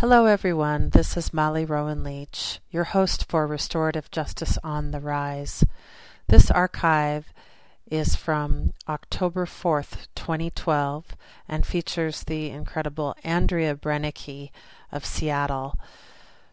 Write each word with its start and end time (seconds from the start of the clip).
Hello, 0.00 0.26
everyone. 0.26 0.90
This 0.90 1.16
is 1.16 1.34
Molly 1.34 1.64
Rowan 1.64 2.04
Leach, 2.04 2.60
your 2.70 2.84
host 2.84 3.28
for 3.28 3.48
Restorative 3.48 4.12
Justice 4.12 4.56
on 4.62 4.92
the 4.92 5.00
Rise. 5.00 5.64
This 6.28 6.52
archive 6.52 7.32
is 7.90 8.14
from 8.14 8.74
October 8.88 9.44
4th, 9.44 10.06
2012, 10.14 11.16
and 11.48 11.66
features 11.66 12.22
the 12.22 12.48
incredible 12.48 13.16
Andrea 13.24 13.74
Brenneke 13.74 14.50
of 14.92 15.04
Seattle. 15.04 15.76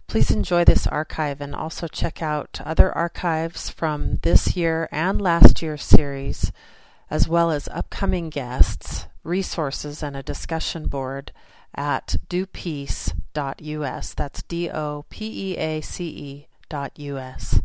Please 0.08 0.32
enjoy 0.32 0.66
this 0.66 0.88
archive 0.88 1.40
and 1.40 1.54
also 1.54 1.88
check 1.88 2.24
out 2.24 2.60
other 2.66 2.92
archives 2.92 3.70
from 3.70 4.16
this 4.24 4.58
year 4.58 4.90
and 4.92 5.22
last 5.22 5.62
year's 5.62 5.84
series, 5.84 6.52
as 7.12 7.30
well 7.30 7.52
as 7.52 7.68
upcoming 7.68 8.32
guests, 8.32 9.06
resources, 9.24 10.02
and 10.02 10.18
a 10.18 10.24
discussion 10.24 10.88
board 10.88 11.32
at 11.76 12.16
dopeace.us. 12.30 14.14
That's 14.14 14.44
D 14.44 14.70
O 14.70 15.06
P 15.10 15.52
E 15.54 15.58
A 15.58 15.82
C 15.82 16.06
E 16.08 16.48
dot 16.70 16.92
US. 16.98 17.62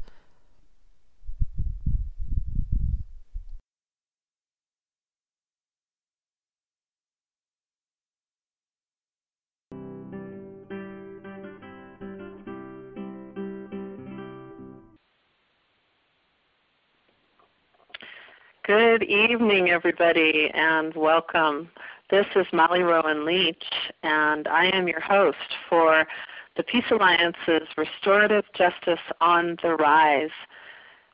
Good 18.70 19.02
evening, 19.02 19.70
everybody, 19.70 20.48
and 20.54 20.94
welcome. 20.94 21.70
This 22.10 22.26
is 22.34 22.46
Molly 22.52 22.82
Rowan 22.82 23.24
Leach, 23.24 23.62
and 24.02 24.48
I 24.48 24.66
am 24.74 24.88
your 24.88 24.98
host 24.98 25.36
for 25.68 26.08
the 26.56 26.64
Peace 26.64 26.86
Alliance's 26.90 27.68
Restorative 27.76 28.44
Justice 28.52 28.98
on 29.20 29.56
the 29.62 29.76
Rise, 29.76 30.32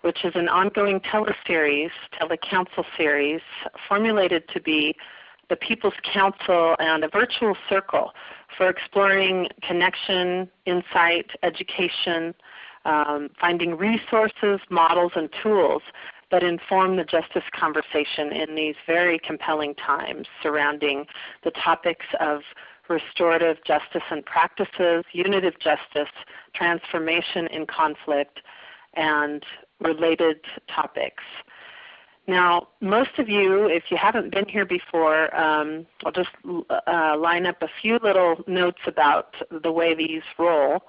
which 0.00 0.24
is 0.24 0.32
an 0.36 0.48
ongoing 0.48 1.00
teleseries, 1.00 1.90
telecouncil 2.18 2.86
series, 2.96 3.42
formulated 3.86 4.48
to 4.54 4.60
be 4.62 4.96
the 5.50 5.56
People's 5.56 5.92
Council 6.14 6.76
and 6.78 7.04
a 7.04 7.08
virtual 7.08 7.58
circle 7.68 8.12
for 8.56 8.70
exploring 8.70 9.48
connection, 9.60 10.48
insight, 10.64 11.26
education, 11.42 12.34
um, 12.86 13.28
finding 13.38 13.76
resources, 13.76 14.60
models, 14.70 15.12
and 15.14 15.28
tools 15.42 15.82
that 16.30 16.42
inform 16.42 16.96
the 16.96 17.04
justice 17.04 17.44
conversation 17.58 18.32
in 18.32 18.54
these 18.54 18.74
very 18.86 19.18
compelling 19.18 19.74
times 19.74 20.26
surrounding 20.42 21.06
the 21.44 21.50
topics 21.52 22.06
of 22.20 22.40
restorative 22.88 23.56
justice 23.64 24.02
and 24.10 24.24
practices, 24.24 25.04
unitive 25.12 25.54
justice, 25.58 26.12
transformation 26.54 27.46
in 27.48 27.66
conflict, 27.66 28.40
and 28.94 29.44
related 29.80 30.38
topics. 30.74 31.22
Now, 32.28 32.68
most 32.80 33.18
of 33.18 33.28
you, 33.28 33.66
if 33.66 33.84
you 33.90 33.96
haven't 33.96 34.32
been 34.32 34.48
here 34.48 34.66
before, 34.66 35.34
um, 35.36 35.86
I'll 36.04 36.12
just 36.12 36.30
uh, 36.70 37.16
line 37.16 37.46
up 37.46 37.62
a 37.62 37.68
few 37.80 37.98
little 38.02 38.42
notes 38.48 38.80
about 38.86 39.34
the 39.62 39.70
way 39.70 39.94
these 39.94 40.22
roll 40.38 40.82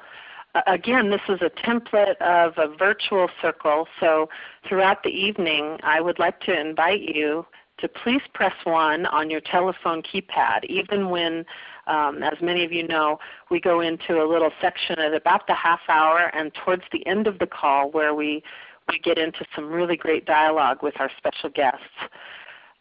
again, 0.65 1.09
this 1.09 1.21
is 1.29 1.39
a 1.41 1.49
template 1.49 2.17
of 2.21 2.53
a 2.57 2.75
virtual 2.75 3.29
circle, 3.41 3.87
so 3.99 4.29
throughout 4.67 5.03
the 5.03 5.09
evening 5.09 5.77
I 5.83 6.01
would 6.01 6.19
like 6.19 6.39
to 6.41 6.59
invite 6.59 7.01
you 7.01 7.45
to 7.79 7.87
please 7.87 8.21
press 8.33 8.53
1 8.63 9.05
on 9.07 9.29
your 9.29 9.41
telephone 9.41 10.01
keypad, 10.01 10.63
even 10.65 11.09
when, 11.09 11.45
um, 11.85 12.23
as 12.23 12.41
many 12.41 12.63
of 12.65 12.71
you 12.71 12.87
know, 12.87 13.19
we 13.51 13.59
go 13.59 13.81
into 13.81 14.21
a 14.21 14.25
little 14.25 14.51
section 14.59 14.97
at 14.99 15.13
about 15.13 15.45
the 15.47 15.53
half 15.53 15.81
hour 15.87 16.31
and 16.33 16.51
towards 16.53 16.83
the 16.91 17.05
end 17.05 17.27
of 17.27 17.37
the 17.39 17.45
call 17.45 17.91
where 17.91 18.15
we, 18.15 18.41
we 18.89 18.97
get 18.99 19.17
into 19.17 19.45
some 19.55 19.69
really 19.69 19.95
great 19.95 20.25
dialogue 20.25 20.81
with 20.81 20.99
our 20.99 21.11
special 21.17 21.49
guests. 21.49 21.83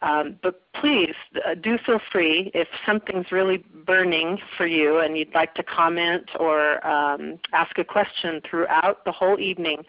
Um, 0.01 0.37
but 0.43 0.61
please 0.73 1.15
uh, 1.45 1.55
do 1.55 1.77
feel 1.83 1.99
free 2.11 2.51
if 2.53 2.67
something's 2.85 3.31
really 3.31 3.63
burning 3.85 4.37
for 4.55 4.67
you 4.67 4.99
and 4.99 5.17
you'd 5.17 5.33
like 5.33 5.55
to 5.55 5.63
comment 5.63 6.29
or 6.39 6.85
um, 6.85 7.39
ask 7.53 7.77
a 7.79 7.83
question 7.83 8.41
throughout 8.47 9.03
the 9.05 9.11
whole 9.11 9.39
evening. 9.39 9.83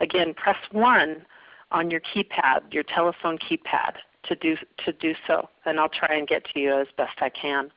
Again, 0.00 0.34
press 0.34 0.56
1 0.72 1.24
on 1.70 1.90
your 1.90 2.00
keypad, 2.00 2.72
your 2.72 2.82
telephone 2.82 3.38
keypad 3.38 3.94
to 4.24 4.34
do, 4.34 4.56
to 4.84 4.92
do 4.92 5.14
so, 5.26 5.48
and 5.64 5.78
I'll 5.78 5.88
try 5.88 6.16
and 6.16 6.26
get 6.26 6.44
to 6.52 6.60
you 6.60 6.80
as 6.80 6.88
best 6.96 7.18
I 7.20 7.28
can. 7.28 7.70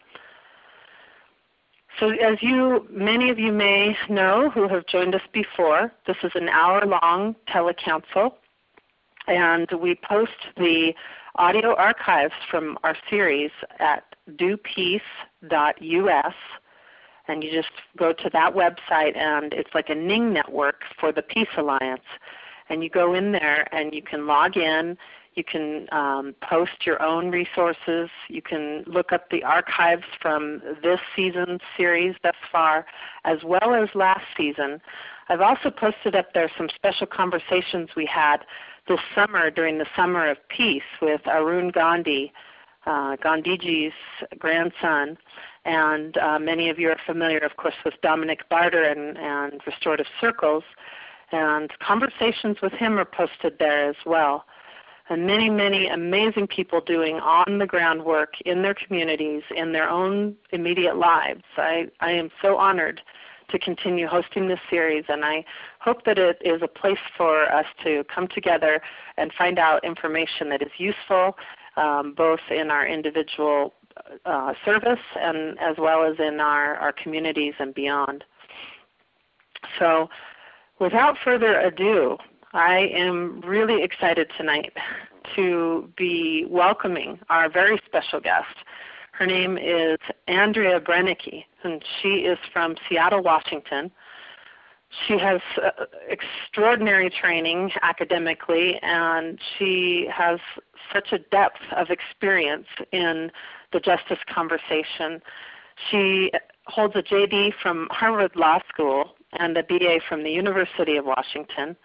So 2.00 2.10
as 2.10 2.38
you, 2.42 2.88
many 2.90 3.30
of 3.30 3.40
you 3.40 3.54
may 3.54 3.96
know 4.10 4.50
who 4.50 4.68
have 4.68 4.86
joined 4.88 5.16
us 5.16 5.22
before, 5.32 5.94
this 6.08 6.18
is 6.24 6.32
an 6.36 6.50
hour-long 6.50 7.36
telecouncil, 7.48 8.34
and 9.28 9.70
we 9.80 9.96
post 9.96 10.34
the 10.58 10.94
audio 11.36 11.76
archives 11.76 12.34
from 12.50 12.78
our 12.84 12.96
series 13.10 13.52
at 13.80 14.04
dopeace.us 14.32 15.02
and 17.28 17.44
you 17.44 17.52
just 17.52 17.72
go 17.98 18.14
to 18.14 18.30
that 18.32 18.54
website 18.54 19.18
and 19.18 19.54
it's 19.54 19.74
like 19.74 19.90
a 19.90 19.96
Ning 19.96 20.32
network 20.32 20.82
for 21.00 21.12
the 21.12 21.22
Peace 21.22 21.48
Alliance. 21.58 22.04
And 22.70 22.84
you 22.84 22.90
go 22.90 23.14
in 23.14 23.32
there 23.32 23.68
and 23.74 23.94
you 23.94 24.02
can 24.02 24.28
log 24.28 24.58
in, 24.58 24.98
you 25.36 25.44
can 25.44 25.88
um, 25.92 26.36
post 26.42 26.86
your 26.86 27.02
own 27.02 27.30
resources, 27.30 28.10
you 28.28 28.42
can 28.42 28.84
look 28.88 29.12
up 29.12 29.30
the 29.30 29.44
archives 29.44 30.06
from 30.22 30.62
this 30.82 31.00
season's 31.16 31.62
series 31.78 32.16
thus 32.24 32.36
far, 32.52 32.86
as 33.24 33.40
well 33.44 33.76
as 33.76 33.90
last 33.94 34.26
season. 34.38 34.82
I've 35.28 35.42
also 35.42 35.70
posted 35.70 36.16
up 36.16 36.34
there 36.34 36.50
some 36.58 36.70
special 36.74 37.08
conversations 37.08 37.90
we 37.96 38.06
had 38.06 38.46
this 38.88 39.00
summer 39.14 39.50
during 39.50 39.78
the 39.78 39.88
Summer 39.96 40.30
of 40.30 40.38
Peace 40.50 40.84
with 41.02 41.22
Arun 41.28 41.70
Gandhi, 41.70 42.32
uh, 42.86 43.16
Gandhiji's 43.18 43.94
grandson. 44.38 45.18
And 45.66 46.18
uh, 46.18 46.38
many 46.38 46.70
of 46.70 46.78
you 46.78 46.90
are 46.90 47.00
familiar, 47.06 47.40
of 47.40 47.58
course, 47.58 47.76
with 47.84 47.96
Dominic 48.02 48.48
Barter 48.50 48.84
and, 48.84 49.18
and 49.18 49.62
Restorative 49.66 50.06
Circles. 50.22 50.64
And 51.32 51.72
conversations 51.80 52.58
with 52.62 52.74
him 52.74 53.00
are 53.00 53.06
posted 53.06 53.58
there 53.58 53.90
as 53.90 53.96
well. 54.06 54.46
And 55.10 55.28
many, 55.28 55.50
many 55.50 55.88
amazing 55.88 56.48
people 56.48 56.82
doing 56.82 57.16
on 57.18 57.60
the 57.60 57.68
ground 57.68 58.06
work 58.06 58.36
in 58.46 58.62
their 58.62 58.74
communities, 58.74 59.44
in 59.56 59.72
their 59.72 59.90
own 59.90 60.36
immediate 60.52 60.98
lives. 60.98 61.44
I, 61.58 61.88
I 62.00 62.12
am 62.12 62.30
so 62.42 62.58
honored 62.58 63.02
to 63.50 63.60
continue 63.60 64.08
hosting 64.08 64.48
this 64.48 64.60
series, 64.70 65.06
and 65.10 65.24
I 65.24 65.46
hope 65.80 66.06
that 66.06 66.18
it 66.18 66.42
is 66.44 66.62
a 66.62 66.68
place 66.68 67.00
for 67.18 67.52
us 67.52 67.66
to 67.84 68.04
come 68.14 68.28
together 68.28 68.82
and 69.18 69.32
find 69.34 69.60
out 69.60 69.84
information 69.84 70.50
that 70.50 70.62
is 70.62 70.72
useful 70.78 71.36
um, 71.78 72.14
both 72.16 72.40
in 72.50 72.72
our 72.72 72.88
individual 72.88 73.74
uh, 74.26 74.54
service 74.64 75.00
and 75.20 75.58
as 75.60 75.76
well 75.78 76.04
as 76.04 76.18
in 76.20 76.40
our, 76.40 76.76
our 76.76 76.92
communities 76.92 77.54
and 77.60 77.74
beyond. 77.74 78.24
So 79.80 80.10
without 80.80 81.18
further 81.24 81.60
ado, 81.60 82.18
I 82.54 82.90
am 82.94 83.42
really 83.42 83.84
excited 83.84 84.30
tonight 84.38 84.74
to 85.36 85.90
be 85.98 86.46
welcoming 86.50 87.20
our 87.30 87.50
very 87.50 87.80
special 87.86 88.20
guest, 88.20 88.56
her 89.18 89.26
name 89.26 89.58
is 89.58 89.98
Andrea 90.28 90.80
Brenneke, 90.80 91.46
and 91.64 91.82
she 92.02 92.26
is 92.26 92.38
from 92.52 92.76
Seattle, 92.90 93.24
Washington. 93.24 93.90
She 95.08 95.18
has 95.18 95.40
uh, 95.64 95.86
extraordinary 96.10 97.10
training 97.10 97.72
academically, 97.82 98.78
and 98.82 99.40
she 99.58 100.08
has 100.14 100.40
such 100.92 101.14
a 101.14 101.20
depth 101.20 101.62
of 101.76 101.88
experience 101.90 102.68
in 102.92 103.32
the 103.72 103.80
justice 103.80 104.20
conversation. 104.34 105.22
She 105.90 106.32
holds 106.66 106.96
a 106.96 107.02
JD 107.02 107.54
from 107.62 107.88
Harvard 107.92 108.36
Law 108.36 108.60
School 108.68 109.16
and 109.40 109.58
a 109.58 109.64
BA 109.64 110.00
from 110.08 110.24
the 110.24 110.32
University 110.32 110.98
of 110.98 111.06
Washington. 111.06 111.78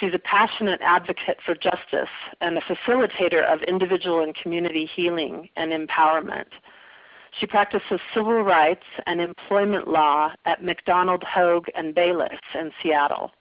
She's 0.00 0.14
a 0.14 0.18
passionate 0.18 0.80
advocate 0.82 1.38
for 1.44 1.54
justice 1.54 2.08
and 2.40 2.58
a 2.58 2.60
facilitator 2.62 3.44
of 3.44 3.62
individual 3.62 4.22
and 4.22 4.34
community 4.34 4.86
healing 4.86 5.48
and 5.56 5.72
empowerment. 5.72 6.46
She 7.38 7.46
practices 7.46 8.00
civil 8.14 8.42
rights 8.42 8.84
and 9.06 9.20
employment 9.20 9.88
law 9.88 10.32
at 10.44 10.62
MacDonald 10.62 11.22
Hoague 11.24 11.66
and 11.74 11.94
Bayless 11.94 12.38
in 12.54 12.70
Seattle. 12.82 13.32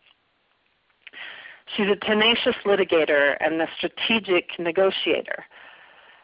She's 1.76 1.88
a 1.88 1.96
tenacious 1.96 2.56
litigator 2.66 3.38
and 3.40 3.62
a 3.62 3.68
strategic 3.78 4.60
negotiator. 4.60 5.46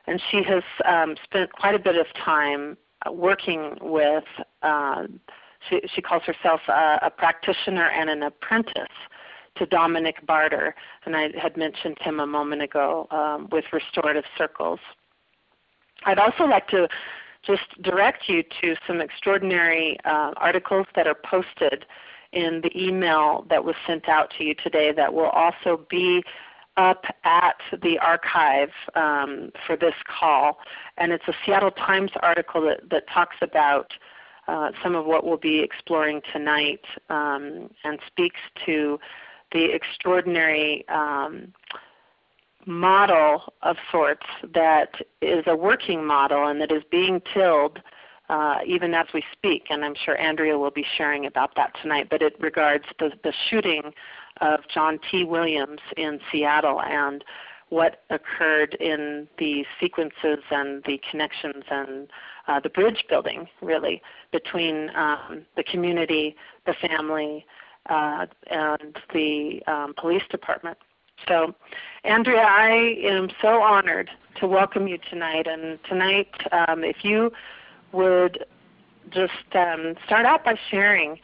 And 0.07 0.21
she 0.29 0.43
has 0.43 0.63
um, 0.85 1.15
spent 1.23 1.51
quite 1.53 1.75
a 1.75 1.79
bit 1.79 1.95
of 1.95 2.07
time 2.13 2.77
working 3.11 3.77
with, 3.81 4.23
uh, 4.63 5.03
she, 5.69 5.81
she, 5.93 6.01
calls 6.01 6.23
herself 6.23 6.61
a, 6.67 6.99
a 7.03 7.09
practitioner 7.09 7.89
and 7.89 8.09
an 8.09 8.23
apprentice 8.23 8.87
to 9.59 9.65
Dominic 9.65 10.25
Barter, 10.25 10.75
and 11.05 11.15
I 11.15 11.29
had 11.39 11.55
mentioned 11.55 11.97
him 12.01 12.19
a 12.19 12.27
moment 12.27 12.61
ago 12.61 13.07
um, 13.11 13.47
with 13.51 13.65
Restorative 13.71 14.25
Circles. 14.37 14.79
I'd 16.05 16.19
also 16.19 16.45
like 16.45 16.67
to 16.69 16.87
just 17.45 17.81
direct 17.81 18.27
you 18.27 18.43
to 18.61 18.75
some 18.87 19.01
extraordinary 19.01 19.97
uh, 20.05 20.31
articles 20.37 20.87
that 20.95 21.07
are 21.07 21.15
posted 21.15 21.85
in 22.31 22.61
the 22.61 22.71
email 22.75 23.45
that 23.49 23.63
was 23.63 23.75
sent 23.87 24.07
out 24.07 24.31
to 24.37 24.43
you 24.43 24.53
today 24.55 24.91
that 24.91 25.13
will 25.13 25.29
also 25.29 25.85
be 25.89 26.23
up 26.77 27.03
at 27.23 27.57
the 27.81 27.97
archive 27.99 28.69
um, 28.95 29.51
for 29.65 29.75
this 29.75 29.95
call. 30.07 30.59
And 30.97 31.11
it's 31.11 31.27
a 31.27 31.33
Seattle 31.45 31.71
Times 31.71 32.11
article 32.21 32.61
that, 32.61 32.89
that 32.89 33.09
talks 33.09 33.35
about 33.41 33.91
uh, 34.47 34.71
some 34.81 34.95
of 34.95 35.05
what 35.05 35.25
we'll 35.25 35.37
be 35.37 35.59
exploring 35.59 36.21
tonight 36.31 36.83
um, 37.09 37.69
and 37.83 37.99
speaks 38.07 38.39
to 38.65 38.99
the 39.51 39.73
extraordinary 39.73 40.87
um, 40.89 41.53
model 42.65 43.53
of 43.63 43.77
sorts 43.91 44.25
that 44.53 44.89
is 45.21 45.43
a 45.47 45.55
working 45.55 46.05
model 46.05 46.47
and 46.47 46.61
that 46.61 46.71
is 46.71 46.83
being 46.91 47.21
tilled 47.33 47.79
uh, 48.29 48.59
even 48.65 48.93
as 48.93 49.07
we 49.13 49.23
speak. 49.31 49.65
And 49.69 49.83
I'm 49.83 49.95
sure 50.05 50.19
Andrea 50.19 50.57
will 50.57 50.71
be 50.71 50.85
sharing 50.97 51.25
about 51.25 51.55
that 51.55 51.73
tonight. 51.81 52.07
But 52.09 52.21
it 52.21 52.35
regards 52.39 52.85
the, 52.99 53.11
the 53.23 53.33
shooting 53.49 53.91
of 54.41 54.59
John 54.73 54.99
T. 55.09 55.23
Williams 55.23 55.79
in 55.97 56.19
Seattle 56.31 56.81
and 56.81 57.23
what 57.69 58.03
occurred 58.09 58.75
in 58.79 59.27
the 59.37 59.63
sequences 59.79 60.39
and 60.51 60.83
the 60.85 60.99
connections 61.09 61.63
and 61.69 62.07
uh, 62.47 62.59
the 62.59 62.69
bridge 62.69 63.03
building, 63.09 63.47
really, 63.61 64.01
between 64.31 64.89
um, 64.95 65.45
the 65.55 65.63
community, 65.63 66.35
the 66.65 66.73
family, 66.81 67.45
uh, 67.87 68.25
and 68.49 68.97
the 69.13 69.61
um, 69.67 69.93
police 69.97 70.23
department. 70.29 70.77
So, 71.27 71.53
Andrea, 72.03 72.41
I 72.41 72.95
am 73.03 73.29
so 73.41 73.61
honored 73.61 74.09
to 74.39 74.47
welcome 74.47 74.87
you 74.87 74.97
tonight. 75.09 75.47
And 75.47 75.79
tonight, 75.83 76.29
um, 76.51 76.83
if 76.83 77.03
you 77.03 77.31
would 77.91 78.45
just 79.09 79.33
um, 79.53 79.95
start 80.05 80.25
out 80.25 80.45
by 80.45 80.57
sharing 80.69 81.19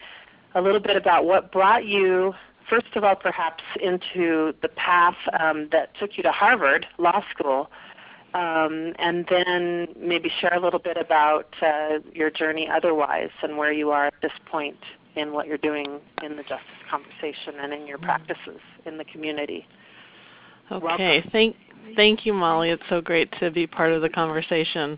a 0.53 0.61
little 0.61 0.79
bit 0.79 0.97
about 0.97 1.25
what 1.25 1.51
brought 1.51 1.85
you, 1.85 2.33
first 2.69 2.95
of 2.95 3.03
all, 3.03 3.15
perhaps 3.15 3.63
into 3.81 4.53
the 4.61 4.69
path 4.69 5.17
um, 5.39 5.69
that 5.71 5.95
took 5.97 6.17
you 6.17 6.23
to 6.23 6.31
Harvard 6.31 6.87
Law 6.97 7.23
School, 7.31 7.69
um, 8.33 8.93
and 8.99 9.25
then 9.29 9.87
maybe 9.97 10.29
share 10.41 10.53
a 10.53 10.59
little 10.59 10.79
bit 10.79 10.97
about 10.97 11.53
uh, 11.61 11.99
your 12.13 12.29
journey 12.29 12.67
otherwise 12.69 13.29
and 13.41 13.57
where 13.57 13.71
you 13.71 13.91
are 13.91 14.07
at 14.07 14.13
this 14.21 14.33
point 14.45 14.79
in 15.15 15.33
what 15.33 15.47
you're 15.47 15.57
doing 15.57 15.99
in 16.23 16.35
the 16.35 16.43
justice 16.43 16.65
conversation 16.89 17.59
and 17.61 17.73
in 17.73 17.87
your 17.87 17.97
mm-hmm. 17.97 18.05
practices 18.05 18.59
in 18.85 18.97
the 18.97 19.05
community. 19.05 19.65
Okay, 20.71 20.85
Welcome. 20.85 21.31
thank 21.31 21.55
thank 21.95 22.25
you, 22.25 22.33
Molly. 22.33 22.71
It's 22.71 22.83
so 22.89 23.01
great 23.01 23.31
to 23.39 23.51
be 23.51 23.67
part 23.67 23.91
of 23.91 24.01
the 24.01 24.09
conversation. 24.09 24.97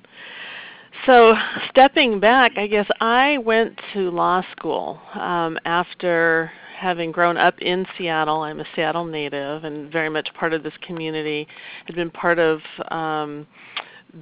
So, 1.05 1.35
stepping 1.69 2.19
back, 2.19 2.53
I 2.57 2.65
guess 2.67 2.87
I 2.99 3.37
went 3.39 3.79
to 3.93 4.09
law 4.09 4.41
school 4.51 4.99
um, 5.13 5.59
after 5.65 6.51
having 6.77 7.11
grown 7.11 7.37
up 7.37 7.59
in 7.59 7.85
Seattle. 7.97 8.41
I'm 8.41 8.59
a 8.59 8.65
Seattle 8.75 9.05
native 9.05 9.63
and 9.63 9.91
very 9.91 10.09
much 10.09 10.29
part 10.33 10.53
of 10.53 10.63
this 10.63 10.73
community. 10.81 11.47
Had 11.85 11.95
been 11.95 12.11
part 12.11 12.39
of 12.39 12.61
um, 12.89 13.45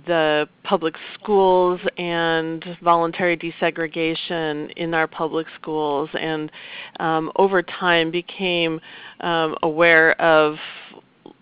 the 0.05 0.47
public 0.63 0.95
schools 1.13 1.79
and 1.97 2.77
voluntary 2.83 3.37
desegregation 3.37 4.71
in 4.75 4.93
our 4.93 5.07
public 5.07 5.47
schools, 5.59 6.09
and 6.19 6.51
um, 6.99 7.31
over 7.37 7.61
time 7.61 8.11
became 8.11 8.79
um, 9.21 9.55
aware 9.63 10.19
of 10.21 10.57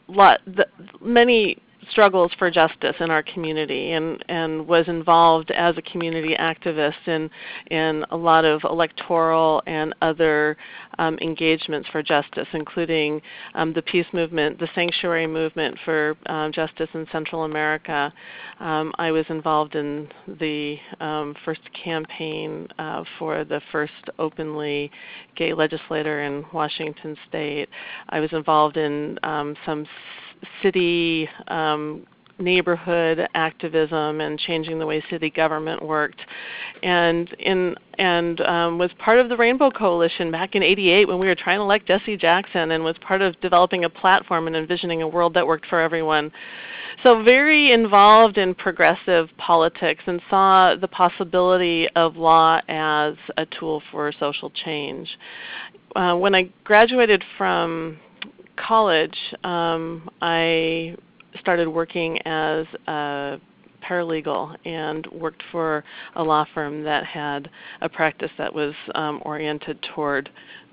lot, 0.07 0.41
the, 0.45 0.67
many 1.01 1.57
struggles 1.91 2.31
for 2.37 2.49
justice 2.49 2.95
in 2.99 3.09
our 3.09 3.23
community 3.23 3.91
and, 3.91 4.23
and 4.29 4.67
was 4.67 4.87
involved 4.87 5.51
as 5.51 5.77
a 5.77 5.81
community 5.81 6.35
activist 6.39 7.07
in, 7.07 7.29
in 7.71 8.05
a 8.11 8.17
lot 8.17 8.45
of 8.45 8.61
electoral 8.63 9.61
and 9.67 9.93
other 10.01 10.57
um, 10.99 11.17
engagements 11.21 11.87
for 11.89 12.03
justice, 12.03 12.47
including 12.53 13.21
um, 13.55 13.73
the 13.73 13.81
peace 13.81 14.05
movement, 14.13 14.59
the 14.59 14.69
sanctuary 14.75 15.27
movement 15.27 15.77
for 15.85 16.15
um, 16.27 16.51
justice 16.51 16.89
in 16.93 17.07
Central 17.11 17.43
America. 17.43 18.13
Um, 18.59 18.93
I 18.97 19.11
was 19.11 19.25
involved 19.29 19.75
in 19.75 20.07
the 20.39 20.77
um, 20.99 21.35
first 21.43 21.61
campaign 21.73 22.67
uh, 22.79 23.03
for 23.17 23.43
the 23.43 23.61
first 23.71 23.93
openly 24.19 24.91
gay 25.35 25.53
legislator 25.53 26.23
in 26.23 26.45
Washington 26.53 27.17
State. 27.27 27.69
I 28.09 28.19
was 28.19 28.31
involved 28.33 28.77
in 28.77 29.17
um, 29.23 29.55
some 29.65 29.85
city 30.61 31.29
um, 31.47 32.05
neighborhood 32.39 33.27
activism 33.35 34.21
and 34.21 34.39
changing 34.39 34.79
the 34.79 34.85
way 34.85 35.03
city 35.09 35.29
government 35.29 35.83
worked. 35.83 36.19
And 36.81 37.31
in 37.39 37.75
and 37.99 38.41
um, 38.41 38.77
was 38.79 38.91
part 38.97 39.19
of 39.19 39.29
the 39.29 39.37
rainbow 39.37 39.69
coalition 39.69 40.31
back 40.31 40.55
in 40.55 40.63
88 40.63 41.07
when 41.07 41.19
we 41.19 41.27
were 41.27 41.35
trying 41.35 41.59
to 41.59 41.61
elect 41.61 41.87
jesse 41.87 42.17
jackson 42.17 42.71
and 42.71 42.83
was 42.83 42.95
part 43.01 43.21
of 43.21 43.39
developing 43.39 43.85
a 43.85 43.89
platform 43.89 44.47
and 44.47 44.55
envisioning 44.55 45.03
a 45.03 45.07
world 45.07 45.35
that 45.35 45.45
worked 45.45 45.67
for 45.67 45.79
everyone. 45.79 46.31
So 47.03 47.21
very 47.21 47.71
involved 47.71 48.37
in 48.37 48.55
progressive 48.55 49.29
politics 49.37 50.03
and 50.07 50.21
saw 50.29 50.75
the 50.75 50.87
possibility 50.87 51.87
of 51.95 52.15
law 52.15 52.61
as 52.67 53.15
a 53.37 53.45
tool 53.45 53.83
for 53.91 54.11
social 54.19 54.49
change. 54.49 55.09
Uh, 55.95 56.15
when 56.15 56.33
i 56.33 56.49
graduated 56.63 57.23
from 57.37 57.99
college, 58.55 59.17
um, 59.43 60.09
I 60.21 60.95
started 61.39 61.67
working 61.67 62.19
as 62.27 62.65
a 62.87 63.39
paralegal 63.83 64.55
and 64.65 65.05
worked 65.07 65.43
for 65.51 65.83
a 66.15 66.23
law 66.23 66.45
firm 66.53 66.83
that 66.83 67.05
had 67.05 67.49
a 67.81 67.89
practice 67.89 68.31
that 68.37 68.53
was 68.53 68.73
um, 68.95 69.21
oriented 69.25 69.85
toward 69.93 70.29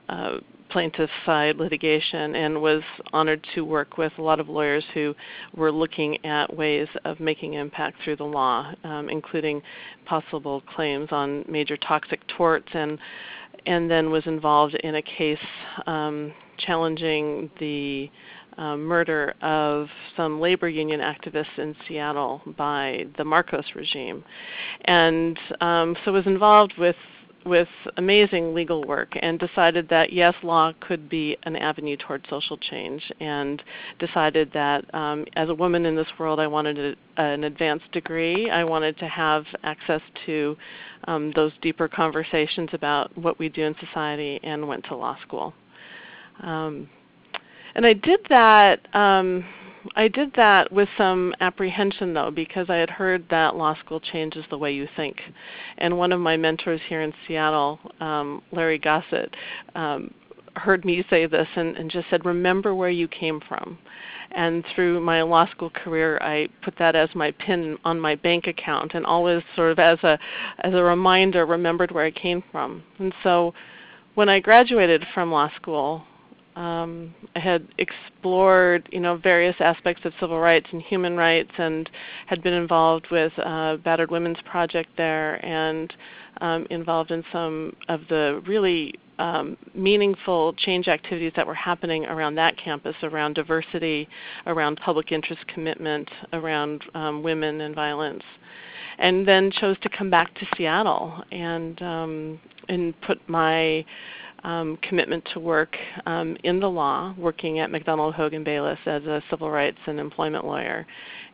uh, 0.08 0.38
plaintiff 0.70 1.10
side 1.26 1.56
litigation 1.56 2.36
and 2.36 2.60
was 2.60 2.82
honored 3.12 3.44
to 3.54 3.64
work 3.64 3.98
with 3.98 4.12
a 4.18 4.22
lot 4.22 4.40
of 4.40 4.48
lawyers 4.48 4.84
who 4.94 5.14
were 5.54 5.72
looking 5.72 6.24
at 6.24 6.54
ways 6.56 6.88
of 7.04 7.18
making 7.20 7.54
impact 7.54 7.96
through 8.04 8.16
the 8.16 8.24
law, 8.24 8.72
um, 8.84 9.08
including 9.08 9.60
possible 10.06 10.62
claims 10.74 11.08
on 11.10 11.44
major 11.48 11.76
toxic 11.76 12.20
torts 12.28 12.68
and 12.72 12.98
and 13.66 13.90
then 13.90 14.10
was 14.10 14.26
involved 14.26 14.74
in 14.76 14.94
a 14.94 15.02
case 15.02 15.38
um, 15.86 16.32
challenging 16.66 17.50
the 17.58 18.10
uh, 18.58 18.76
murder 18.76 19.34
of 19.42 19.88
some 20.16 20.40
labor 20.40 20.68
union 20.68 21.00
activists 21.00 21.58
in 21.58 21.74
Seattle 21.86 22.42
by 22.56 23.06
the 23.16 23.24
Marcos 23.24 23.64
regime, 23.74 24.24
and 24.84 25.38
um, 25.60 25.96
so 26.04 26.12
was 26.12 26.26
involved 26.26 26.74
with 26.76 26.96
with 27.46 27.68
amazing 27.96 28.54
legal 28.54 28.84
work 28.84 29.12
and 29.22 29.38
decided 29.38 29.88
that 29.88 30.12
yes, 30.12 30.34
law 30.42 30.72
could 30.80 31.08
be 31.08 31.36
an 31.44 31.56
avenue 31.56 31.96
toward 31.96 32.26
social 32.28 32.56
change, 32.58 33.10
and 33.20 33.62
decided 33.98 34.50
that 34.52 34.92
um, 34.94 35.24
as 35.36 35.48
a 35.48 35.54
woman 35.54 35.86
in 35.86 35.96
this 35.96 36.06
world, 36.18 36.38
I 36.38 36.46
wanted 36.46 36.78
a, 36.78 37.22
an 37.22 37.44
advanced 37.44 37.90
degree. 37.92 38.50
I 38.50 38.64
wanted 38.64 38.98
to 38.98 39.08
have 39.08 39.44
access 39.62 40.02
to 40.26 40.56
um, 41.04 41.32
those 41.34 41.52
deeper 41.62 41.88
conversations 41.88 42.70
about 42.72 43.16
what 43.16 43.38
we 43.38 43.48
do 43.48 43.62
in 43.62 43.74
society, 43.80 44.40
and 44.42 44.68
went 44.68 44.84
to 44.86 44.96
law 44.96 45.16
school. 45.22 45.54
Um, 46.42 46.88
and 47.74 47.86
I 47.86 47.92
did 47.92 48.20
that. 48.28 48.94
Um, 48.94 49.44
I 49.96 50.08
did 50.08 50.32
that 50.34 50.70
with 50.70 50.88
some 50.98 51.34
apprehension 51.40 52.12
though, 52.12 52.30
because 52.30 52.68
I 52.68 52.76
had 52.76 52.90
heard 52.90 53.24
that 53.30 53.56
law 53.56 53.74
school 53.76 54.00
changes 54.00 54.44
the 54.50 54.58
way 54.58 54.72
you 54.72 54.88
think. 54.96 55.20
And 55.78 55.96
one 55.96 56.12
of 56.12 56.20
my 56.20 56.36
mentors 56.36 56.80
here 56.88 57.02
in 57.02 57.14
Seattle, 57.26 57.78
um, 58.00 58.42
Larry 58.52 58.78
Gossett, 58.78 59.34
um, 59.74 60.12
heard 60.56 60.84
me 60.84 61.04
say 61.08 61.26
this 61.26 61.48
and, 61.56 61.76
and 61.76 61.90
just 61.90 62.10
said, 62.10 62.24
"Remember 62.24 62.74
where 62.74 62.90
you 62.90 63.08
came 63.08 63.40
from." 63.40 63.78
And 64.32 64.64
through 64.74 65.00
my 65.00 65.22
law 65.22 65.46
school 65.46 65.70
career, 65.70 66.18
I 66.20 66.48
put 66.62 66.76
that 66.78 66.94
as 66.94 67.12
my 67.14 67.32
pin 67.32 67.78
on 67.84 67.98
my 67.98 68.14
bank 68.14 68.46
account, 68.46 68.94
and 68.94 69.04
always 69.06 69.42
sort 69.56 69.72
of 69.72 69.78
as 69.78 69.98
a 70.04 70.18
as 70.60 70.74
a 70.74 70.82
reminder, 70.82 71.46
remembered 71.46 71.90
where 71.90 72.04
I 72.04 72.10
came 72.10 72.42
from. 72.52 72.82
And 72.98 73.14
so, 73.22 73.54
when 74.14 74.28
I 74.28 74.40
graduated 74.40 75.06
from 75.14 75.32
law 75.32 75.50
school, 75.56 76.04
um, 76.60 77.14
I 77.34 77.38
had 77.38 77.66
explored, 77.78 78.86
you 78.92 79.00
know, 79.00 79.16
various 79.16 79.56
aspects 79.60 80.04
of 80.04 80.12
civil 80.20 80.38
rights 80.38 80.66
and 80.72 80.82
human 80.82 81.16
rights, 81.16 81.50
and 81.56 81.88
had 82.26 82.42
been 82.42 82.52
involved 82.52 83.06
with 83.10 83.32
uh, 83.38 83.78
Battered 83.78 84.10
Women's 84.10 84.40
Project 84.44 84.90
there, 84.98 85.42
and 85.44 85.90
um, 86.42 86.66
involved 86.68 87.12
in 87.12 87.24
some 87.32 87.74
of 87.88 88.02
the 88.10 88.42
really 88.46 88.94
um, 89.18 89.56
meaningful 89.74 90.52
change 90.52 90.86
activities 90.86 91.32
that 91.34 91.46
were 91.46 91.54
happening 91.54 92.04
around 92.04 92.34
that 92.34 92.58
campus, 92.58 92.96
around 93.02 93.34
diversity, 93.34 94.06
around 94.46 94.78
public 94.84 95.12
interest 95.12 95.46
commitment, 95.46 96.10
around 96.34 96.84
um, 96.94 97.22
women 97.22 97.62
and 97.62 97.74
violence, 97.74 98.22
and 98.98 99.26
then 99.26 99.50
chose 99.50 99.78
to 99.80 99.88
come 99.88 100.10
back 100.10 100.34
to 100.34 100.46
Seattle 100.58 101.24
and 101.32 101.80
um, 101.80 102.40
and 102.68 103.00
put 103.00 103.18
my 103.30 103.82
um, 104.44 104.78
commitment 104.82 105.26
to 105.32 105.40
work 105.40 105.76
um, 106.06 106.36
in 106.44 106.60
the 106.60 106.68
law, 106.68 107.14
working 107.18 107.58
at 107.58 107.70
MacDonald 107.70 108.14
Hogan 108.14 108.44
Bayless 108.44 108.78
as 108.86 109.04
a 109.04 109.22
civil 109.30 109.50
rights 109.50 109.78
and 109.86 110.00
employment 110.00 110.44
lawyer. 110.44 110.86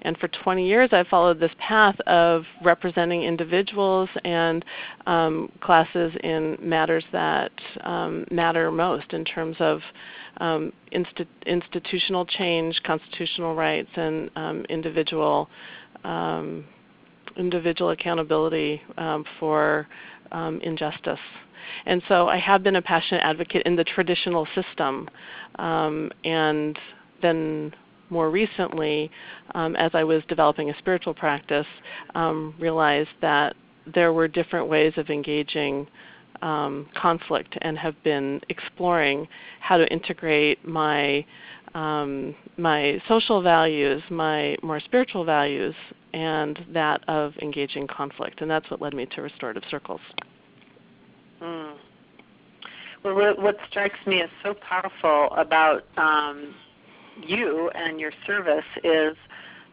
And 0.03 0.17
for 0.19 0.29
20 0.29 0.67
years, 0.67 0.91
I 0.93 1.05
followed 1.05 1.41
this 1.41 1.53
path 1.59 1.99
of 2.07 2.45
representing 2.63 3.23
individuals 3.23 4.09
and 4.25 4.65
um, 5.07 5.51
classes 5.61 6.13
in 6.23 6.59
matters 6.61 7.05
that 7.13 7.53
um, 7.83 8.25
matter 8.31 8.71
most 8.71 9.13
in 9.13 9.25
terms 9.25 9.57
of 9.61 9.81
um, 10.39 10.73
insti- 10.93 11.27
institutional 11.47 12.27
change, 12.27 12.81
constitutional 12.85 13.55
rights, 13.55 13.91
and 13.97 14.31
um, 14.37 14.65
individual 14.69 15.49
individual 17.37 17.91
accountability 17.91 18.83
um, 18.99 19.25
for 19.39 19.87
injustice. 20.63 21.21
And 21.87 22.03
so 22.09 22.29
I 22.29 22.39
have 22.39 22.63
been 22.63 22.77
a 22.77 22.83
passionate 22.83 23.23
advocate 23.23 23.63
in 23.67 23.77
the 23.77 23.85
traditional 23.85 24.47
system. 24.55 25.09
Um, 25.59 26.11
and 26.25 26.79
then 27.23 27.75
more 28.11 28.31
recently, 28.31 29.11
um, 29.55 29.77
as 29.77 29.91
I 29.95 30.05
was 30.05 30.23
developing 30.29 30.71
a 30.71 30.79
spiritual 30.79 31.15
practice, 31.15 31.67
um, 32.15 32.55
realized 32.59 33.11
that 33.21 33.57
there 33.95 34.13
were 34.13 34.29
different 34.29 34.69
ways 34.69 34.93
of 34.97 35.11
engaging 35.11 35.87
um, 36.43 36.89
conflict 36.95 37.57
and 37.63 37.79
have 37.79 38.01
been 38.03 38.41
exploring 38.49 39.27
how 39.61 39.77
to 39.77 39.91
integrate 39.93 40.67
my 40.67 41.25
um, 41.75 42.35
my 42.57 43.03
social 43.07 43.43
values, 43.43 44.03
my 44.09 44.57
more 44.63 44.81
spiritual 44.81 45.25
values, 45.25 45.75
and 46.17 46.65
that 46.71 47.07
of 47.09 47.37
engaging 47.43 47.87
conflict. 47.87 48.41
And 48.41 48.51
that's 48.51 48.71
what 48.71 48.81
led 48.81 48.95
me 48.95 49.05
to 49.05 49.21
restorative 49.21 49.65
circles. 49.71 50.01
Mm. 51.43 51.75
Well, 53.03 53.35
what 53.37 53.59
strikes 53.69 53.99
me 54.07 54.23
as 54.23 54.31
so 54.43 54.55
powerful 54.55 55.29
about 55.33 55.85
um, 55.99 56.55
you 57.23 57.69
and 57.75 58.01
your 58.01 58.13
service 58.27 58.65
is 58.83 59.15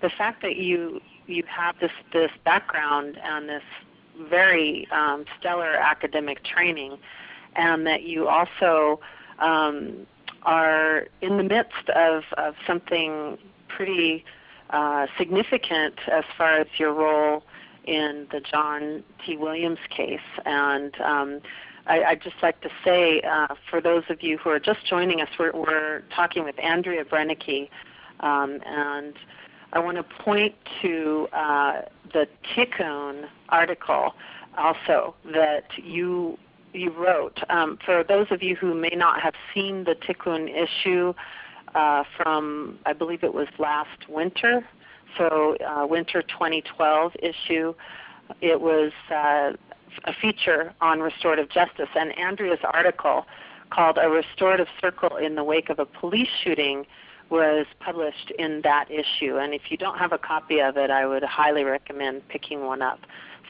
the 0.02 0.10
fact 0.10 0.42
that 0.42 0.58
you 0.58 1.02
you 1.28 1.44
have 1.48 1.80
this 1.80 1.92
this 2.12 2.32
background 2.44 3.18
and 3.24 3.48
this 3.48 3.64
very 4.30 4.86
um, 4.92 5.24
stellar 5.40 5.72
academic 5.76 6.44
training, 6.44 6.98
and 7.56 7.88
that 7.88 8.04
you 8.04 8.28
also 8.28 9.00
um, 9.40 10.06
are 10.44 11.08
in 11.22 11.38
the 11.38 11.44
midst 11.44 11.90
of, 11.96 12.24
of 12.38 12.56
something 12.68 13.38
pretty 13.70 14.26
uh, 14.70 15.08
significant 15.18 15.96
as 16.12 16.24
far 16.38 16.60
as 16.60 16.68
your 16.78 16.94
role 16.94 17.44
in 17.86 18.28
the 18.32 18.40
John 18.40 19.04
T. 19.26 19.38
Williams 19.38 19.80
case. 19.90 20.20
And 20.46 21.00
um, 21.02 21.42
I, 21.86 22.12
would 22.12 22.22
just 22.22 22.38
like 22.42 22.62
to 22.62 22.70
say, 22.84 23.22
uh, 23.22 23.56
for 23.70 23.82
those 23.82 24.04
of 24.10 24.24
you 24.24 24.38
who 24.38 24.50
are 24.50 24.60
just 24.60 24.86
joining 24.86 25.22
us, 25.22 25.30
we're, 25.38 25.52
we're 25.52 26.04
talking 26.16 26.44
with 26.44 26.58
Andrea 26.60 27.04
Brenneke, 27.04 27.70
um, 28.22 28.62
and 28.66 29.14
I 29.74 29.80
want 29.80 29.98
to 29.98 30.04
point 30.04 30.56
to 30.82 31.28
uh, 31.34 31.82
the 32.14 32.28
Tikkun 32.56 33.28
article 33.50 34.14
also 34.58 35.16
that 35.34 35.66
you 35.78 36.38
you 36.74 36.90
wrote. 36.90 37.40
Um, 37.50 37.78
for 37.86 38.04
those 38.04 38.28
of 38.32 38.42
you 38.42 38.56
who 38.56 38.74
may 38.74 38.94
not 38.96 39.22
have 39.22 39.36
seen 39.54 39.84
the 39.84 39.94
Tikkun 39.94 40.50
issue 40.50 41.14
uh, 41.76 42.04
from, 42.18 42.80
I 42.86 42.94
believe 42.94 43.24
it 43.24 43.34
was 43.34 43.48
last 43.60 44.10
winter, 44.10 44.66
so 45.18 45.56
uh, 45.66 45.86
winter 45.86 46.22
2012 46.22 47.14
issue. 47.22 47.74
It 48.42 48.62
was 48.62 48.92
uh, 49.12 49.54
a 50.06 50.14
feature 50.22 50.74
on 50.82 51.02
restorative 51.02 51.50
justice, 51.50 51.90
and 51.96 52.18
Andrea's 52.18 52.60
article 52.64 53.26
called 53.70 53.98
"A 54.02 54.10
Restorative 54.10 54.68
Circle 54.82 55.18
in 55.18 55.36
the 55.36 55.44
Wake 55.44 55.70
of 55.70 55.80
a 55.80 55.86
Police 55.86 56.30
Shooting." 56.44 56.86
was 57.30 57.66
published 57.80 58.32
in 58.38 58.62
that 58.64 58.86
issue. 58.92 59.38
And 59.38 59.56
if 59.56 59.72
you 59.72 59.78
don't 59.78 59.98
have 59.98 60.12
a 60.12 60.20
copy 60.20 60.60
of 60.60 60.78
it, 60.78 60.92
I 60.92 61.08
would 61.08 61.24
highly 61.24 61.64
recommend 61.64 62.28
picking 62.28 62.66
one 62.66 62.84
up. 62.84 63.00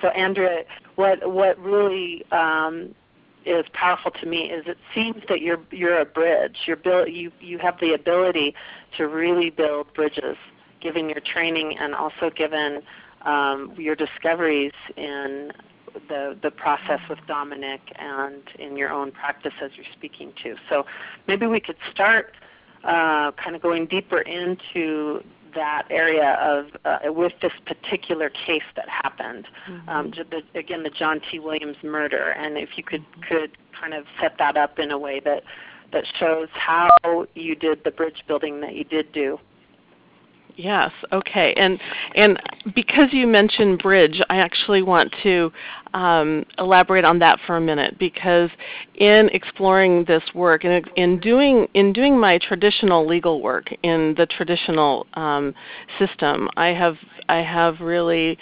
So, 0.02 0.08
Andrea, 0.10 0.64
what 0.96 1.30
what 1.30 1.60
really 1.60 2.24
um, 2.32 2.96
is 3.46 3.66
powerful 3.74 4.12
to 4.12 4.26
me 4.26 4.50
is 4.50 4.66
it 4.68 4.78
seems 4.94 5.24
that 5.30 5.42
you're 5.42 5.60
you're 5.72 6.00
a 6.00 6.06
bridge. 6.06 6.58
You're 6.66 6.78
build, 6.78 7.10
you 7.10 7.32
you 7.40 7.58
have 7.60 7.80
the 7.80 7.94
ability 7.94 8.56
to 8.98 9.08
really 9.08 9.50
build 9.50 9.94
bridges 9.94 10.38
given 10.82 11.10
your 11.10 11.22
training 11.22 11.78
and 11.78 11.96
also 11.96 12.30
given 12.30 12.82
um, 13.24 13.74
your 13.78 13.96
discoveries 13.96 14.74
in 14.98 15.52
the 16.08 16.38
the 16.42 16.52
process 16.52 17.00
with 17.10 17.20
Dominic 17.28 17.82
and 17.98 18.42
in 18.60 18.76
your 18.78 18.92
own 18.92 19.12
practice 19.12 19.54
as 19.62 19.72
you're 19.76 19.86
speaking 19.94 20.34
to. 20.44 20.56
So 20.70 20.86
maybe 21.28 21.48
we 21.48 21.60
could 21.60 21.78
start 21.92 22.34
uh, 22.84 23.32
kind 23.32 23.56
of 23.56 23.62
going 23.62 23.86
deeper 23.86 24.20
into 24.20 25.24
that 25.56 25.84
area 25.90 26.38
of 26.42 26.68
uh, 26.86 27.12
with 27.12 27.34
this 27.42 27.54
particular 27.66 28.30
case 28.30 28.64
that 28.76 28.88
happened. 28.90 29.48
Mm-hmm. 29.68 29.90
Um, 29.90 30.12
the, 30.12 30.42
again, 30.58 30.84
the 30.84 30.90
John 30.90 31.22
T. 31.30 31.40
Williams 31.40 31.78
murder, 31.84 32.30
and 32.38 32.58
if 32.58 32.78
you 32.78 32.84
could 32.84 33.02
mm-hmm. 33.02 33.22
could 33.24 33.58
kind 33.80 33.94
of 33.94 34.06
set 34.22 34.38
that 34.38 34.58
up 34.58 34.80
in 34.80 34.92
a 34.92 34.98
way 34.98 35.20
that 35.22 35.44
that 35.92 36.06
shows 36.20 36.50
how 36.54 36.90
you 37.36 37.56
did 37.56 37.84
the 37.84 37.92
bridge 37.92 38.24
building 38.28 38.62
that 38.62 38.76
you 38.76 38.84
did 38.84 39.12
do. 39.12 39.40
Yes. 40.56 40.92
Okay. 41.12 41.54
And 41.58 41.80
and 42.16 42.40
because 42.76 43.08
you 43.12 43.26
mentioned 43.28 43.80
bridge, 43.80 44.22
I 44.30 44.38
actually 44.38 44.84
want 44.84 45.14
to 45.24 45.52
um, 45.94 46.46
elaborate 46.60 47.06
on 47.06 47.20
that 47.20 47.40
for 47.46 47.58
a 47.58 47.62
minute 47.62 47.98
because 47.98 48.50
in 48.96 49.30
exploring 49.34 50.06
this 50.06 50.24
work 50.36 50.64
and 50.64 50.88
in 50.96 51.20
doing 51.20 51.68
in 51.74 51.92
doing 51.92 52.20
my 52.20 52.38
traditional 52.38 53.08
legal 53.08 53.42
work 53.42 53.74
in 53.84 54.14
the 54.16 54.28
traditional 54.28 55.08
um, 55.16 55.56
system, 55.98 56.50
I 56.56 56.68
have 56.68 56.98
I 57.30 57.38
have 57.38 57.80
really 57.80 58.38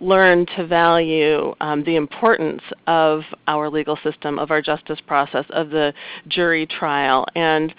learned 0.00 0.48
to 0.56 0.66
value 0.66 1.54
um, 1.60 1.82
the 1.84 1.96
importance 1.96 2.62
of 2.86 3.22
our 3.46 3.68
legal 3.68 3.98
system, 4.02 4.38
of 4.38 4.50
our 4.50 4.62
justice 4.62 5.00
process, 5.06 5.44
of 5.50 5.70
the 5.70 5.92
jury 6.28 6.66
trial, 6.66 7.26
and 7.34 7.74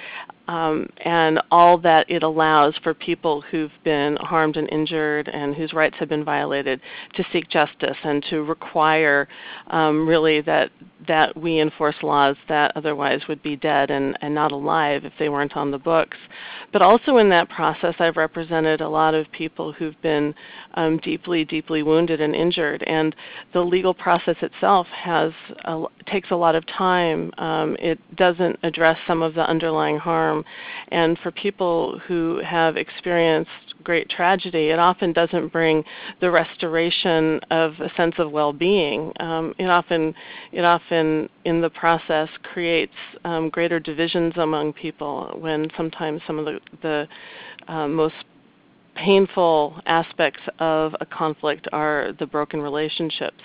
um, 0.49 0.89
and 1.05 1.39
all 1.51 1.77
that 1.77 2.09
it 2.09 2.23
allows 2.23 2.73
for 2.81 2.95
people 2.95 3.39
who've 3.39 3.71
been 3.83 4.15
harmed 4.15 4.57
and 4.57 4.67
injured 4.71 5.27
and 5.27 5.53
whose 5.53 5.73
rights 5.73 5.95
have 5.99 6.09
been 6.09 6.23
violated 6.23 6.81
to 7.13 7.23
seek 7.31 7.47
justice 7.49 7.97
and 8.03 8.25
to 8.31 8.41
require 8.41 9.27
um, 9.67 10.07
really 10.07 10.41
that 10.41 10.71
that 11.07 11.35
we 11.37 11.59
enforce 11.59 11.95
laws 12.03 12.35
that 12.47 12.71
otherwise 12.75 13.21
would 13.27 13.41
be 13.41 13.55
dead 13.55 13.89
and, 13.89 14.17
and 14.21 14.35
not 14.35 14.51
alive 14.51 15.05
if 15.05 15.13
they 15.17 15.29
weren't 15.29 15.55
on 15.55 15.71
the 15.71 15.77
books. 15.77 16.17
But 16.73 16.81
also 16.81 17.17
in 17.17 17.29
that 17.29 17.49
process, 17.49 17.95
I've 17.99 18.17
represented 18.17 18.81
a 18.81 18.89
lot 18.89 19.13
of 19.13 19.31
people 19.31 19.71
who've 19.71 19.99
been 20.01 20.35
um, 20.73 20.97
deeply, 20.97 21.45
deeply 21.45 21.83
wounded 21.83 22.21
and 22.21 22.35
injured, 22.35 22.83
and 22.85 23.15
the 23.53 23.61
legal 23.61 23.93
process 23.93 24.35
itself 24.41 24.87
has 24.87 25.31
a, 25.65 25.85
takes 26.05 26.31
a 26.31 26.35
lot 26.35 26.55
of 26.55 26.65
time. 26.67 27.31
Um, 27.37 27.77
it 27.79 27.99
doesn't 28.15 28.59
address 28.63 28.97
some 29.07 29.21
of 29.21 29.33
the 29.33 29.49
underlying 29.49 29.97
harm 29.97 30.38
and 30.89 31.17
for 31.19 31.31
people 31.31 31.99
who 32.07 32.41
have 32.45 32.77
experienced 32.77 33.49
great 33.83 34.09
tragedy, 34.09 34.69
it 34.69 34.79
often 34.79 35.13
doesn't 35.13 35.49
bring 35.49 35.83
the 36.21 36.29
restoration 36.29 37.39
of 37.51 37.73
a 37.79 37.89
sense 37.95 38.15
of 38.17 38.31
well-being. 38.31 39.11
Um, 39.19 39.53
it 39.57 39.69
often, 39.69 40.13
it 40.51 40.63
often, 40.63 41.29
in 41.45 41.61
the 41.61 41.69
process, 41.69 42.29
creates 42.43 42.93
um, 43.23 43.49
greater 43.49 43.79
divisions 43.79 44.33
among 44.37 44.73
people. 44.73 45.35
When 45.39 45.69
sometimes 45.77 46.21
some 46.27 46.39
of 46.39 46.45
the 46.45 46.59
the 46.81 47.07
uh, 47.67 47.87
most 47.87 48.15
painful 48.99 49.79
aspects 49.85 50.41
of 50.59 50.93
a 50.99 51.05
conflict 51.05 51.67
are 51.71 52.11
the 52.19 52.25
broken 52.25 52.61
relationships. 52.61 53.41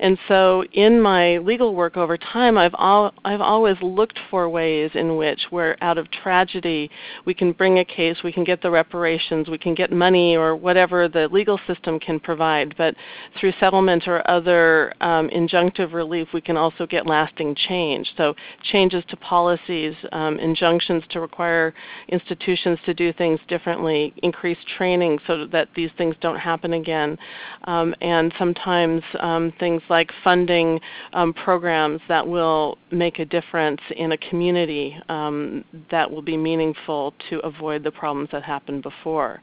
And 0.00 0.18
so 0.26 0.64
in 0.72 1.00
my 1.00 1.38
legal 1.38 1.74
work 1.74 1.96
over 1.98 2.16
time, 2.16 2.56
I've, 2.56 2.74
al- 2.78 3.12
I've 3.24 3.42
always 3.42 3.76
looked 3.82 4.18
for 4.30 4.48
ways 4.48 4.90
in 4.94 5.16
which 5.16 5.40
where 5.50 5.76
out 5.84 5.98
of 5.98 6.10
tragedy 6.10 6.90
we 7.26 7.34
can 7.34 7.52
bring 7.52 7.78
a 7.80 7.84
case, 7.84 8.16
we 8.24 8.32
can 8.32 8.44
get 8.44 8.62
the 8.62 8.70
reparations, 8.70 9.48
we 9.48 9.58
can 9.58 9.74
get 9.74 9.92
money 9.92 10.34
or 10.34 10.56
whatever 10.56 11.08
the 11.08 11.28
legal 11.28 11.60
system 11.66 12.00
can 12.00 12.18
provide, 12.18 12.74
but 12.78 12.94
through 13.38 13.52
settlement 13.60 14.04
or 14.06 14.28
other 14.30 14.94
um, 15.02 15.28
injunctive 15.28 15.92
relief 15.92 16.28
we 16.32 16.40
can 16.40 16.56
also 16.56 16.86
get 16.86 17.06
lasting 17.06 17.54
change. 17.68 18.10
So 18.16 18.34
changes 18.72 19.04
to 19.08 19.16
policies, 19.16 19.94
um, 20.12 20.38
injunctions 20.38 21.04
to 21.10 21.20
require 21.20 21.74
institutions 22.08 22.78
to 22.86 22.94
do 22.94 23.12
things 23.12 23.40
differently, 23.46 24.14
increase 24.22 24.58
training 24.78 24.85
training 24.86 25.18
so 25.26 25.46
that 25.46 25.68
these 25.74 25.90
things 25.98 26.14
don't 26.20 26.38
happen 26.38 26.74
again. 26.74 27.18
Um, 27.64 27.92
and 28.00 28.32
sometimes 28.38 29.02
um, 29.18 29.52
things 29.58 29.82
like 29.88 30.12
funding 30.22 30.80
um, 31.12 31.32
programs 31.32 32.00
that 32.08 32.26
will 32.26 32.78
make 32.92 33.18
a 33.18 33.24
difference 33.24 33.80
in 33.96 34.12
a 34.12 34.18
community 34.18 34.96
um, 35.08 35.64
that 35.90 36.08
will 36.08 36.22
be 36.22 36.36
meaningful 36.36 37.14
to 37.30 37.40
avoid 37.40 37.82
the 37.82 37.90
problems 37.90 38.28
that 38.30 38.44
happened 38.44 38.82
before. 38.84 39.42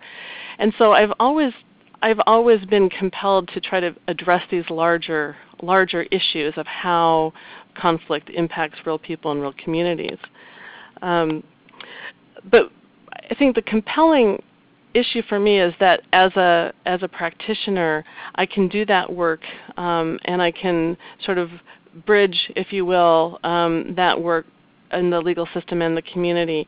And 0.60 0.74
so 0.78 0.94
I've 0.94 1.14
always 1.20 1.52
I've 2.02 2.20
always 2.26 2.64
been 2.66 2.90
compelled 2.90 3.50
to 3.54 3.62
try 3.62 3.80
to 3.80 3.96
address 4.08 4.44
these 4.50 4.66
larger 4.70 5.36
larger 5.62 6.04
issues 6.04 6.54
of 6.58 6.68
how 6.68 7.34
conflict 7.76 8.30
impacts 8.30 8.78
real 8.86 9.00
people 9.00 9.32
and 9.32 9.42
real 9.42 9.56
communities. 9.64 10.20
Um, 11.02 11.44
but 12.52 12.72
I 13.30 13.36
think 13.36 13.56
the 13.56 13.62
compelling 13.62 14.42
issue 14.94 15.22
for 15.28 15.40
me 15.40 15.60
is 15.60 15.74
that 15.80 16.02
as 16.14 16.32
a 16.36 16.74
as 16.86 17.04
a 17.04 17.08
practitioner, 17.08 18.04
I 18.36 18.46
can 18.46 18.68
do 18.68 18.86
that 18.86 19.12
work 19.12 19.42
um, 19.78 20.20
and 20.26 20.42
I 20.42 20.52
can 20.52 20.98
sort 21.24 21.38
of 21.38 21.50
bridge, 22.06 22.52
if 22.56 22.74
you 22.74 22.86
will, 22.86 23.40
um, 23.44 23.94
that 23.96 24.20
work 24.20 24.46
in 24.94 25.10
the 25.10 25.20
legal 25.20 25.48
system 25.54 25.82
and 25.82 25.96
the 25.96 26.02
community. 26.02 26.68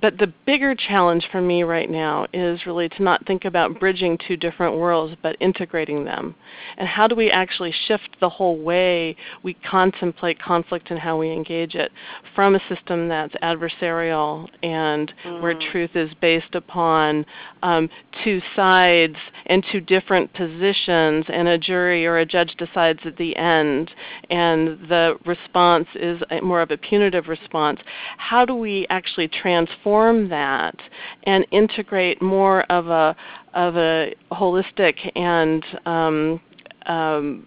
But 0.00 0.18
the 0.18 0.32
bigger 0.46 0.74
challenge 0.74 1.26
for 1.30 1.40
me 1.40 1.62
right 1.62 1.90
now 1.90 2.26
is 2.32 2.66
really 2.66 2.88
to 2.90 3.02
not 3.02 3.26
think 3.26 3.44
about 3.44 3.78
bridging 3.80 4.18
two 4.26 4.36
different 4.36 4.76
worlds, 4.76 5.16
but 5.22 5.36
integrating 5.40 6.04
them. 6.04 6.34
And 6.78 6.88
how 6.88 7.06
do 7.06 7.14
we 7.14 7.30
actually 7.30 7.74
shift 7.86 8.16
the 8.20 8.28
whole 8.28 8.58
way 8.58 9.16
we 9.42 9.54
contemplate 9.54 10.40
conflict 10.40 10.90
and 10.90 10.98
how 10.98 11.18
we 11.18 11.30
engage 11.30 11.74
it 11.74 11.90
from 12.34 12.54
a 12.54 12.60
system 12.68 13.08
that's 13.08 13.34
adversarial 13.42 14.48
and 14.62 15.12
mm. 15.24 15.42
where 15.42 15.54
truth 15.70 15.90
is 15.94 16.10
based 16.20 16.54
upon 16.54 17.24
um, 17.62 17.88
two 18.24 18.40
sides 18.54 19.16
and 19.46 19.64
two 19.72 19.80
different 19.80 20.32
positions, 20.34 21.24
and 21.28 21.48
a 21.48 21.58
jury 21.58 22.06
or 22.06 22.18
a 22.18 22.26
judge 22.26 22.54
decides 22.58 23.00
at 23.04 23.16
the 23.16 23.36
end, 23.36 23.90
and 24.30 24.78
the 24.88 25.16
response 25.24 25.86
is 25.94 26.20
more 26.42 26.60
of 26.60 26.70
a 26.70 26.76
punitive 26.76 27.28
response 27.28 27.55
response, 27.56 27.80
how 28.18 28.44
do 28.44 28.54
we 28.54 28.86
actually 28.90 29.28
transform 29.28 30.28
that 30.28 30.76
and 31.24 31.46
integrate 31.50 32.20
more 32.22 32.62
of 32.64 32.88
a 32.88 33.16
of 33.54 33.76
a 33.76 34.14
holistic 34.32 35.10
and 35.16 35.64
um, 35.86 36.40
um, 36.86 37.46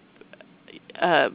uh, 1.00 1.30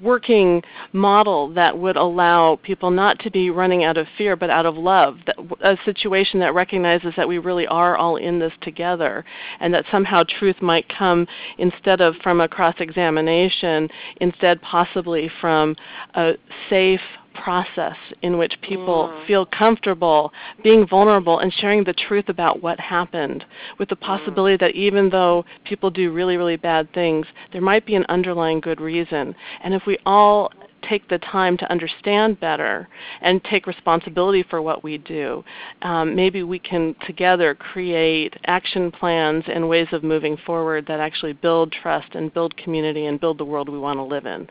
working 0.00 0.62
model 0.92 1.52
that 1.52 1.76
would 1.76 1.96
allow 1.96 2.58
people 2.62 2.90
not 2.90 3.18
to 3.18 3.30
be 3.30 3.50
running 3.50 3.84
out 3.84 3.96
of 3.96 4.06
fear 4.16 4.36
but 4.36 4.48
out 4.48 4.64
of 4.64 4.76
love 4.76 5.18
that, 5.26 5.36
a 5.62 5.76
situation 5.84 6.40
that 6.40 6.54
recognizes 6.54 7.12
that 7.16 7.28
we 7.28 7.38
really 7.38 7.66
are 7.66 7.96
all 7.96 8.16
in 8.16 8.38
this 8.38 8.52
together 8.62 9.24
and 9.60 9.74
that 9.74 9.84
somehow 9.90 10.22
truth 10.38 10.56
might 10.62 10.88
come 10.88 11.26
instead 11.58 12.00
of 12.00 12.14
from 12.22 12.40
a 12.40 12.48
cross 12.48 12.74
examination 12.78 13.88
instead 14.20 14.60
possibly 14.62 15.30
from 15.40 15.76
a 16.14 16.32
safe 16.70 17.00
process 17.34 17.96
in 18.22 18.38
which 18.38 18.60
people 18.62 19.08
mm. 19.08 19.26
feel 19.26 19.46
comfortable 19.46 20.32
being 20.62 20.86
vulnerable 20.86 21.38
and 21.38 21.52
sharing 21.52 21.84
the 21.84 21.92
truth 21.92 22.28
about 22.28 22.62
what 22.62 22.78
happened 22.78 23.44
with 23.78 23.88
the 23.88 23.96
mm. 23.96 24.00
possibility 24.00 24.56
mm. 24.56 24.60
that 24.60 24.74
even 24.74 25.10
though 25.10 25.44
people 25.64 25.90
do 25.90 26.12
really 26.12 26.36
really 26.36 26.56
bad 26.56 26.92
things 26.92 27.26
there 27.52 27.62
might 27.62 27.86
be 27.86 27.94
an 27.94 28.04
underlying 28.08 28.60
good 28.60 28.80
reason 28.80 29.34
and 29.62 29.74
if 29.74 29.82
we 29.86 29.98
all 30.06 30.50
take 30.88 31.08
the 31.08 31.18
time 31.18 31.56
to 31.56 31.70
understand 31.70 32.38
better 32.40 32.88
and 33.20 33.42
take 33.44 33.66
responsibility 33.66 34.44
for 34.48 34.60
what 34.60 34.82
we 34.82 34.98
do, 34.98 35.44
um, 35.82 36.14
maybe 36.14 36.42
we 36.42 36.58
can 36.58 36.94
together 37.06 37.54
create 37.54 38.34
action 38.46 38.90
plans 38.90 39.44
and 39.46 39.68
ways 39.68 39.88
of 39.92 40.02
moving 40.02 40.36
forward 40.44 40.84
that 40.86 41.00
actually 41.00 41.32
build 41.32 41.72
trust 41.72 42.14
and 42.14 42.34
build 42.34 42.56
community 42.56 43.06
and 43.06 43.20
build 43.20 43.38
the 43.38 43.44
world 43.44 43.68
we 43.68 43.78
want 43.78 43.98
to 43.98 44.02
live 44.02 44.26
in. 44.26 44.48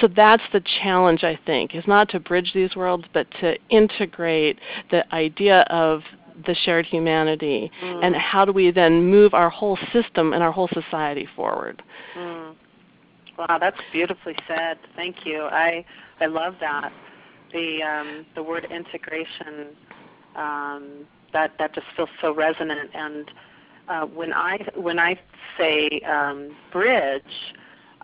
So 0.00 0.08
that's 0.08 0.42
the 0.52 0.62
challenge, 0.82 1.24
I 1.24 1.38
think, 1.46 1.74
is 1.74 1.86
not 1.86 2.08
to 2.10 2.20
bridge 2.20 2.52
these 2.54 2.74
worlds, 2.74 3.04
but 3.12 3.30
to 3.40 3.56
integrate 3.70 4.58
the 4.90 5.12
idea 5.14 5.60
of 5.70 6.02
the 6.46 6.54
shared 6.64 6.84
humanity 6.86 7.70
mm. 7.82 8.04
and 8.04 8.16
how 8.16 8.44
do 8.44 8.52
we 8.52 8.70
then 8.70 9.08
move 9.08 9.34
our 9.34 9.48
whole 9.48 9.78
system 9.92 10.32
and 10.32 10.42
our 10.42 10.50
whole 10.50 10.68
society 10.72 11.28
forward. 11.36 11.82
Mm. 12.16 12.54
Wow, 13.38 13.58
that's 13.58 13.80
beautifully 13.92 14.36
said. 14.46 14.78
Thank 14.96 15.24
you. 15.24 15.42
I 15.44 15.84
I 16.20 16.26
love 16.26 16.54
that. 16.60 16.92
The 17.52 17.82
um, 17.82 18.26
the 18.34 18.42
word 18.42 18.66
integration 18.70 19.76
um, 20.36 21.06
that 21.32 21.52
that 21.58 21.74
just 21.74 21.86
feels 21.96 22.08
so 22.20 22.34
resonant. 22.34 22.90
And 22.94 23.30
uh, 23.88 24.06
when 24.06 24.32
I 24.32 24.58
when 24.76 24.98
I 24.98 25.18
say 25.58 26.00
um, 26.08 26.56
bridge, 26.72 27.22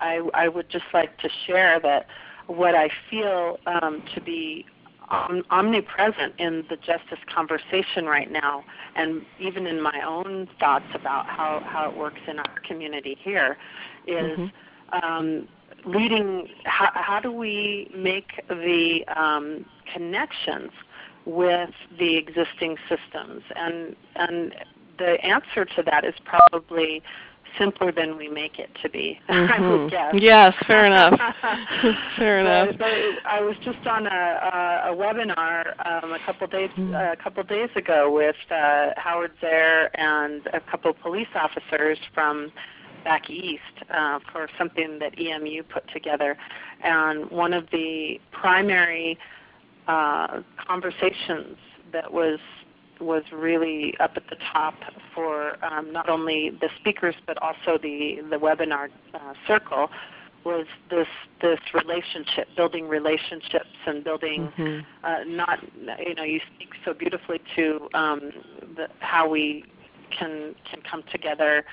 I, 0.00 0.28
I 0.34 0.48
would 0.48 0.68
just 0.68 0.86
like 0.92 1.18
to 1.18 1.28
share 1.46 1.80
that 1.80 2.06
what 2.46 2.74
I 2.74 2.90
feel 3.08 3.58
um, 3.66 4.02
to 4.14 4.20
be 4.20 4.66
om- 5.08 5.44
omnipresent 5.50 6.34
in 6.38 6.64
the 6.68 6.76
justice 6.76 7.18
conversation 7.32 8.06
right 8.06 8.30
now, 8.30 8.64
and 8.96 9.22
even 9.38 9.66
in 9.66 9.80
my 9.80 10.00
own 10.06 10.48
thoughts 10.58 10.86
about 10.94 11.26
how, 11.26 11.62
how 11.64 11.90
it 11.90 11.96
works 11.96 12.20
in 12.26 12.38
our 12.38 12.60
community 12.66 13.16
here, 13.20 13.56
is 14.06 14.38
mm-hmm. 14.38 15.04
um, 15.04 15.48
leading. 15.84 16.48
How, 16.64 16.90
how 16.94 17.20
do 17.20 17.32
we 17.32 17.90
make 17.94 18.42
the 18.48 19.04
um, 19.16 19.64
connections 19.92 20.70
with 21.26 21.70
the 21.98 22.16
existing 22.16 22.76
systems? 22.88 23.42
And 23.56 23.96
and 24.16 24.54
the 24.98 25.22
answer 25.24 25.64
to 25.64 25.82
that 25.82 26.04
is 26.04 26.14
probably 26.24 27.02
simpler 27.58 27.92
than 27.92 28.16
we 28.16 28.28
make 28.28 28.58
it 28.58 28.70
to 28.82 28.88
be. 28.88 29.18
Mm-hmm. 29.28 29.52
I 29.64 29.68
would 29.68 29.90
guess. 29.90 30.14
Yes, 30.14 30.54
fair 30.66 30.86
enough. 30.86 31.18
fair 32.16 32.40
enough. 32.40 32.68
But, 32.70 32.78
but 32.78 33.28
I 33.28 33.40
was 33.40 33.56
just 33.64 33.86
on 33.86 34.06
a, 34.06 34.10
a, 34.10 34.92
a 34.92 34.96
webinar 34.96 35.74
um, 35.86 36.12
a 36.12 36.18
couple 36.24 36.46
days 36.46 36.70
mm-hmm. 36.70 36.94
uh, 36.94 37.12
a 37.12 37.16
couple 37.16 37.42
days 37.44 37.70
ago 37.76 38.10
with 38.10 38.36
uh, 38.50 38.90
Howard 38.96 39.32
Zehr 39.42 39.88
and 39.94 40.46
a 40.52 40.60
couple 40.60 40.92
police 40.92 41.28
officers 41.34 41.98
from 42.14 42.52
back 43.04 43.30
east 43.30 43.62
uh, 43.90 44.18
for 44.30 44.48
something 44.58 44.98
that 44.98 45.18
EMU 45.18 45.62
put 45.64 45.84
together, 45.92 46.36
and 46.82 47.30
one 47.30 47.54
of 47.54 47.66
the 47.70 48.20
primary 48.30 49.18
uh, 49.88 50.42
conversations 50.66 51.56
that 51.92 52.12
was 52.12 52.38
was 53.00 53.22
really 53.32 53.94
up 54.00 54.12
at 54.16 54.28
the 54.28 54.36
top 54.52 54.74
for 55.14 55.62
um, 55.64 55.92
not 55.92 56.08
only 56.08 56.50
the 56.60 56.68
speakers 56.78 57.14
but 57.26 57.36
also 57.42 57.78
the 57.80 58.20
the 58.30 58.36
webinar 58.36 58.88
uh, 59.14 59.34
circle 59.46 59.88
was 60.44 60.66
this 60.88 61.06
this 61.42 61.60
relationship, 61.74 62.48
building 62.56 62.88
relationships 62.88 63.76
and 63.86 64.02
building 64.02 64.50
mm-hmm. 64.56 64.80
uh, 65.04 65.24
not 65.26 65.60
you 65.98 66.14
know 66.14 66.22
you 66.22 66.40
speak 66.54 66.70
so 66.84 66.94
beautifully 66.94 67.40
to 67.56 67.88
um, 67.94 68.30
the, 68.76 68.88
how 69.00 69.28
we 69.28 69.64
can 70.10 70.54
can 70.70 70.80
come 70.82 71.02
together 71.10 71.64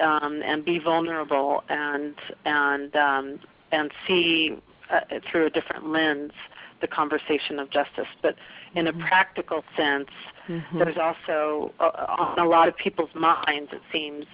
um, 0.00 0.42
and 0.44 0.64
be 0.64 0.78
vulnerable 0.78 1.62
and 1.68 2.14
and 2.44 2.94
um, 2.96 3.38
and 3.72 3.90
see 4.06 4.56
uh, 4.90 5.00
through 5.30 5.46
a 5.46 5.50
different 5.50 5.86
lens 5.88 6.32
the 6.80 6.88
conversation 6.88 7.58
of 7.58 7.70
justice, 7.70 8.08
but 8.22 8.36
in 8.74 8.86
a 8.86 8.92
mm-hmm. 8.92 9.02
practical 9.02 9.64
sense 9.76 10.08
Mm-hmm. 10.50 10.78
There's 10.78 10.96
also 10.96 11.72
uh, 11.78 12.06
on 12.18 12.38
a 12.38 12.48
lot 12.48 12.66
of 12.66 12.76
people's 12.76 13.14
minds, 13.14 13.70
it 13.72 13.82
seems, 13.92 14.26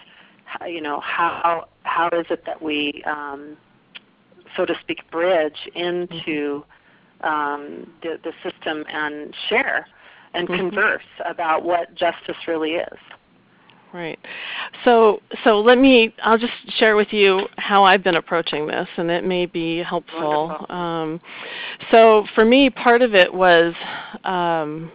you 0.67 0.81
know, 0.81 1.01
how 1.01 1.69
how 1.83 2.09
is 2.09 2.27
it 2.31 2.45
that 2.47 2.63
we, 2.63 3.03
um, 3.05 3.57
so 4.57 4.65
to 4.65 4.75
speak, 4.81 5.09
bridge 5.11 5.69
into 5.75 6.65
mm-hmm. 7.23 7.27
um, 7.27 7.93
the, 8.03 8.19
the 8.25 8.33
system 8.43 8.85
and 8.89 9.35
share 9.49 9.87
and 10.33 10.49
mm-hmm. 10.49 10.69
converse 10.69 11.03
about 11.27 11.65
what 11.65 11.95
justice 11.95 12.37
really 12.49 12.77
is. 12.77 12.99
Right. 13.97 14.19
So 14.85 15.23
so 15.43 15.59
let 15.59 15.79
me 15.79 16.15
I'll 16.23 16.37
just 16.37 16.53
share 16.79 16.97
with 16.97 17.15
you 17.15 17.47
how 17.57 17.83
I've 17.83 18.05
been 18.05 18.17
approaching 18.17 18.67
this 18.67 18.87
and 18.99 19.11
it 19.11 19.25
may 19.25 19.47
be 19.47 19.79
helpful. 19.79 20.67
Um, 20.69 21.19
so 21.91 22.27
for 22.35 22.45
me 22.45 22.69
part 22.69 23.01
of 23.01 23.15
it 23.15 23.33
was 23.33 23.73
um, 24.25 24.93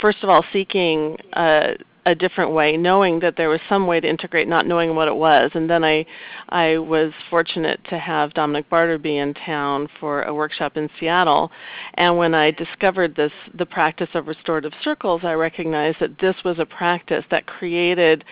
first 0.00 0.22
of 0.22 0.30
all 0.30 0.42
seeking 0.54 1.18
a, 1.34 1.74
a 2.06 2.14
different 2.14 2.52
way, 2.52 2.76
knowing 2.76 3.20
that 3.20 3.36
there 3.36 3.48
was 3.48 3.60
some 3.68 3.86
way 3.86 4.00
to 4.00 4.08
integrate, 4.08 4.48
not 4.48 4.66
knowing 4.66 4.94
what 4.94 5.08
it 5.08 5.16
was. 5.16 5.50
And 5.54 5.68
then 5.68 5.84
I, 5.84 6.06
I 6.48 6.78
was 6.78 7.12
fortunate 7.28 7.80
to 7.90 7.98
have 7.98 8.34
Dominic 8.34 8.68
Barterby 8.70 9.16
in 9.18 9.34
town 9.34 9.88
for 10.00 10.22
a 10.22 10.34
workshop 10.34 10.76
in 10.76 10.88
Seattle. 10.98 11.50
And 11.94 12.16
when 12.16 12.34
I 12.34 12.50
discovered 12.50 13.14
this, 13.14 13.32
the 13.54 13.66
practice 13.66 14.08
of 14.14 14.26
restorative 14.26 14.72
circles, 14.82 15.22
I 15.24 15.32
recognized 15.34 15.98
that 16.00 16.18
this 16.18 16.36
was 16.44 16.58
a 16.58 16.66
practice 16.66 17.24
that 17.30 17.46
created 17.46 18.24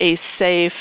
a 0.00 0.18
safe 0.38 0.72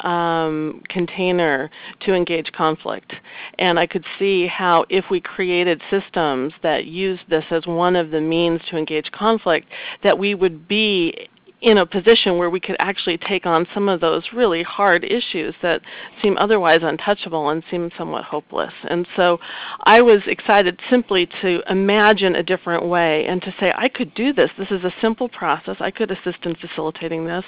um, 0.00 0.82
container 0.88 1.70
to 2.00 2.14
engage 2.14 2.50
conflict. 2.52 3.12
And 3.58 3.78
I 3.78 3.86
could 3.86 4.04
see 4.18 4.46
how 4.46 4.84
if 4.88 5.06
we 5.10 5.20
created 5.20 5.80
systems 5.90 6.52
that 6.62 6.86
used 6.86 7.22
this 7.28 7.44
as 7.50 7.66
one 7.66 7.96
of 7.96 8.10
the 8.10 8.20
means 8.20 8.60
to 8.70 8.76
engage 8.76 9.10
conflict, 9.12 9.68
that 10.02 10.18
we 10.18 10.34
would 10.34 10.68
be 10.68 11.28
in 11.64 11.78
a 11.78 11.86
position 11.86 12.36
where 12.36 12.50
we 12.50 12.60
could 12.60 12.76
actually 12.78 13.16
take 13.16 13.46
on 13.46 13.66
some 13.72 13.88
of 13.88 13.98
those 13.98 14.22
really 14.34 14.62
hard 14.62 15.02
issues 15.02 15.54
that 15.62 15.80
seem 16.20 16.36
otherwise 16.36 16.80
untouchable 16.82 17.48
and 17.48 17.64
seem 17.70 17.90
somewhat 17.96 18.22
hopeless. 18.22 18.72
And 18.90 19.08
so 19.16 19.40
I 19.84 20.02
was 20.02 20.20
excited 20.26 20.78
simply 20.90 21.26
to 21.40 21.62
imagine 21.70 22.36
a 22.36 22.42
different 22.42 22.84
way 22.84 23.24
and 23.26 23.40
to 23.40 23.54
say, 23.58 23.72
I 23.74 23.88
could 23.88 24.12
do 24.14 24.34
this. 24.34 24.50
This 24.58 24.70
is 24.70 24.84
a 24.84 24.92
simple 25.00 25.26
process. 25.30 25.76
I 25.80 25.90
could 25.90 26.10
assist 26.10 26.44
in 26.44 26.54
facilitating 26.56 27.24
this. 27.24 27.44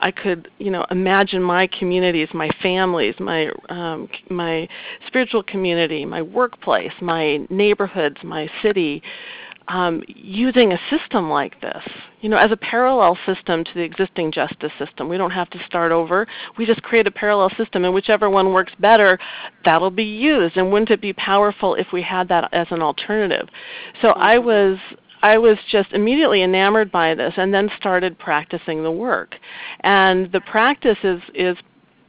I 0.00 0.10
could, 0.10 0.50
you 0.58 0.72
know, 0.72 0.84
imagine 0.90 1.40
my 1.40 1.68
communities, 1.68 2.30
my 2.34 2.50
families, 2.60 3.14
my 3.20 3.52
um, 3.68 4.08
my 4.28 4.68
spiritual 5.06 5.44
community, 5.44 6.04
my 6.04 6.20
workplace, 6.20 6.92
my 7.00 7.46
neighborhoods, 7.48 8.16
my 8.24 8.50
city, 8.60 9.04
um, 9.68 10.02
using 10.06 10.72
a 10.72 10.78
system 10.90 11.30
like 11.30 11.60
this, 11.60 11.82
you 12.20 12.28
know, 12.28 12.36
as 12.36 12.52
a 12.52 12.56
parallel 12.56 13.16
system 13.26 13.64
to 13.64 13.74
the 13.74 13.80
existing 13.80 14.32
justice 14.32 14.72
system. 14.78 15.08
We 15.08 15.16
don't 15.16 15.30
have 15.30 15.50
to 15.50 15.64
start 15.66 15.92
over. 15.92 16.26
We 16.58 16.66
just 16.66 16.82
create 16.82 17.06
a 17.06 17.10
parallel 17.10 17.50
system, 17.56 17.84
and 17.84 17.94
whichever 17.94 18.30
one 18.30 18.52
works 18.52 18.72
better, 18.78 19.18
that'll 19.64 19.90
be 19.90 20.04
used. 20.04 20.56
And 20.56 20.72
wouldn't 20.72 20.90
it 20.90 21.00
be 21.00 21.12
powerful 21.12 21.74
if 21.74 21.88
we 21.92 22.02
had 22.02 22.28
that 22.28 22.48
as 22.52 22.66
an 22.70 22.82
alternative? 22.82 23.48
So 24.00 24.10
I 24.10 24.38
was 24.38 24.78
I 25.22 25.38
was 25.38 25.56
just 25.70 25.92
immediately 25.92 26.42
enamored 26.42 26.90
by 26.90 27.14
this 27.14 27.34
and 27.36 27.54
then 27.54 27.70
started 27.78 28.18
practicing 28.18 28.82
the 28.82 28.90
work. 28.90 29.36
And 29.80 30.30
the 30.32 30.40
practice 30.40 30.98
is, 31.04 31.22
is 31.32 31.56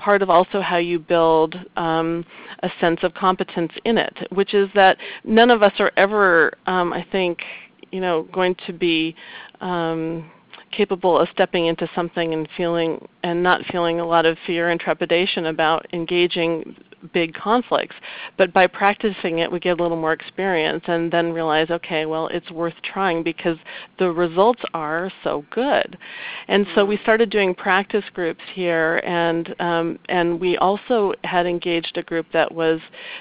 part 0.03 0.21
of 0.21 0.29
also 0.29 0.59
how 0.59 0.75
you 0.75 0.99
build 0.99 1.55
um, 1.77 2.25
a 2.61 2.69
sense 2.81 2.99
of 3.03 3.13
competence 3.13 3.71
in 3.85 3.97
it, 3.97 4.27
which 4.33 4.53
is 4.53 4.69
that 4.75 4.97
none 5.23 5.49
of 5.49 5.63
us 5.63 5.71
are 5.79 5.93
ever, 5.95 6.51
um, 6.67 6.91
I 6.91 7.05
think, 7.09 7.39
you 7.91 8.01
know, 8.01 8.23
going 8.33 8.53
to 8.67 8.73
be 8.73 9.15
um, 9.61 10.29
capable 10.71 11.17
of 11.17 11.29
stepping 11.31 11.67
into 11.67 11.89
something 11.95 12.33
and 12.33 12.49
feeling 12.57 13.07
and 13.23 13.41
not 13.41 13.63
feeling 13.71 14.01
a 14.01 14.05
lot 14.05 14.25
of 14.25 14.37
fear 14.45 14.69
and 14.69 14.79
trepidation 14.79 15.45
about 15.45 15.85
engaging 15.93 16.75
big 17.11 17.33
conflicts. 17.33 17.95
But 18.37 18.53
by 18.53 18.67
practicing 18.67 19.39
it, 19.39 19.51
we 19.51 19.59
get 19.59 19.79
a 19.79 19.83
little 19.83 19.99
more 19.99 20.13
experience 20.13 20.83
and 20.87 21.11
then 21.11 21.33
realize, 21.33 21.69
okay, 21.69 22.05
well, 22.05 22.27
it's 22.27 22.49
worth 22.51 22.73
trying 22.83 23.23
because 23.23 23.57
the 23.99 24.11
results 24.11 24.61
are 24.73 25.11
so 25.23 25.45
good. 25.51 25.97
And 26.47 26.65
so 26.75 26.85
we 26.85 26.97
started 26.97 27.29
doing 27.29 27.53
practice 27.53 28.05
groups 28.13 28.41
here, 28.53 29.01
and 29.05 29.55
um, 29.59 29.99
and 30.09 30.39
we 30.39 30.57
also 30.57 31.13
had 31.23 31.45
engaged 31.45 31.97
a 31.97 32.03
group 32.03 32.25
that 32.33 32.51
was 32.51 32.79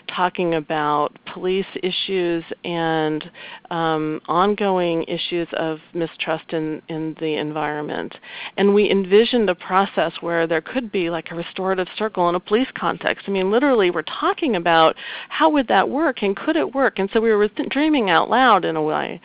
talking 0.09 0.55
about 0.55 1.17
police 1.33 1.67
issues 1.83 2.45
and 2.65 3.31
um, 3.71 4.21
ongoing 4.29 5.05
issues 5.05 5.49
of 5.55 5.79
mistrust 5.95 6.53
in 6.53 6.83
in 6.89 7.17
the 7.21 7.35
environment. 7.35 8.15
And 8.57 8.75
we 8.75 8.91
envisioned 8.91 9.49
a 9.51 9.55
process 9.55 10.13
where 10.21 10.47
there 10.47 10.61
could 10.61 10.93
be 10.93 11.11
like 11.11 11.31
a 11.31 11.35
restorative 11.35 11.89
circle 11.97 12.29
in 12.29 12.35
a 12.35 12.41
police 12.41 12.69
context. 12.75 13.25
I 13.29 13.31
mean, 13.31 13.51
literally 13.51 13.72
literally 13.73 13.91
were 13.91 14.03
talking 14.03 14.57
about 14.57 14.97
how 15.31 15.49
would 15.49 15.67
that 15.69 15.89
work 15.89 16.23
and 16.23 16.37
could 16.37 16.57
it 16.57 16.75
work. 16.75 16.99
And 16.99 17.09
so 17.13 17.21
we 17.21 17.33
were 17.33 17.49
dreaming 17.71 18.11
out 18.11 18.29
loud 18.29 18.67
in 18.67 18.77
a 18.77 18.83
way. 18.83 19.19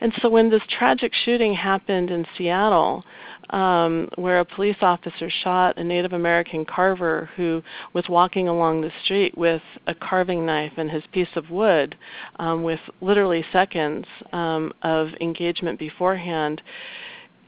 And 0.00 0.12
so 0.20 0.30
when 0.30 0.48
this 0.48 0.62
tragic 0.78 1.12
shooting 1.24 1.52
happened 1.52 2.10
in 2.10 2.26
seattle 2.36 3.04
um, 3.50 4.08
where 4.14 4.40
a 4.40 4.44
police 4.44 4.76
officer 4.80 5.28
shot 5.42 5.76
a 5.76 5.84
Native 5.84 6.14
American 6.14 6.64
carver 6.64 7.28
who 7.36 7.62
was 7.92 8.04
walking 8.08 8.48
along 8.48 8.80
the 8.80 8.92
street 9.04 9.36
with 9.36 9.62
a 9.86 9.94
carving 9.94 10.46
knife 10.46 10.72
and 10.76 10.90
his 10.90 11.02
piece 11.12 11.36
of 11.36 11.50
wood, 11.50 11.94
um, 12.38 12.62
with 12.62 12.80
literally 13.02 13.44
seconds 13.52 14.06
um, 14.32 14.72
of 14.82 15.08
engagement 15.20 15.78
beforehand 15.78 16.62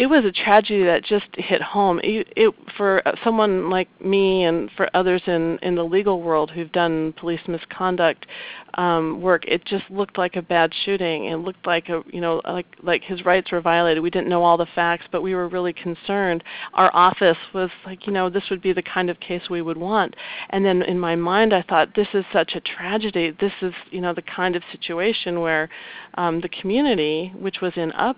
it 0.02 0.06
was 0.06 0.24
a 0.24 0.32
tragedy 0.32 0.82
that 0.82 1.04
just 1.04 1.26
hit 1.34 1.62
home. 1.62 2.00
It, 2.02 2.26
it, 2.34 2.52
for 2.76 3.04
someone 3.22 3.70
like 3.70 3.88
me 4.04 4.42
and 4.42 4.68
for 4.76 4.90
others 4.94 5.22
in, 5.28 5.60
in 5.62 5.76
the 5.76 5.84
legal 5.84 6.20
world 6.20 6.50
who've 6.50 6.72
done 6.72 7.14
police 7.16 7.40
misconduct 7.46 8.26
um, 8.74 9.20
work, 9.20 9.44
it 9.46 9.64
just 9.64 9.84
looked 9.90 10.18
like 10.18 10.34
a 10.34 10.42
bad 10.42 10.72
shooting. 10.84 11.26
It 11.26 11.36
looked 11.36 11.68
like 11.68 11.88
a 11.88 12.02
you 12.12 12.20
know 12.20 12.40
like 12.44 12.66
like 12.82 13.04
his 13.04 13.24
rights 13.24 13.52
were 13.52 13.60
violated. 13.60 14.02
We 14.02 14.10
didn't 14.10 14.28
know 14.28 14.42
all 14.42 14.56
the 14.56 14.66
facts, 14.74 15.06
but 15.12 15.22
we 15.22 15.36
were 15.36 15.46
really 15.46 15.72
concerned. 15.72 16.42
Our 16.74 16.90
office 16.92 17.38
was 17.54 17.70
like 17.86 18.04
you 18.04 18.12
know 18.12 18.28
this 18.28 18.50
would 18.50 18.60
be 18.60 18.72
the 18.72 18.82
kind 18.82 19.08
of 19.08 19.20
case 19.20 19.42
we 19.48 19.62
would 19.62 19.76
want. 19.76 20.16
And 20.50 20.64
then 20.64 20.82
in 20.82 20.98
my 20.98 21.14
mind, 21.14 21.54
I 21.54 21.62
thought 21.62 21.94
this 21.94 22.08
is 22.12 22.24
such 22.32 22.56
a 22.56 22.60
tragedy. 22.60 23.36
This 23.38 23.52
is 23.62 23.72
you 23.92 24.00
know 24.00 24.14
the 24.14 24.22
kind 24.22 24.56
of 24.56 24.64
situation 24.72 25.38
where 25.38 25.68
um, 26.14 26.40
the 26.40 26.48
community, 26.48 27.32
which 27.38 27.60
was 27.60 27.74
in 27.76 27.92
up 27.92 28.16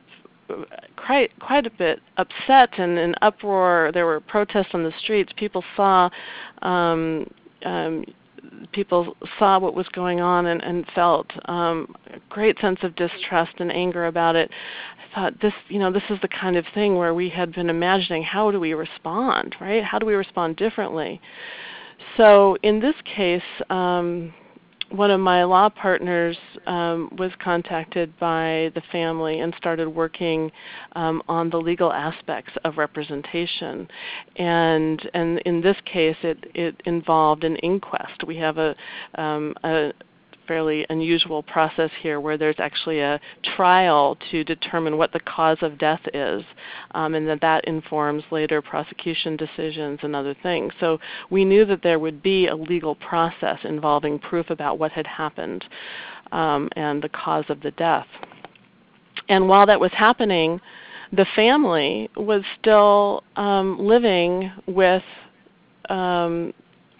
quite 0.96 1.38
quite 1.38 1.66
a 1.66 1.70
bit 1.70 2.00
upset 2.16 2.78
and 2.78 2.98
in 2.98 3.14
uproar. 3.22 3.90
There 3.92 4.06
were 4.06 4.20
protests 4.20 4.70
on 4.74 4.82
the 4.82 4.92
streets. 4.98 5.32
People 5.36 5.64
saw 5.76 6.10
um, 6.62 7.28
um, 7.64 8.04
people 8.72 9.16
saw 9.38 9.58
what 9.58 9.74
was 9.74 9.86
going 9.88 10.20
on 10.20 10.46
and, 10.46 10.62
and 10.62 10.86
felt 10.94 11.30
um, 11.48 11.94
a 12.12 12.18
great 12.28 12.58
sense 12.60 12.78
of 12.82 12.94
distrust 12.96 13.52
and 13.58 13.72
anger 13.72 14.06
about 14.06 14.36
it. 14.36 14.50
I 14.98 15.14
thought 15.14 15.40
this, 15.40 15.52
you 15.68 15.78
know, 15.78 15.92
this 15.92 16.02
is 16.10 16.18
the 16.22 16.28
kind 16.28 16.56
of 16.56 16.64
thing 16.74 16.96
where 16.96 17.14
we 17.14 17.28
had 17.28 17.54
been 17.54 17.70
imagining 17.70 18.22
how 18.22 18.50
do 18.50 18.60
we 18.60 18.74
respond, 18.74 19.56
right? 19.60 19.82
How 19.82 19.98
do 19.98 20.06
we 20.06 20.14
respond 20.14 20.56
differently? 20.56 21.20
So 22.16 22.56
in 22.62 22.80
this 22.80 22.96
case, 23.04 23.42
um, 23.70 24.34
one 24.90 25.10
of 25.10 25.20
my 25.20 25.44
law 25.44 25.68
partners 25.68 26.36
um, 26.66 27.08
was 27.18 27.30
contacted 27.42 28.16
by 28.18 28.70
the 28.74 28.82
family 28.92 29.40
and 29.40 29.54
started 29.56 29.88
working 29.88 30.50
um, 30.92 31.22
on 31.28 31.50
the 31.50 31.56
legal 31.56 31.92
aspects 31.92 32.52
of 32.64 32.76
representation. 32.76 33.88
And 34.36 35.10
and 35.14 35.38
in 35.40 35.60
this 35.60 35.76
case, 35.84 36.16
it 36.22 36.50
it 36.54 36.80
involved 36.84 37.44
an 37.44 37.56
inquest. 37.56 38.24
We 38.26 38.36
have 38.36 38.58
a 38.58 38.74
um, 39.16 39.54
a 39.64 39.92
fairly 40.46 40.86
unusual 40.90 41.42
process 41.42 41.90
here 42.00 42.20
where 42.20 42.36
there's 42.36 42.58
actually 42.58 43.00
a 43.00 43.20
trial 43.56 44.16
to 44.30 44.44
determine 44.44 44.96
what 44.96 45.12
the 45.12 45.20
cause 45.20 45.58
of 45.62 45.78
death 45.78 46.00
is, 46.12 46.42
um, 46.92 47.14
and 47.14 47.26
that 47.28 47.40
that 47.40 47.64
informs 47.66 48.22
later 48.30 48.60
prosecution 48.62 49.36
decisions 49.36 49.98
and 50.02 50.14
other 50.14 50.34
things. 50.42 50.72
So 50.80 50.98
we 51.30 51.44
knew 51.44 51.64
that 51.66 51.82
there 51.82 51.98
would 51.98 52.22
be 52.22 52.46
a 52.46 52.56
legal 52.56 52.94
process 52.94 53.58
involving 53.64 54.18
proof 54.18 54.50
about 54.50 54.78
what 54.78 54.92
had 54.92 55.06
happened 55.06 55.64
um, 56.32 56.68
and 56.76 57.02
the 57.02 57.08
cause 57.08 57.44
of 57.48 57.60
the 57.60 57.70
death. 57.72 58.06
And 59.28 59.48
while 59.48 59.66
that 59.66 59.80
was 59.80 59.92
happening, 59.92 60.60
the 61.12 61.26
family 61.36 62.10
was 62.16 62.42
still 62.60 63.22
um, 63.36 63.78
living 63.78 64.50
with 64.66 65.02
um, 65.88 66.52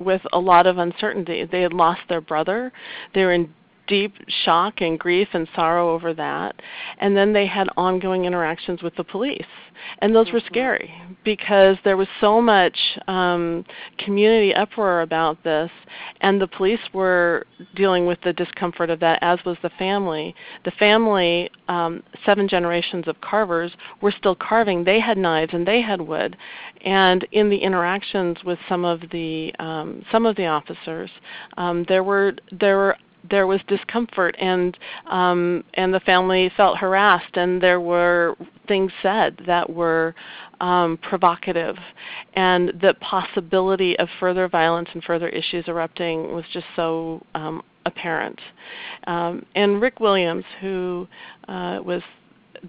with 0.04 0.22
a 0.32 0.38
lot 0.38 0.66
of 0.66 0.78
uncertainty. 0.78 1.44
They 1.44 1.62
had 1.62 1.72
lost 1.72 2.02
their 2.08 2.20
brother. 2.20 2.72
They 3.14 3.24
were 3.24 3.32
in 3.32 3.52
deep 3.86 4.14
shock 4.44 4.80
and 4.80 4.98
grief 4.98 5.28
and 5.32 5.48
sorrow 5.54 5.92
over 5.92 6.14
that. 6.14 6.56
And 6.98 7.16
then 7.16 7.32
they 7.32 7.46
had 7.46 7.68
ongoing 7.76 8.24
interactions 8.24 8.82
with 8.82 8.94
the 8.96 9.04
police. 9.04 9.42
And 10.00 10.14
those 10.14 10.26
mm-hmm. 10.26 10.36
were 10.36 10.42
scary 10.46 10.92
because 11.24 11.76
there 11.84 11.96
was 11.96 12.08
so 12.20 12.40
much 12.40 12.78
um, 13.08 13.64
community 13.98 14.54
uproar 14.54 15.02
about 15.02 15.42
this, 15.44 15.70
and 16.20 16.40
the 16.40 16.46
police 16.46 16.80
were 16.92 17.46
dealing 17.74 18.06
with 18.06 18.20
the 18.22 18.32
discomfort 18.32 18.90
of 18.90 19.00
that, 19.00 19.18
as 19.22 19.38
was 19.44 19.56
the 19.62 19.70
family. 19.70 20.34
The 20.64 20.70
family, 20.72 21.50
um, 21.68 22.02
seven 22.24 22.48
generations 22.48 23.08
of 23.08 23.20
carvers, 23.20 23.72
were 24.00 24.12
still 24.12 24.34
carving. 24.34 24.84
They 24.84 25.00
had 25.00 25.18
knives 25.18 25.54
and 25.54 25.66
they 25.66 25.80
had 25.80 26.00
wood. 26.00 26.36
And 26.84 27.26
in 27.32 27.48
the 27.48 27.56
interactions 27.56 28.38
with 28.44 28.58
some 28.68 28.84
of 28.84 29.00
the 29.10 29.54
um, 29.58 30.04
some 30.12 30.26
of 30.26 30.36
the 30.36 30.46
officers, 30.46 31.10
um, 31.56 31.84
there 31.88 32.04
were 32.04 32.34
there 32.52 32.76
were 32.76 32.96
there 33.30 33.46
was 33.46 33.60
discomfort 33.68 34.34
and 34.38 34.76
um, 35.06 35.64
and 35.74 35.92
the 35.92 36.00
family 36.00 36.50
felt 36.56 36.78
harassed 36.78 37.36
and 37.36 37.62
there 37.62 37.80
were 37.80 38.36
things 38.68 38.92
said 39.02 39.38
that 39.46 39.68
were 39.68 40.14
um, 40.60 40.98
provocative 41.02 41.76
and 42.34 42.68
the 42.80 42.94
possibility 43.00 43.98
of 43.98 44.08
further 44.20 44.48
violence 44.48 44.88
and 44.94 45.02
further 45.04 45.28
issues 45.28 45.64
erupting 45.68 46.34
was 46.34 46.44
just 46.52 46.66
so 46.76 47.24
um, 47.34 47.62
apparent. 47.86 48.40
Um, 49.06 49.44
and 49.54 49.80
Rick 49.80 50.00
Williams, 50.00 50.44
who 50.60 51.06
uh, 51.48 51.80
was 51.84 52.02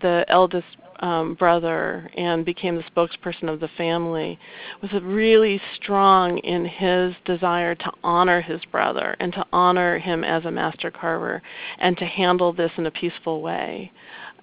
the 0.02 0.26
eldest 0.28 0.68
um, 1.00 1.36
brother 1.36 2.10
and 2.16 2.46
became 2.46 2.76
the 2.76 2.84
spokesperson 2.84 3.50
of 3.50 3.60
the 3.60 3.68
family, 3.78 4.40
was 4.82 4.92
really 5.04 5.62
strong 5.76 6.38
in 6.40 6.66
his 6.66 7.14
desire 7.26 7.76
to 7.76 7.92
honor 8.04 8.42
his 8.42 8.62
brother 8.72 9.16
and 9.20 9.34
to 9.34 9.46
honor 9.52 9.98
him 9.98 10.24
as 10.24 10.46
a 10.46 10.52
master 10.52 10.92
carver 10.92 11.42
and 11.80 11.98
to 11.98 12.06
handle 12.06 12.54
this 12.54 12.72
in 12.78 12.86
a 12.86 12.92
peaceful 12.92 13.42
way. 13.42 13.92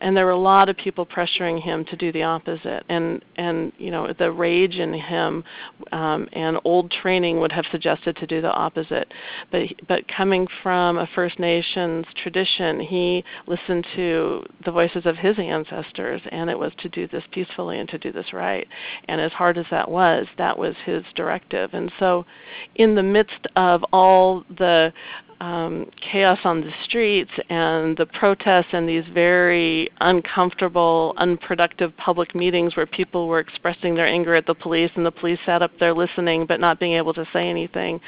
And 0.03 0.17
there 0.17 0.27
were 0.27 0.33
a 0.33 0.37
lot 0.37 0.69
of 0.69 0.77
people 0.77 1.07
pressuring 1.07 1.62
him 1.62 1.85
to 1.87 1.97
do 1.97 2.12
the 2.12 2.25
opposite. 2.25 2.85
And 2.88 3.25
and 3.37 3.73
you 3.79 3.91
know 3.91 4.12
the 4.19 4.31
rage 4.31 4.75
in 4.75 4.93
him 4.93 5.45
um, 5.93 6.29
and 6.33 6.59
old 6.65 6.91
training 6.91 7.41
would 7.41 7.53
have 7.53 7.65
suggested 7.71 8.17
to 8.17 8.27
do 8.27 8.41
the 8.41 8.53
opposite. 8.53 9.12
But 9.51 9.69
but 9.88 10.07
coming 10.09 10.49
from 10.62 10.99
a 10.99 11.09
First 11.15 11.38
Nations 11.38 12.05
tradition, 12.23 12.81
he 12.81 13.25
listened 13.47 13.87
to 13.95 14.45
the 14.65 14.73
voices 14.73 15.07
of 15.07 15.17
his 15.17 15.38
ancestors, 15.38 16.21
and 16.31 16.51
it 16.51 16.59
was 16.59 16.73
to 16.79 16.88
do 16.88 17.07
this 17.07 17.25
peacefully 17.31 17.79
and 17.79 17.88
to 17.88 17.99
do 17.99 18.12
this 18.12 18.33
right. 18.33 18.67
And 19.07 19.21
as 19.21 19.33
hard 19.33 19.57
as 19.57 19.67
that 19.71 19.88
was, 19.88 20.27
that 20.37 20.59
was 20.59 20.75
his 20.85 21.05
directive. 21.15 21.71
And 21.75 21.93
so, 22.01 22.27
in 22.75 22.97
the 22.97 23.03
midst 23.03 23.47
of 23.55 23.85
all 23.93 24.45
the 24.59 24.93
um, 25.42 25.90
chaos 26.00 26.38
on 26.44 26.61
the 26.61 26.70
streets 26.85 27.33
and 27.48 27.96
the 27.96 28.07
protests 28.07 28.68
and 28.72 28.88
these 28.88 29.05
very 29.12 29.90
uncomfortable, 30.00 31.14
unproductive 31.16 31.94
public 31.96 32.33
meetings 32.33 32.76
where 32.76 32.87
people 32.87 33.26
were 33.26 33.40
expressing 33.40 33.96
their 33.96 34.07
anger 34.07 34.37
at 34.37 34.46
the 34.46 34.55
police 34.55 34.92
and 34.94 35.05
the 35.05 35.11
police 35.11 35.40
sat 35.44 35.61
up 35.61 35.72
there 35.81 35.92
listening 35.92 36.46
but 36.46 36.61
not 36.61 36.78
being 36.78 36.92
able 36.92 37.12
to 37.12 37.26
say 37.33 37.50
anything, 37.50 38.00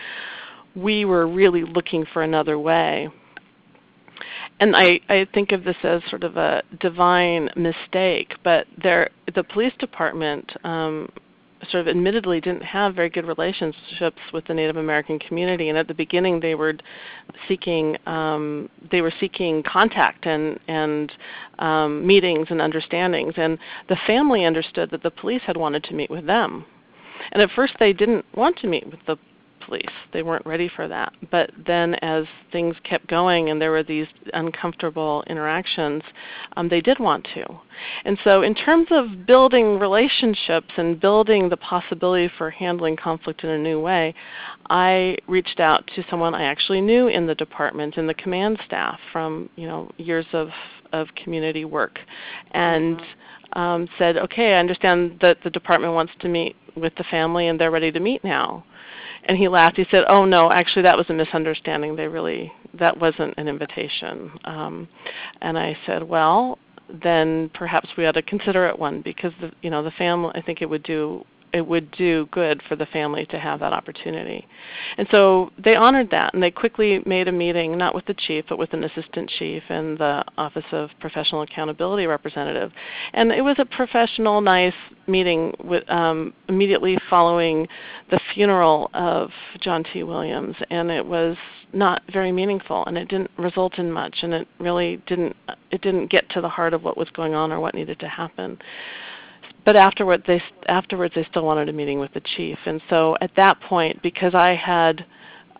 we 0.76 1.04
were 1.04 1.26
really 1.26 1.64
looking 1.64 2.06
for 2.12 2.22
another 2.22 2.56
way. 2.56 3.08
And 4.60 4.76
I, 4.76 5.00
I 5.08 5.26
think 5.34 5.50
of 5.50 5.64
this 5.64 5.76
as 5.82 6.02
sort 6.08 6.22
of 6.22 6.36
a 6.36 6.62
divine 6.78 7.50
mistake, 7.56 8.34
but 8.44 8.68
there, 8.80 9.10
the 9.34 9.42
police 9.42 9.72
department 9.80 10.52
um, 10.62 11.10
sort 11.70 11.82
of 11.82 11.88
admittedly 11.88 12.40
didn't 12.40 12.62
have 12.62 12.94
very 12.94 13.08
good 13.08 13.26
relationships 13.26 14.18
with 14.32 14.46
the 14.46 14.54
Native 14.54 14.76
American 14.76 15.18
community, 15.18 15.68
and 15.68 15.78
at 15.78 15.88
the 15.88 15.94
beginning 15.94 16.40
they 16.40 16.54
were 16.54 16.74
seeking 17.48 17.96
um, 18.06 18.68
they 18.90 19.00
were 19.00 19.12
seeking 19.20 19.62
contact 19.62 20.26
and 20.26 20.58
and 20.68 21.12
um, 21.58 22.06
meetings 22.06 22.48
and 22.50 22.60
understandings, 22.60 23.34
and 23.36 23.58
the 23.88 23.96
family 24.06 24.44
understood 24.44 24.90
that 24.90 25.02
the 25.02 25.10
police 25.10 25.42
had 25.46 25.56
wanted 25.56 25.84
to 25.84 25.94
meet 25.94 26.10
with 26.10 26.26
them, 26.26 26.64
and 27.32 27.42
at 27.42 27.50
first 27.50 27.74
they 27.78 27.92
didn't 27.92 28.24
want 28.34 28.56
to 28.58 28.66
meet 28.66 28.86
with 28.86 29.00
the 29.06 29.16
police. 29.66 29.84
They 30.12 30.22
weren't 30.22 30.46
ready 30.46 30.70
for 30.74 30.88
that. 30.88 31.12
But 31.30 31.50
then, 31.66 31.94
as 31.96 32.24
things 32.52 32.76
kept 32.84 33.06
going 33.08 33.50
and 33.50 33.60
there 33.60 33.70
were 33.70 33.82
these 33.82 34.06
uncomfortable 34.32 35.24
interactions, 35.26 36.02
um, 36.56 36.68
they 36.68 36.80
did 36.80 36.98
want 36.98 37.26
to. 37.34 37.44
And 38.04 38.18
so, 38.24 38.42
in 38.42 38.54
terms 38.54 38.88
of 38.90 39.26
building 39.26 39.78
relationships 39.78 40.70
and 40.76 41.00
building 41.00 41.48
the 41.48 41.56
possibility 41.56 42.30
for 42.38 42.50
handling 42.50 42.96
conflict 42.96 43.44
in 43.44 43.50
a 43.50 43.58
new 43.58 43.80
way, 43.80 44.14
I 44.70 45.16
reached 45.26 45.60
out 45.60 45.88
to 45.94 46.04
someone 46.08 46.34
I 46.34 46.44
actually 46.44 46.80
knew 46.80 47.08
in 47.08 47.26
the 47.26 47.34
department, 47.34 47.96
in 47.96 48.06
the 48.06 48.14
command 48.14 48.58
staff, 48.66 48.98
from 49.12 49.48
you 49.56 49.66
know 49.66 49.90
years 49.96 50.26
of 50.32 50.48
of 50.92 51.08
community 51.22 51.64
work, 51.64 51.98
and. 52.52 53.00
Um, 53.56 53.88
said, 53.98 54.16
okay, 54.16 54.54
I 54.54 54.58
understand 54.58 55.18
that 55.20 55.38
the 55.44 55.50
department 55.50 55.92
wants 55.92 56.12
to 56.18 56.28
meet 56.28 56.56
with 56.76 56.94
the 56.96 57.04
family 57.04 57.48
and 57.48 57.60
they're 57.60 57.70
ready 57.70 57.92
to 57.92 58.00
meet 58.00 58.24
now. 58.24 58.64
And 59.26 59.38
he 59.38 59.48
laughed. 59.48 59.76
He 59.76 59.86
said, 59.90 60.04
"Oh 60.08 60.24
no, 60.24 60.50
actually 60.50 60.82
that 60.82 60.96
was 60.96 61.08
a 61.08 61.14
misunderstanding. 61.14 61.96
They 61.96 62.08
really 62.08 62.52
that 62.74 62.98
wasn't 62.98 63.34
an 63.38 63.48
invitation." 63.48 64.30
Um, 64.44 64.88
and 65.40 65.58
I 65.58 65.76
said, 65.86 66.02
"Well, 66.02 66.58
then 66.88 67.50
perhaps 67.54 67.88
we 67.96 68.06
ought 68.06 68.12
to 68.12 68.22
consider 68.22 68.66
it 68.66 68.78
one 68.78 69.00
because 69.00 69.32
the 69.40 69.50
you 69.62 69.70
know 69.70 69.82
the 69.82 69.90
family. 69.92 70.32
I 70.34 70.42
think 70.42 70.60
it 70.60 70.68
would 70.68 70.82
do 70.82 71.24
it 71.54 71.66
would 71.66 71.88
do 71.92 72.26
good 72.32 72.60
for 72.68 72.74
the 72.74 72.86
family 72.86 73.24
to 73.26 73.38
have 73.38 73.60
that 73.60 73.72
opportunity. 73.72 74.46
And 74.98 75.06
so 75.12 75.50
they 75.56 75.76
honored 75.76 76.10
that 76.10 76.34
and 76.34 76.42
they 76.42 76.50
quickly 76.50 77.00
made 77.06 77.28
a 77.28 77.32
meeting, 77.32 77.78
not 77.78 77.94
with 77.94 78.04
the 78.06 78.14
chief, 78.14 78.44
but 78.48 78.58
with 78.58 78.72
an 78.72 78.82
assistant 78.82 79.30
chief 79.38 79.62
and 79.68 79.96
the 79.96 80.24
Office 80.36 80.64
of 80.72 80.90
Professional 80.98 81.42
Accountability 81.42 82.06
representative. 82.06 82.72
And 83.12 83.30
it 83.30 83.42
was 83.42 83.54
a 83.60 83.64
professional, 83.64 84.40
nice 84.40 84.74
meeting 85.06 85.54
with, 85.62 85.88
um, 85.88 86.34
immediately 86.48 86.98
following 87.08 87.68
the 88.10 88.20
funeral 88.34 88.90
of 88.92 89.30
John 89.60 89.84
T. 89.84 90.02
Williams. 90.02 90.56
And 90.70 90.90
it 90.90 91.06
was 91.06 91.36
not 91.72 92.02
very 92.12 92.32
meaningful 92.32 92.84
and 92.86 92.98
it 92.98 93.08
didn't 93.08 93.30
result 93.36 93.78
in 93.78 93.90
much 93.90 94.18
and 94.22 94.32
it 94.32 94.46
really 94.60 95.02
didn't 95.08 95.34
it 95.72 95.82
didn't 95.82 96.06
get 96.06 96.28
to 96.30 96.40
the 96.40 96.48
heart 96.48 96.72
of 96.72 96.84
what 96.84 96.96
was 96.96 97.08
going 97.10 97.34
on 97.34 97.50
or 97.50 97.58
what 97.58 97.74
needed 97.74 97.98
to 97.98 98.08
happen 98.08 98.56
but 99.64 99.76
afterward 99.76 100.22
they 100.26 100.42
afterwards 100.66 101.14
they 101.14 101.24
still 101.24 101.44
wanted 101.44 101.68
a 101.68 101.72
meeting 101.72 101.98
with 101.98 102.12
the 102.14 102.20
chief. 102.36 102.58
And 102.66 102.80
so 102.90 103.16
at 103.20 103.30
that 103.36 103.60
point 103.60 104.02
because 104.02 104.34
i 104.34 104.54
had 104.54 105.04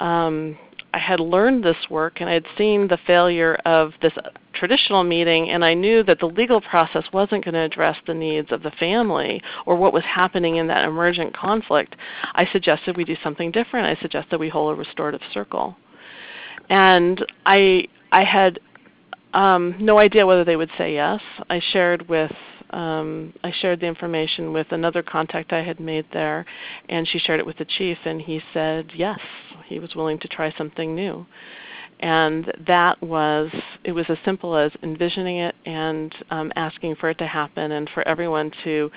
um, 0.01 0.59
i 0.93 0.99
had 0.99 1.21
learned 1.21 1.65
this 1.65 1.77
work 1.91 2.21
and 2.21 2.29
i 2.29 2.33
had 2.33 2.47
seen 2.57 2.89
the 2.89 2.99
failure 3.07 3.57
of 3.65 3.93
this 4.03 4.13
traditional 4.53 5.03
meeting 5.03 5.51
and 5.51 5.65
i 5.65 5.75
knew 5.75 6.03
that 6.03 6.21
the 6.21 6.27
legal 6.27 6.61
process 6.61 7.05
wasn't 7.13 7.45
going 7.45 7.55
to 7.55 7.61
address 7.61 7.97
the 8.07 8.15
needs 8.15 8.53
of 8.53 8.63
the 8.63 8.71
family 8.73 9.43
or 9.67 9.77
what 9.77 9.93
was 9.93 10.05
happening 10.05 10.57
in 10.57 10.67
that 10.67 10.85
emergent 10.85 11.35
conflict 11.37 11.97
i 12.35 12.47
suggested 12.53 12.97
we 12.97 13.05
do 13.05 13.17
something 13.23 13.51
different. 13.51 13.87
I 13.87 14.01
suggested 14.01 14.39
we 14.39 14.49
hold 14.49 14.73
a 14.73 14.79
restorative 14.79 15.23
circle. 15.33 15.77
And 16.69 17.25
i 17.47 17.87
i 18.13 18.25
had 18.25 18.59
um, 19.35 19.75
no 19.81 19.99
idea 19.99 20.25
whether 20.25 20.45
they 20.45 20.57
would 20.57 20.71
say 20.79 20.95
yes. 20.95 21.21
I 21.51 21.61
shared 21.73 22.09
with 22.09 22.31
um, 22.75 23.33
I 23.45 23.53
shared 23.53 23.81
the 23.81 23.87
information 23.87 24.53
with 24.53 24.73
another 24.73 25.03
contact 25.03 25.53
I 25.53 25.63
had 25.63 25.79
made 25.79 26.07
there, 26.13 26.45
and 26.89 27.07
she 27.07 27.19
shared 27.19 27.41
it 27.41 27.47
with 27.47 27.59
the 27.59 27.65
chief, 27.65 27.99
and 28.05 28.21
he 28.21 28.43
said 28.53 28.91
yes, 28.95 29.21
he 29.67 29.79
was 29.79 29.95
willing 29.95 30.19
to 30.19 30.29
try 30.29 30.53
something 30.57 30.95
new 30.95 31.27
and 32.01 32.53
that 32.67 33.01
was 33.03 33.51
it 33.85 33.93
was 33.93 34.07
as 34.09 34.19
simple 34.25 34.57
as 34.57 34.73
envisioning 34.83 35.39
it 35.39 35.55
and 35.67 36.15
um, 36.31 36.53
asking 36.57 36.97
for 36.97 37.11
it 37.11 37.19
to 37.19 37.27
happen 37.27 37.73
and 37.73 37.89
for 37.95 38.07
everyone 38.09 38.51
to 38.65 38.91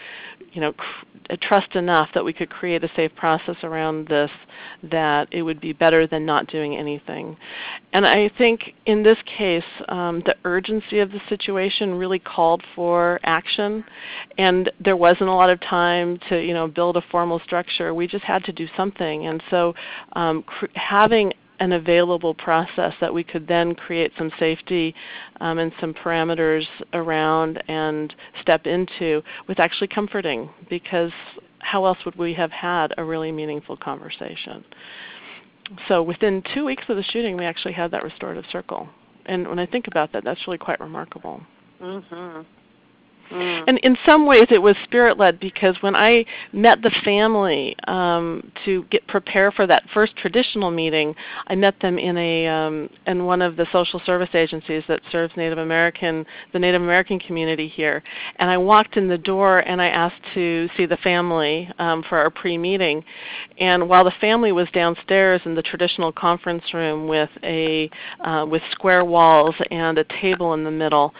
you 0.54 0.62
know 0.62 0.74
cr- 0.74 1.36
trust 1.42 1.76
enough 1.76 2.10
that 2.14 2.24
we 2.24 2.34
could 2.34 2.50
create 2.50 2.84
a 2.84 2.92
safe 2.96 3.14
process 3.16 3.56
around 3.64 4.08
this 4.08 4.32
that 4.84 5.28
it 5.32 5.42
would 5.42 5.60
be 5.60 5.74
better 5.74 6.08
than 6.08 6.26
not 6.26 6.48
doing 6.48 6.76
anything. 6.76 7.38
And 7.94 8.06
i 8.06 8.30
think 8.38 8.74
in 8.86 9.04
this 9.04 9.18
case 9.26 9.64
um, 9.90 10.22
the 10.26 10.36
urgency 10.46 11.00
of 11.00 11.12
the 11.12 11.22
situation 11.30 11.96
really 11.96 12.20
called 12.20 12.64
for 12.76 13.20
action. 13.24 13.84
And 14.38 14.72
there 14.80 14.98
wasn't 14.98 15.30
a 15.30 15.34
lot 15.34 15.50
of 15.50 15.60
time 15.62 16.20
to 16.30 16.40
you 16.40 16.54
know 16.54 16.68
build 16.68 16.98
a 16.98 17.02
formal 17.12 17.40
structure. 17.40 17.94
We 17.94 18.08
just 18.08 18.24
had 18.24 18.44
to 18.46 18.52
do 18.52 18.68
something. 18.76 19.28
And 19.28 19.42
so 19.50 19.74
um, 20.14 20.44
cr- 20.44 20.66
having 20.74 21.34
an 21.60 21.72
available 21.74 22.34
process 22.34 22.94
that 23.02 23.14
we 23.14 23.24
could 23.24 23.48
then 23.48 23.74
create 23.74 24.12
some 24.18 24.32
safety 24.40 24.94
um, 25.42 25.58
and 25.58 25.72
some 25.80 25.94
parameters 25.94 26.66
around 26.94 27.62
and 27.68 28.14
step 28.42 28.68
into 28.68 29.22
was 29.48 29.58
actually 29.60 29.88
comforting 29.88 30.50
because 30.70 31.12
how 31.60 31.86
else 31.86 31.98
would 32.06 32.16
we 32.16 32.34
have 32.34 32.52
had 32.52 32.94
a 32.98 33.04
really 33.04 33.32
meaningful 33.32 33.76
conversation? 33.76 34.64
So 35.88 36.02
within 36.02 36.44
two 36.54 36.64
weeks 36.64 36.84
of 36.88 36.96
the 36.96 37.04
shooting, 37.04 37.36
we 37.36 37.46
actually 37.46 37.74
had 37.74 37.92
that 37.92 38.04
restorative 38.04 38.46
circle. 38.52 38.88
And 39.26 39.48
when 39.48 39.60
I 39.60 39.66
think 39.66 39.88
about 39.88 40.14
that, 40.14 40.24
that's 40.24 40.40
really 40.48 40.58
quite 40.58 40.80
remarkable. 40.80 41.42
Mm-hmm. 41.82 42.42
Mm. 43.32 43.64
And 43.68 43.78
in 43.80 43.98
some 44.06 44.26
ways, 44.26 44.48
it 44.50 44.62
was 44.62 44.76
spirit 44.84 45.18
led 45.18 45.40
because 45.40 45.76
when 45.82 45.96
I 45.96 46.26
met 46.54 46.82
the 46.82 46.92
family 47.04 47.76
um, 47.88 48.52
to 48.66 48.86
get 48.90 49.06
prepare 49.08 49.52
for 49.52 49.68
that 49.68 49.84
first 49.94 50.16
traditional 50.16 50.72
meeting, 50.72 51.14
I 51.48 51.56
met 51.56 51.80
them 51.82 51.98
in 51.98 52.18
a 52.18 52.48
um, 52.48 52.90
in 53.06 53.26
one 53.26 53.42
of 53.42 53.58
the 53.58 53.68
social 53.72 54.02
service 54.06 54.30
agencies 54.34 54.84
that 54.88 55.02
serves 55.12 55.34
Native 55.36 55.58
American 55.58 56.26
the 56.54 56.60
Native 56.60 56.82
American 56.82 57.20
community 57.20 57.68
here. 57.68 58.02
And 58.38 58.50
I 58.50 58.58
walked 58.58 58.98
in 58.98 59.08
the 59.08 59.18
door 59.18 59.60
and 59.60 59.82
I 59.82 59.88
asked 59.88 60.22
to 60.34 60.70
see 60.78 60.86
the 60.86 60.98
family 60.98 61.70
um, 61.80 62.04
for 62.08 62.18
our 62.18 62.30
pre 62.30 62.58
meeting. 62.58 63.04
And 63.60 63.90
while 63.90 64.06
the 64.06 64.14
family 64.22 64.52
was 64.52 64.68
downstairs 64.74 65.42
in 65.46 65.56
the 65.56 65.62
traditional 65.62 66.12
conference 66.12 66.64
room 66.74 67.08
with 67.08 67.30
a 67.44 67.90
uh, 68.22 68.46
with 68.50 68.62
square 68.72 69.04
walls 69.04 69.56
and 69.70 69.98
a 69.98 70.06
table 70.22 70.54
in 70.54 70.64
the 70.64 70.72
middle 70.72 71.14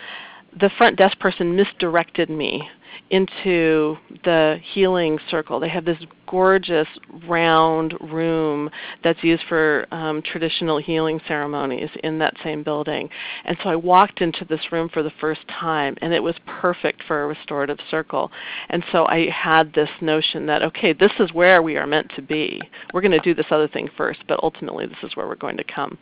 the 0.60 0.70
front 0.78 0.98
desk 0.98 1.20
person 1.20 1.56
misdirected 1.56 2.30
me 2.30 2.68
into 3.10 3.98
the 4.24 4.60
healing 4.74 5.20
circle. 5.30 5.60
They 5.60 5.70
have 5.70 5.86
this 5.86 5.98
gorgeous 6.28 6.88
round 7.28 7.96
room 8.02 8.70
that's 9.04 9.24
used 9.24 9.44
for 9.48 9.88
um, 9.92 10.22
traditional 10.22 10.78
healing 10.78 11.20
ceremonies 11.28 11.90
in 12.04 12.20
that 12.20 12.36
same 12.44 12.64
building. 12.64 13.10
And 13.46 13.58
so 13.64 13.70
I 13.70 13.76
walked 13.76 14.22
into 14.22 14.46
this 14.46 14.60
room 14.72 14.90
for 14.90 15.04
the 15.04 15.12
first 15.20 15.42
time, 15.48 15.96
and 16.02 16.14
it 16.14 16.22
was 16.22 16.36
perfect 16.46 17.04
for 17.08 17.24
a 17.24 17.28
restorative 17.28 17.80
circle. 17.90 18.32
And 18.70 18.84
so 18.92 19.06
I 19.08 19.30
had 19.30 19.74
this 19.74 19.90
notion 20.02 20.46
that, 20.48 20.64
okay, 20.64 20.94
this 20.94 21.12
is 21.20 21.34
where 21.34 21.62
we 21.62 21.78
are 21.78 21.88
meant 21.88 22.12
to 22.16 22.22
be. 22.22 22.62
We're 22.94 23.02
going 23.02 23.12
to 23.12 23.20
do 23.20 23.34
this 23.34 23.48
other 23.50 23.68
thing 23.68 23.90
first, 23.98 24.20
but 24.28 24.42
ultimately 24.44 24.86
this 24.86 24.98
is 25.04 25.16
where 25.16 25.28
we're 25.28 25.36
going 25.36 25.58
to 25.58 25.64
come. 25.64 25.98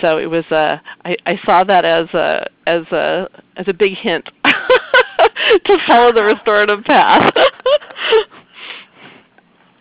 So 0.00 0.18
it 0.18 0.26
was 0.26 0.44
a, 0.50 0.80
I, 1.04 1.16
I 1.26 1.38
saw 1.44 1.64
that 1.64 1.84
as 1.84 2.08
a, 2.08 2.46
as 2.66 2.82
a, 2.92 3.28
as 3.56 3.68
a 3.68 3.74
big 3.74 3.94
hint. 3.94 4.28
to 5.64 5.78
follow 5.86 6.12
the 6.12 6.22
restorative 6.22 6.84
path. 6.84 7.32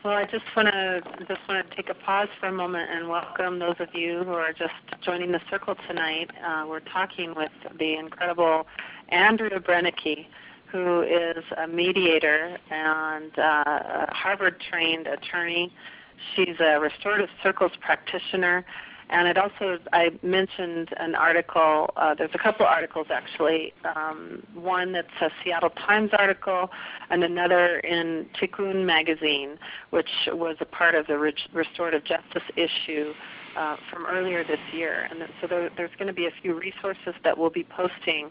Well, 0.01 0.13
I 0.13 0.23
just 0.23 0.45
want 0.55 0.69
to 0.69 1.01
just 1.27 1.41
want 1.49 1.69
to 1.69 1.75
take 1.75 1.89
a 1.89 1.93
pause 1.93 2.29
for 2.39 2.47
a 2.47 2.53
moment 2.53 2.89
and 2.89 3.09
welcome 3.09 3.59
those 3.59 3.75
of 3.79 3.89
you 3.93 4.23
who 4.23 4.31
are 4.31 4.53
just 4.53 4.71
joining 5.03 5.33
the 5.33 5.41
circle 5.49 5.75
tonight. 5.89 6.31
Uh, 6.41 6.65
we're 6.69 6.79
talking 6.79 7.35
with 7.35 7.51
the 7.77 7.95
incredible 7.95 8.65
Andrea 9.09 9.59
Brenneke, 9.59 10.25
who 10.71 11.01
is 11.01 11.43
a 11.57 11.67
mediator 11.67 12.57
and 12.71 13.37
uh, 13.37 14.07
a 14.07 14.13
Harvard-trained 14.13 15.05
attorney. 15.05 15.73
She's 16.33 16.55
a 16.61 16.79
restorative 16.79 17.29
circles 17.43 17.73
practitioner 17.81 18.65
and 19.09 19.27
it 19.27 19.37
also, 19.37 19.79
I 19.91 20.11
mentioned 20.21 20.89
an 20.97 21.15
article, 21.15 21.89
uh, 21.97 22.13
there's 22.13 22.35
a 22.35 22.37
couple 22.37 22.65
articles 22.65 23.07
actually, 23.09 23.73
um, 23.95 24.43
one 24.53 24.91
that's 24.91 25.07
a 25.19 25.29
Seattle 25.43 25.71
Times 25.71 26.11
article 26.13 26.69
and 27.09 27.23
another 27.23 27.79
in 27.79 28.27
Tikkun 28.39 28.85
magazine, 28.85 29.57
which 29.89 30.09
was 30.27 30.57
a 30.59 30.65
part 30.65 30.93
of 30.93 31.07
the 31.07 31.17
restorative 31.17 32.03
justice 32.03 32.43
issue 32.55 33.13
uh, 33.57 33.77
from 33.91 34.05
earlier 34.05 34.43
this 34.43 34.59
year. 34.71 35.07
And 35.09 35.27
so 35.41 35.47
there, 35.47 35.69
there's 35.75 35.95
going 35.97 36.07
to 36.07 36.13
be 36.13 36.27
a 36.27 36.33
few 36.41 36.53
resources 36.53 37.15
that 37.23 37.37
we'll 37.37 37.49
be 37.49 37.63
posting 37.63 38.29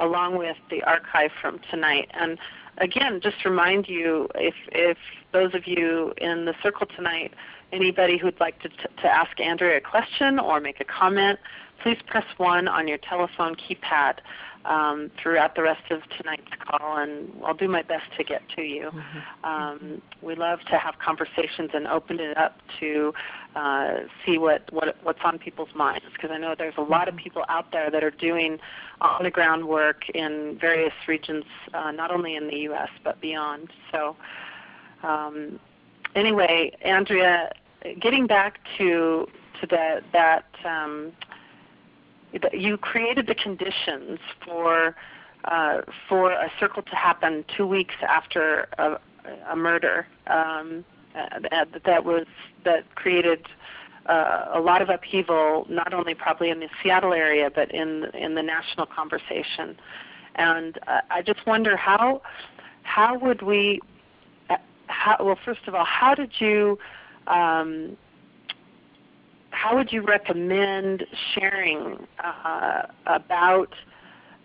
along 0.00 0.38
with 0.38 0.56
the 0.70 0.82
archive 0.84 1.30
from 1.40 1.60
tonight. 1.70 2.10
And 2.14 2.38
again, 2.78 3.20
just 3.22 3.44
remind 3.44 3.88
you, 3.88 4.28
if, 4.34 4.54
if 4.72 4.96
those 5.32 5.54
of 5.54 5.66
you 5.66 6.14
in 6.16 6.46
the 6.46 6.54
circle 6.62 6.86
tonight 6.96 7.34
Anybody 7.74 8.18
who'd 8.18 8.38
like 8.38 8.60
to, 8.60 8.68
to 8.68 9.06
ask 9.06 9.40
Andrea 9.40 9.78
a 9.78 9.80
question 9.80 10.38
or 10.38 10.60
make 10.60 10.80
a 10.80 10.84
comment, 10.84 11.40
please 11.82 11.98
press 12.06 12.24
1 12.36 12.68
on 12.68 12.86
your 12.86 12.98
telephone 12.98 13.56
keypad 13.56 14.18
um, 14.64 15.10
throughout 15.20 15.56
the 15.56 15.62
rest 15.62 15.90
of 15.90 16.00
tonight's 16.16 16.52
call, 16.64 16.98
and 16.98 17.28
I'll 17.44 17.52
do 17.54 17.66
my 17.66 17.82
best 17.82 18.04
to 18.16 18.22
get 18.22 18.42
to 18.54 18.62
you. 18.62 18.90
Mm-hmm. 18.92 19.44
Um, 19.44 20.02
we 20.22 20.36
love 20.36 20.60
to 20.70 20.78
have 20.78 20.94
conversations 21.04 21.70
and 21.74 21.88
open 21.88 22.20
it 22.20 22.36
up 22.36 22.58
to 22.78 23.12
uh, 23.56 23.94
see 24.24 24.38
what, 24.38 24.72
what 24.72 24.96
what's 25.02 25.18
on 25.24 25.40
people's 25.40 25.74
minds, 25.74 26.04
because 26.12 26.30
I 26.32 26.38
know 26.38 26.54
there's 26.56 26.78
a 26.78 26.82
lot 26.82 27.08
of 27.08 27.14
mm-hmm. 27.14 27.24
people 27.24 27.42
out 27.48 27.72
there 27.72 27.90
that 27.90 28.04
are 28.04 28.12
doing 28.12 28.58
on 29.00 29.24
the 29.24 29.32
ground 29.32 29.66
work 29.66 30.08
in 30.10 30.56
various 30.60 30.94
regions, 31.08 31.44
uh, 31.74 31.90
not 31.90 32.12
only 32.12 32.36
in 32.36 32.46
the 32.46 32.58
U.S. 32.68 32.90
but 33.02 33.20
beyond. 33.20 33.70
So. 33.90 34.16
Um, 35.02 35.60
anyway, 36.14 36.72
Andrea, 36.82 37.50
getting 38.00 38.26
back 38.26 38.58
to 38.78 39.26
to 39.60 39.66
that 39.68 40.02
that 40.12 40.46
um, 40.64 41.12
you 42.52 42.76
created 42.76 43.26
the 43.26 43.34
conditions 43.34 44.18
for 44.44 44.96
uh, 45.44 45.82
for 46.08 46.32
a 46.32 46.50
circle 46.58 46.82
to 46.82 46.96
happen 46.96 47.44
two 47.56 47.66
weeks 47.66 47.94
after 48.06 48.68
a, 48.78 48.98
a 49.50 49.56
murder 49.56 50.06
um, 50.26 50.84
that, 51.50 51.68
that 51.84 52.04
was 52.04 52.26
that 52.64 52.94
created 52.94 53.46
uh, 54.06 54.46
a 54.52 54.60
lot 54.60 54.82
of 54.82 54.88
upheaval, 54.90 55.66
not 55.68 55.94
only 55.94 56.14
probably 56.14 56.50
in 56.50 56.60
the 56.60 56.68
Seattle 56.82 57.12
area, 57.12 57.50
but 57.54 57.70
in 57.72 58.04
in 58.14 58.34
the 58.34 58.42
national 58.42 58.86
conversation. 58.86 59.76
And 60.34 60.78
uh, 60.86 61.00
I 61.10 61.22
just 61.22 61.46
wonder 61.46 61.76
how 61.76 62.22
how 62.82 63.18
would 63.18 63.42
we 63.42 63.80
uh, 64.50 64.56
how, 64.88 65.16
well 65.20 65.38
first 65.44 65.60
of 65.66 65.74
all 65.74 65.84
how 65.84 66.14
did 66.14 66.32
you 66.38 66.78
um, 67.26 67.96
how 69.50 69.76
would 69.76 69.92
you 69.92 70.02
recommend 70.02 71.04
sharing 71.34 72.06
uh, 72.22 72.82
about 73.06 73.74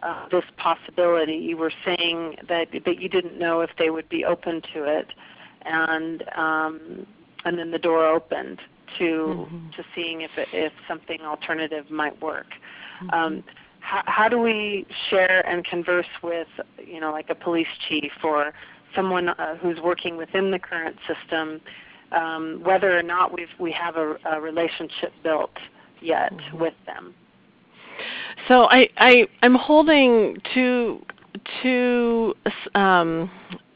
uh, 0.03 0.29
this 0.29 0.45
possibility? 0.57 1.33
You 1.33 1.57
were 1.57 1.73
saying 1.83 2.37
that 2.47 2.67
that 2.85 3.01
you 3.01 3.09
didn't 3.09 3.37
know 3.37 3.61
if 3.61 3.71
they 3.77 3.89
would 3.89 4.07
be 4.07 4.23
open 4.23 4.61
to 4.73 4.83
it, 4.83 5.07
and 5.63 6.23
um, 6.35 7.07
and 7.45 7.57
then 7.57 7.71
the 7.71 7.79
door 7.79 8.05
opened 8.07 8.61
to 8.97 9.03
mm-hmm. 9.03 9.69
to 9.71 9.83
seeing 9.95 10.21
if 10.21 10.31
it, 10.37 10.47
if 10.53 10.73
something 10.87 11.21
alternative 11.21 11.89
might 11.89 12.19
work. 12.21 12.47
Mm-hmm. 13.01 13.09
Um, 13.09 13.43
how, 13.81 14.03
how 14.05 14.29
do 14.29 14.37
we 14.37 14.85
share 15.09 15.45
and 15.47 15.65
converse 15.65 16.07
with 16.21 16.47
you 16.85 16.99
know 16.99 17.11
like 17.11 17.29
a 17.29 17.35
police 17.35 17.67
chief 17.87 18.11
or 18.23 18.53
someone 18.95 19.29
uh, 19.29 19.55
who's 19.57 19.79
working 19.79 20.17
within 20.17 20.51
the 20.51 20.59
current 20.59 20.97
system 21.07 21.61
um, 22.11 22.61
whether 22.63 22.97
or 22.97 23.03
not 23.03 23.33
we've, 23.33 23.47
we 23.59 23.71
have 23.71 23.95
a, 23.95 24.15
a 24.31 24.41
relationship 24.41 25.13
built 25.23 25.55
yet 26.01 26.33
mm-hmm. 26.33 26.59
with 26.59 26.73
them. 26.85 27.13
So 28.47 28.63
I, 28.69 28.89
I 28.97 29.27
I'm 29.41 29.55
holding 29.55 30.37
two 30.53 31.03
two 31.61 32.33
um, 32.75 33.29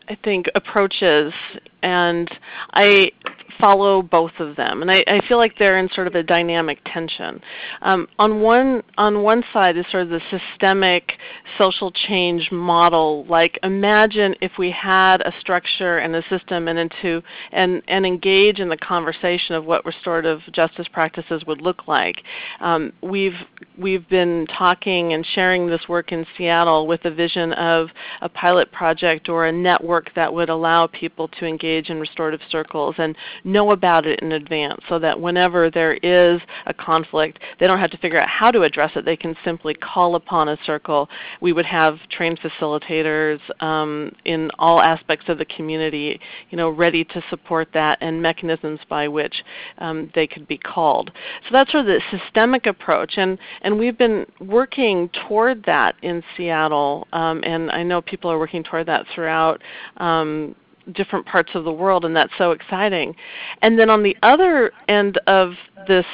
I 0.07 0.15
think 0.23 0.47
approaches, 0.55 1.33
and 1.81 2.29
I 2.73 3.11
follow 3.59 4.01
both 4.01 4.31
of 4.39 4.55
them, 4.55 4.81
and 4.81 4.91
I, 4.91 5.03
I, 5.07 5.21
feel 5.27 5.37
like 5.37 5.57
they're 5.57 5.77
in 5.77 5.89
sort 5.89 6.07
of 6.07 6.15
a 6.15 6.23
dynamic 6.23 6.79
tension. 6.85 7.41
Um, 7.81 8.07
on 8.19 8.41
one 8.41 8.83
on 8.97 9.23
one 9.23 9.43
side 9.53 9.77
is 9.77 9.85
sort 9.91 10.03
of 10.03 10.09
the 10.09 10.21
systemic 10.29 11.13
social 11.57 11.91
change 11.91 12.51
model. 12.51 13.25
Like 13.27 13.59
imagine 13.63 14.35
if 14.41 14.53
we 14.57 14.71
had 14.71 15.21
a 15.21 15.33
structure 15.39 15.97
and 15.99 16.15
a 16.15 16.23
system, 16.29 16.67
and 16.67 16.79
into 16.79 17.21
and 17.51 17.81
and 17.87 18.05
engage 18.05 18.59
in 18.59 18.69
the 18.69 18.77
conversation 18.77 19.55
of 19.55 19.65
what 19.65 19.85
restorative 19.85 20.41
justice 20.51 20.87
practices 20.91 21.43
would 21.47 21.61
look 21.61 21.87
like. 21.87 22.23
Um, 22.59 22.93
we've 23.01 23.37
we've 23.77 24.07
been 24.09 24.47
talking 24.57 25.13
and 25.13 25.25
sharing 25.33 25.67
this 25.67 25.81
work 25.87 26.11
in 26.11 26.25
Seattle 26.37 26.87
with 26.87 27.05
a 27.05 27.11
vision 27.11 27.53
of 27.53 27.89
a 28.21 28.29
pilot 28.29 28.71
project 28.71 29.29
or 29.29 29.47
a 29.47 29.51
network 29.51 30.13
that 30.15 30.33
would 30.33 30.49
allow 30.49 30.87
people 30.87 31.27
to 31.27 31.45
engage 31.45 31.89
in 31.89 31.99
restorative 31.99 32.41
circles 32.49 32.95
and 32.97 33.15
know 33.43 33.71
about 33.71 34.05
it 34.05 34.19
in 34.19 34.31
advance 34.31 34.81
so 34.89 34.99
that 34.99 35.19
whenever 35.19 35.69
there 35.69 35.95
is 35.95 36.41
a 36.65 36.73
conflict, 36.73 37.39
they 37.59 37.67
don't 37.67 37.79
have 37.79 37.91
to 37.91 37.97
figure 37.97 38.19
out 38.19 38.29
how 38.29 38.51
to 38.51 38.63
address 38.63 38.91
it. 38.95 39.05
They 39.05 39.17
can 39.17 39.35
simply 39.43 39.73
call 39.73 40.15
upon 40.15 40.49
a 40.49 40.57
circle. 40.65 41.09
We 41.41 41.53
would 41.53 41.65
have 41.65 41.97
trained 42.09 42.39
facilitators 42.39 43.39
um, 43.61 44.11
in 44.25 44.49
all 44.59 44.81
aspects 44.81 45.29
of 45.29 45.37
the 45.37 45.45
community, 45.45 46.19
you 46.49 46.57
know, 46.57 46.69
ready 46.69 47.03
to 47.05 47.23
support 47.29 47.69
that 47.73 47.97
and 48.01 48.21
mechanisms 48.21 48.79
by 48.89 49.07
which 49.07 49.43
um, 49.79 50.11
they 50.15 50.27
could 50.27 50.47
be 50.47 50.57
called. 50.57 51.11
So 51.43 51.49
that's 51.51 51.71
sort 51.71 51.81
of 51.81 51.87
the 51.87 52.01
systemic 52.17 52.65
approach, 52.65 53.13
and 53.17 53.37
and 53.61 53.77
we've 53.77 53.97
been 53.97 54.25
working 54.39 55.09
toward 55.27 55.63
that 55.65 55.95
in 56.01 56.23
Seattle, 56.35 57.07
um, 57.13 57.41
and 57.43 57.71
I 57.71 57.83
know 57.83 58.01
people 58.01 58.31
are 58.31 58.39
working 58.39 58.63
toward 58.63 58.87
that 58.87 59.05
throughout 59.13 59.61
um, 59.97 60.55
different 60.91 61.25
parts 61.25 61.51
of 61.55 61.63
the 61.63 61.71
world, 61.71 62.05
and 62.05 62.15
that's 62.15 62.33
so 62.37 62.51
exciting. 62.51 63.15
And 63.61 63.77
then 63.79 63.89
on 63.89 64.03
the 64.03 64.17
other 64.21 64.71
end 64.87 65.17
of 65.27 65.53
this 65.87 66.05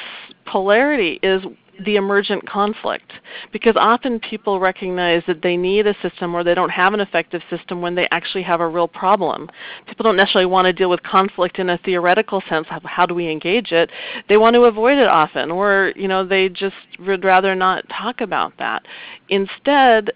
polarity 0.46 1.18
is 1.22 1.42
the 1.84 1.96
emergent 1.96 2.46
conflict 2.46 3.12
because 3.52 3.74
often 3.76 4.20
people 4.20 4.60
recognize 4.60 5.22
that 5.26 5.42
they 5.42 5.56
need 5.56 5.86
a 5.86 5.94
system 6.02 6.34
or 6.34 6.44
they 6.44 6.54
don't 6.54 6.70
have 6.70 6.92
an 6.92 7.00
effective 7.00 7.42
system 7.48 7.80
when 7.80 7.94
they 7.94 8.06
actually 8.10 8.42
have 8.42 8.60
a 8.60 8.68
real 8.68 8.88
problem. 8.88 9.48
People 9.86 10.04
don't 10.04 10.16
necessarily 10.16 10.46
want 10.46 10.66
to 10.66 10.72
deal 10.72 10.90
with 10.90 11.02
conflict 11.02 11.58
in 11.58 11.70
a 11.70 11.78
theoretical 11.78 12.42
sense 12.48 12.66
of 12.70 12.82
how 12.84 13.06
do 13.06 13.14
we 13.14 13.30
engage 13.30 13.72
it. 13.72 13.90
They 14.28 14.36
want 14.36 14.54
to 14.54 14.64
avoid 14.64 14.98
it 14.98 15.08
often 15.08 15.50
or 15.50 15.92
you 15.96 16.08
know 16.08 16.26
they 16.26 16.48
just 16.48 16.76
would 16.98 17.24
rather 17.24 17.54
not 17.54 17.88
talk 17.88 18.20
about 18.20 18.52
that. 18.58 18.84
Instead, 19.28 20.10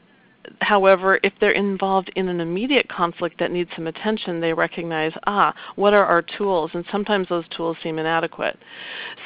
however, 0.61 1.19
if 1.23 1.33
they're 1.41 1.53
involved 1.53 2.11
in 2.17 2.29
an 2.29 2.41
immediate 2.41 2.89
conflict 2.89 3.39
that 3.39 3.51
needs 3.51 3.71
some 3.75 3.87
attention, 3.87 4.41
they 4.41 4.53
recognize, 4.53 5.13
ah, 5.27 5.55
what 5.77 5.95
are 5.95 6.05
our 6.05 6.23
tools? 6.23 6.71
And 6.75 6.85
sometimes 6.91 7.29
those 7.29 7.45
tools 7.57 7.77
seem 7.83 7.99
inadequate. 7.99 8.59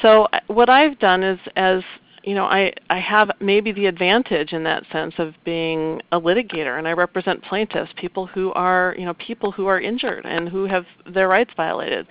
So 0.01 0.27
what 0.47 0.69
I've 0.69 0.97
done 0.99 1.23
is, 1.23 1.39
as 1.55 1.83
you 2.23 2.35
know, 2.35 2.45
I, 2.45 2.73
I 2.89 2.99
have 2.99 3.31
maybe 3.39 3.71
the 3.71 3.85
advantage 3.85 4.53
in 4.53 4.63
that 4.63 4.83
sense 4.91 5.13
of 5.17 5.33
being 5.45 6.01
a 6.11 6.19
litigator, 6.19 6.77
and 6.77 6.87
I 6.87 6.91
represent 6.91 7.43
plaintiffs, 7.43 7.91
people 7.95 8.25
who 8.27 8.51
are, 8.53 8.95
you 8.97 9.05
know, 9.05 9.13
people 9.15 9.51
who 9.51 9.67
are 9.67 9.79
injured 9.79 10.25
and 10.25 10.49
who 10.49 10.65
have 10.65 10.85
their 11.11 11.27
rights 11.27 11.51
violated. 11.55 12.07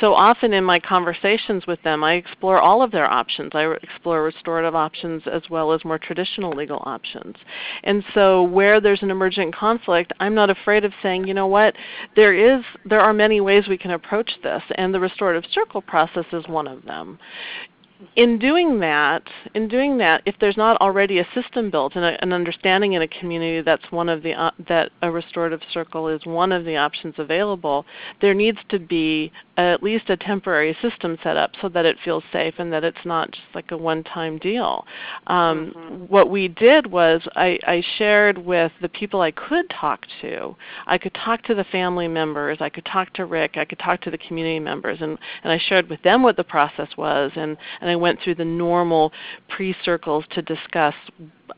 So 0.00 0.14
often 0.14 0.52
in 0.52 0.64
my 0.64 0.80
conversations 0.80 1.66
with 1.66 1.82
them, 1.82 2.02
I 2.02 2.14
explore 2.14 2.60
all 2.60 2.82
of 2.82 2.90
their 2.90 3.10
options. 3.10 3.50
I 3.54 3.74
explore 3.82 4.22
restorative 4.22 4.74
options 4.74 5.22
as 5.30 5.42
well 5.50 5.72
as 5.72 5.84
more 5.84 5.98
traditional 5.98 6.52
legal 6.52 6.82
options. 6.86 7.36
And 7.84 8.02
so 8.14 8.44
where 8.44 8.80
there's 8.80 9.02
an 9.02 9.10
emergent 9.10 9.54
conflict, 9.54 10.12
I'm 10.20 10.34
not 10.34 10.50
afraid 10.50 10.84
of 10.84 10.92
saying, 11.02 11.26
you 11.26 11.34
know 11.34 11.46
what, 11.46 11.74
there 12.16 12.34
is, 12.34 12.64
there 12.84 13.00
are 13.00 13.12
many 13.12 13.40
ways 13.40 13.64
we 13.68 13.78
can 13.78 13.90
approach 13.92 14.30
this, 14.42 14.62
and 14.76 14.94
the 14.94 15.00
restorative 15.00 15.44
circle 15.52 15.82
process 15.82 16.26
is 16.32 16.46
one 16.48 16.66
of 16.66 16.84
them 16.84 17.18
in 18.16 18.38
doing 18.38 18.80
that, 18.80 19.22
in 19.54 19.68
doing 19.68 19.98
that, 19.98 20.22
if 20.26 20.34
there's 20.40 20.56
not 20.56 20.80
already 20.80 21.18
a 21.18 21.26
system 21.34 21.70
built 21.70 21.96
and 21.96 22.04
a, 22.04 22.22
an 22.22 22.32
understanding 22.32 22.94
in 22.94 23.02
a 23.02 23.08
community 23.08 23.60
that's 23.60 23.90
one 23.90 24.08
of 24.08 24.22
the 24.22 24.32
uh, 24.32 24.50
that 24.68 24.90
a 25.02 25.10
restorative 25.10 25.60
circle 25.72 26.08
is 26.08 26.24
one 26.24 26.52
of 26.52 26.64
the 26.64 26.76
options 26.76 27.14
available, 27.18 27.84
there 28.20 28.34
needs 28.34 28.58
to 28.68 28.78
be 28.78 29.32
at 29.60 29.82
least 29.82 30.10
a 30.10 30.16
temporary 30.16 30.76
system 30.82 31.18
set 31.22 31.36
up 31.36 31.52
so 31.60 31.68
that 31.68 31.84
it 31.84 31.96
feels 32.04 32.22
safe 32.32 32.54
and 32.58 32.72
that 32.72 32.84
it's 32.84 33.04
not 33.04 33.30
just 33.30 33.46
like 33.54 33.70
a 33.70 33.76
one-time 33.76 34.38
deal. 34.38 34.86
Um, 35.26 35.72
mm-hmm. 35.76 36.04
What 36.04 36.30
we 36.30 36.48
did 36.48 36.86
was 36.86 37.22
I, 37.36 37.58
I 37.66 37.82
shared 37.98 38.38
with 38.38 38.72
the 38.80 38.88
people 38.88 39.20
I 39.20 39.30
could 39.30 39.68
talk 39.70 40.06
to. 40.22 40.56
I 40.86 40.98
could 40.98 41.14
talk 41.14 41.42
to 41.44 41.54
the 41.54 41.64
family 41.64 42.08
members. 42.08 42.58
I 42.60 42.68
could 42.68 42.84
talk 42.84 43.12
to 43.14 43.24
Rick. 43.24 43.56
I 43.56 43.64
could 43.64 43.78
talk 43.78 44.00
to 44.02 44.10
the 44.10 44.18
community 44.18 44.60
members, 44.60 44.98
and, 45.00 45.18
and 45.42 45.52
I 45.52 45.58
shared 45.68 45.88
with 45.88 46.02
them 46.02 46.22
what 46.22 46.36
the 46.36 46.44
process 46.44 46.88
was, 46.96 47.30
and, 47.36 47.56
and 47.80 47.90
I 47.90 47.96
went 47.96 48.20
through 48.22 48.36
the 48.36 48.44
normal 48.44 49.12
pre-circles 49.48 50.24
to 50.32 50.42
discuss 50.42 50.94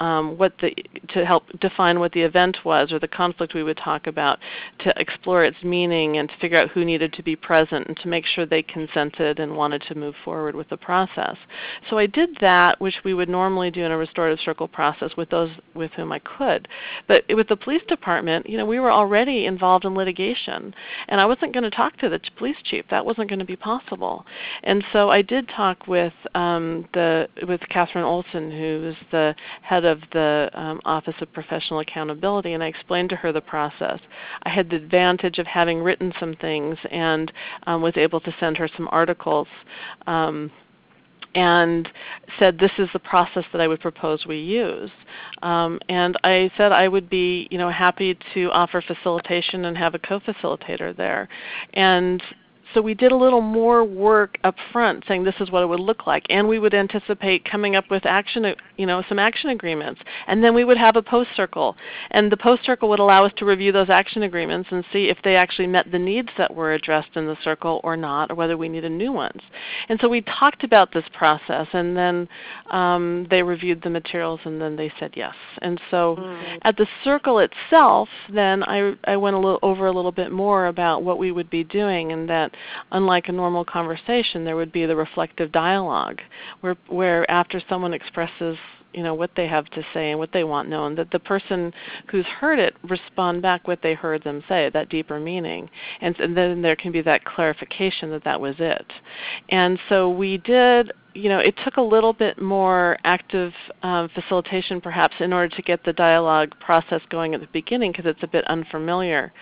um, 0.01 0.37
what 0.39 0.53
the 0.61 0.75
to 1.09 1.25
help 1.25 1.45
define 1.61 2.01
what 2.01 2.13
the 2.13 2.23
event 2.23 2.59
was 2.65 2.93
or 2.93 2.99
the 2.99 3.09
conflict 3.09 3.55
we 3.55 3.63
would 3.63 3.77
talk 3.77 4.07
about, 4.07 4.39
to 4.81 4.93
explore 5.01 5.45
its 5.45 5.57
meaning 5.63 6.19
and 6.19 6.29
to 6.29 6.37
figure 6.39 6.59
out 6.59 6.71
who 6.71 6.85
needed 6.85 7.13
to 7.13 7.23
be 7.23 7.37
present 7.37 7.87
and 7.87 7.97
to 7.99 8.09
make 8.09 8.25
sure 8.25 8.47
they 8.47 8.63
consented 8.63 9.39
and 9.39 9.57
wanted 9.57 9.83
to 9.83 9.95
move 9.95 10.15
forward 10.25 10.55
with 10.55 10.69
the 10.69 10.77
process. 10.77 11.37
So 11.91 11.99
I 11.99 12.07
did 12.07 12.31
that, 12.41 12.81
which 12.81 12.97
we 13.05 13.15
would 13.15 13.29
normally 13.29 13.71
do 13.71 13.85
in 13.85 13.93
a 13.93 13.97
restorative 13.97 14.41
circle 14.45 14.69
process 14.69 15.11
with 15.17 15.31
those 15.31 15.51
with 15.75 15.91
whom 15.93 16.13
I 16.13 16.19
could. 16.21 16.69
But 17.09 17.25
with 17.29 17.49
the 17.49 17.57
police 17.57 17.83
department, 17.89 18.49
you 18.49 18.57
know, 18.57 18.67
we 18.67 18.81
were 18.81 18.93
already 18.93 19.47
involved 19.47 19.85
in 19.85 19.95
litigation, 19.95 20.75
and 21.09 21.21
I 21.21 21.27
wasn't 21.27 21.53
going 21.53 21.65
to 21.65 21.71
talk 21.71 21.97
to 21.99 22.09
the 22.09 22.21
police 22.37 22.57
chief. 22.65 22.85
That 22.91 23.05
wasn't 23.05 23.29
going 23.29 23.39
to 23.39 23.45
be 23.45 23.57
possible. 23.57 24.25
And 24.63 24.85
so 24.93 25.11
I 25.11 25.23
did 25.23 25.49
talk 25.49 25.87
with 25.87 26.13
um, 26.35 26.89
the 26.95 27.29
with 27.47 27.61
Catherine 27.69 28.05
Olson, 28.05 28.51
who 28.51 28.89
is 28.91 28.97
the 29.11 29.35
head 29.63 29.82
of 29.85 30.01
the 30.13 30.51
um, 30.55 30.81
Office 30.85 31.15
of 31.21 31.33
Professional 31.33 31.81
Accountability, 31.81 32.53
and 32.53 32.63
I 32.63 32.67
explained 32.67 33.11
to 33.11 33.17
her 33.17 33.33
the 33.33 33.41
process. 33.41 34.01
I 34.43 34.51
had 34.51 34.71
the 34.71 34.77
advantage 34.77 35.39
of 35.39 35.47
having 35.47 35.81
written 35.81 36.13
some 36.19 36.35
things 36.37 36.77
and 36.91 37.33
um, 37.67 37.83
was 37.83 37.97
able 37.97 38.21
to 38.21 38.35
send 38.41 38.57
her 38.59 38.69
some 38.77 38.89
articles. 38.91 39.49
Um, 40.07 40.51
and 41.35 41.89
said 42.39 42.59
this 42.59 42.73
is 42.79 42.89
the 42.93 42.99
process 42.99 43.45
that 43.53 43.61
I 43.61 43.69
would 43.69 43.81
propose 43.81 44.27
we 44.27 44.39
use. 44.39 44.91
Um, 45.43 45.81
and 45.89 46.19
I 46.25 46.51
said 46.57 46.73
I 46.73 46.89
would 46.89 47.09
be, 47.09 47.49
you 47.51 47.59
know, 47.59 47.71
happy 47.71 48.19
to 48.35 48.51
offer 48.51 48.83
facilitation 48.83 49.65
and 49.65 49.77
have 49.79 49.95
a 49.95 49.99
co-facilitator 49.99 50.97
there. 50.97 51.29
And 51.75 52.23
so 52.75 52.81
we 52.81 52.95
did 52.95 53.13
a 53.13 53.17
little 53.17 53.41
more 53.41 53.85
work 53.85 54.39
up 54.45 54.57
front 54.73 55.05
saying 55.07 55.25
this 55.25 55.35
is 55.41 55.51
what 55.51 55.63
it 55.63 55.67
would 55.67 55.81
look 55.81 56.07
like. 56.07 56.25
And 56.31 56.49
we 56.49 56.59
would 56.59 56.75
anticipate 56.75 57.45
coming 57.45 57.77
up 57.77 57.91
with 57.91 58.07
action, 58.07 58.55
you 58.77 58.87
know, 58.87 59.03
some 59.09 59.19
action 59.19 59.51
agreements. 59.51 60.01
And 60.27 60.43
then 60.43 60.55
we 60.55 60.65
would 60.65 60.79
have 60.79 60.97
a 60.97 61.03
post 61.03 61.31
circle. 61.37 61.77
And 62.11 62.31
the 62.31 62.37
post 62.37 62.65
circle 62.65 62.89
would 62.91 62.99
allow 62.99 63.25
us 63.25 63.33
to 63.37 63.45
review 63.45 63.73
those 63.73 63.91
action 63.91 64.23
agreements 64.23 64.69
and 64.73 64.85
see 64.93 65.09
if 65.09 65.19
they 65.25 65.37
actually 65.37 65.67
met 65.67 65.91
the 65.91 65.99
needs 65.99 66.29
that 66.39 66.55
were 66.55 66.73
addressed 66.73 67.17
in 67.17 67.27
the 67.27 67.37
circle 67.43 67.81
or 67.85 67.97
not, 67.97 68.31
or 68.31 68.35
whether 68.35 68.57
we 68.57 68.69
needed 68.69 68.93
new 68.93 69.13
ones. 69.13 69.41
And 69.89 69.99
so 70.01 70.09
we 70.09 70.23
talked 70.23 70.65
about 70.65 70.93
this 70.93 71.05
process 71.17 71.67
and 71.73 71.97
then 71.97 72.29
um, 72.71 73.27
they 73.31 73.43
reviewed 73.43 73.83
the 73.83 73.91
materials 73.91 74.41
and 74.45 74.61
then 74.61 74.77
they 74.77 74.93
said 74.99 75.13
yes. 75.15 75.35
And 75.61 75.81
so 75.91 76.17
mm. 76.19 76.59
at 76.63 76.77
the 76.77 76.87
circle 77.05 77.39
itself, 77.39 78.09
then 78.33 78.63
I, 78.65 78.95
I 79.05 79.17
went 79.17 79.37
a 79.37 79.39
little 79.39 79.59
over 79.63 79.87
a 79.87 79.93
little 79.93 80.13
bit 80.13 80.33
more 80.33 80.67
about 80.67 81.03
what 81.03 81.19
we 81.19 81.33
would 81.33 81.51
be 81.51 81.65
doing 81.65 82.13
and 82.13 82.29
that 82.29 82.53
unlike 82.93 83.29
a 83.29 83.33
normal 83.33 83.65
conversation, 83.65 84.45
there 84.45 84.57
would 84.57 84.73
be 84.73 84.87
the 84.87 84.97
reflective 84.97 85.53
dialogue, 85.53 86.21
where, 86.61 86.77
where 86.89 87.31
after 87.31 87.61
someone 87.69 87.95
expresses 87.95 88.57
you 88.93 89.03
know 89.03 89.15
what 89.15 89.31
they 89.37 89.47
have 89.47 89.67
to 89.71 89.85
say 89.93 90.11
and 90.11 90.19
what 90.19 90.33
they 90.33 90.45
want 90.45 90.69
known 90.69 90.95
that 90.95 91.11
the 91.11 91.19
person 91.19 91.73
who's 92.11 92.27
heard 92.27 92.59
it 92.59 92.75
respond 92.89 93.43
back 93.43 93.67
what 93.67 93.81
they 93.83 93.95
heard 93.95 94.23
them 94.25 94.43
say 94.49 94.71
that 94.73 94.89
deeper 94.89 95.19
meaning 95.19 95.69
and, 96.01 96.19
and 96.21 96.37
then 96.37 96.63
there 96.63 96.77
can 96.77 96.93
be 96.93 97.03
that 97.03 97.25
clarification 97.25 98.11
that 98.11 98.25
that 98.25 98.41
was 98.41 98.57
it 98.59 98.87
and 99.49 99.79
so 99.89 100.11
we 100.11 100.39
did 100.39 100.93
you 101.15 101.29
know, 101.29 101.39
it 101.39 101.55
took 101.65 101.77
a 101.77 101.83
little 101.83 102.13
bit 102.13 102.41
more 102.41 102.99
active 103.05 103.53
um, 103.83 104.09
facilitation 104.15 104.81
perhaps 104.81 105.15
in 105.21 105.33
order 105.33 105.55
to 105.55 105.63
get 105.63 105.85
the 105.85 105.93
dialogue 105.93 106.55
process 106.61 107.01
going 107.11 107.35
at 107.35 107.41
the 107.41 107.49
beginning 107.53 107.93
because 107.93 108.07
it's 108.07 108.23
a 108.23 108.27
bit 108.27 108.45
unfamiliar. 108.47 109.33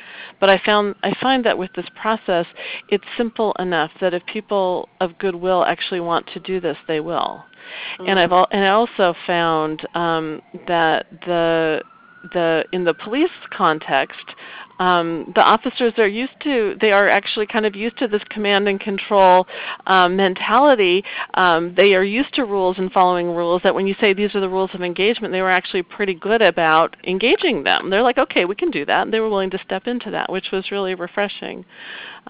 But 0.41 0.51
I 0.51 0.61
found 0.65 0.97
I 1.03 1.15
find 1.21 1.45
that 1.45 1.57
with 1.57 1.73
this 1.75 1.87
process, 2.01 2.47
it's 2.89 3.05
simple 3.17 3.55
enough 3.59 3.91
that 4.01 4.15
if 4.15 4.25
people 4.27 4.89
of 5.01 5.17
goodwill 5.19 5.65
actually 5.65 6.01
want 6.01 6.27
to 6.35 6.41
do 6.41 6.61
this, 6.61 6.77
they 6.89 7.01
will. 7.01 7.45
Mm-hmm. 7.99 8.09
And 8.09 8.19
I've 8.19 8.33
al- 8.33 8.49
and 8.51 8.65
I 8.65 8.71
also 8.71 9.15
found 9.27 9.87
um, 9.95 10.43
that 10.67 11.07
the 11.27 11.83
the 12.33 12.65
in 12.73 12.85
the 12.85 12.95
police 12.95 13.31
context, 13.51 14.35
um, 14.79 15.31
the 15.35 15.41
officers 15.41 15.93
are 15.99 16.09
used 16.09 16.33
to 16.43 16.77
they 16.81 16.93
are 16.93 17.09
actually 17.09 17.47
kind 17.47 17.67
of 17.67 17.75
used 17.75 17.99
to 17.99 18.09
this 18.09 18.23
command 18.31 18.69
and 18.69 18.81
control 18.81 19.47
um, 19.87 20.17
mentality. 20.17 21.03
Um, 21.35 21.75
they 21.75 21.95
are 21.95 22.05
used 22.05 22.35
to 22.35 22.45
rules 22.45 22.79
and 22.79 22.91
following 22.93 23.29
rules 23.29 23.63
that 23.63 23.75
when 23.75 23.87
you 23.87 23.95
say 24.01 24.13
these 24.13 24.35
are 24.35 24.41
the 24.41 24.49
rules 24.49 24.71
of 24.75 24.83
engagement 24.83 25.33
they 25.33 25.43
were 25.43 25.51
actually 25.51 25.83
pretty 25.83 26.15
good 26.15 26.43
about 26.43 26.97
engaging 27.05 27.63
them. 27.63 27.91
They're 27.91 28.03
like 28.03 28.19
okay 28.19 28.45
we 28.45 28.55
can 28.55 28.71
do 28.71 28.85
that. 28.87 29.03
And 29.03 29.13
they 29.13 29.21
were 29.21 29.31
willing 29.31 29.51
to 29.51 29.59
step 29.65 29.87
into 29.87 30.11
that 30.11 30.31
which 30.31 30.49
was 30.53 30.71
really 30.71 30.95
refreshing 30.95 31.65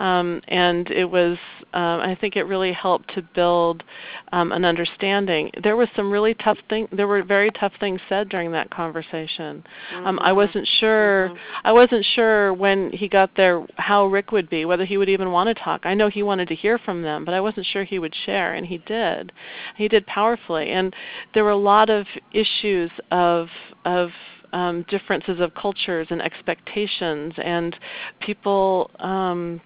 um, 0.00 0.40
and 0.48 0.90
it 0.90 1.04
was 1.04 1.36
um, 1.74 2.00
I 2.00 2.16
think 2.20 2.36
it 2.36 2.44
really 2.44 2.72
helped 2.72 3.14
to 3.14 3.22
build 3.22 3.84
um, 4.32 4.50
an 4.50 4.64
understanding. 4.64 5.50
There 5.62 5.76
was 5.76 5.88
some 5.94 6.10
really 6.10 6.34
tough 6.34 6.58
thing. 6.68 6.88
There 6.90 7.06
were 7.06 7.22
very 7.22 7.50
tough 7.52 7.72
things 7.78 8.00
said 8.08 8.28
during 8.28 8.50
that 8.52 8.70
conversation. 8.70 9.62
Mm-hmm. 9.94 10.06
Um, 10.06 10.18
I 10.20 10.32
wasn't 10.32 10.66
sure. 10.80 11.28
Mm-hmm. 11.28 11.66
I 11.66 11.72
wasn't 11.72 12.04
sure 12.14 12.54
when 12.54 12.90
he 12.92 13.08
got 13.08 13.30
there 13.36 13.64
how 13.76 14.06
Rick 14.06 14.32
would 14.32 14.48
be, 14.50 14.64
whether 14.64 14.84
he 14.84 14.96
would 14.96 15.10
even 15.10 15.30
want 15.30 15.46
to 15.48 15.62
talk. 15.62 15.82
I 15.84 15.94
know 15.94 16.08
he 16.08 16.22
wanted 16.22 16.48
to 16.48 16.54
hear 16.54 16.78
from 16.78 17.02
them, 17.02 17.24
but 17.24 17.34
I 17.34 17.40
wasn't 17.40 17.66
sure 17.66 17.84
he 17.84 17.98
would 17.98 18.14
share, 18.26 18.54
and 18.54 18.66
he 18.66 18.78
did. 18.78 19.30
He 19.76 19.86
did 19.86 20.06
powerfully, 20.06 20.70
and 20.70 20.94
there 21.34 21.44
were 21.44 21.50
a 21.50 21.56
lot 21.56 21.90
of 21.90 22.06
issues 22.32 22.90
of 23.12 23.48
of 23.84 24.10
um, 24.52 24.84
differences 24.88 25.38
of 25.40 25.54
cultures 25.54 26.08
and 26.10 26.20
expectations, 26.20 27.34
and 27.38 27.76
people 28.20 28.90
um, 28.98 29.60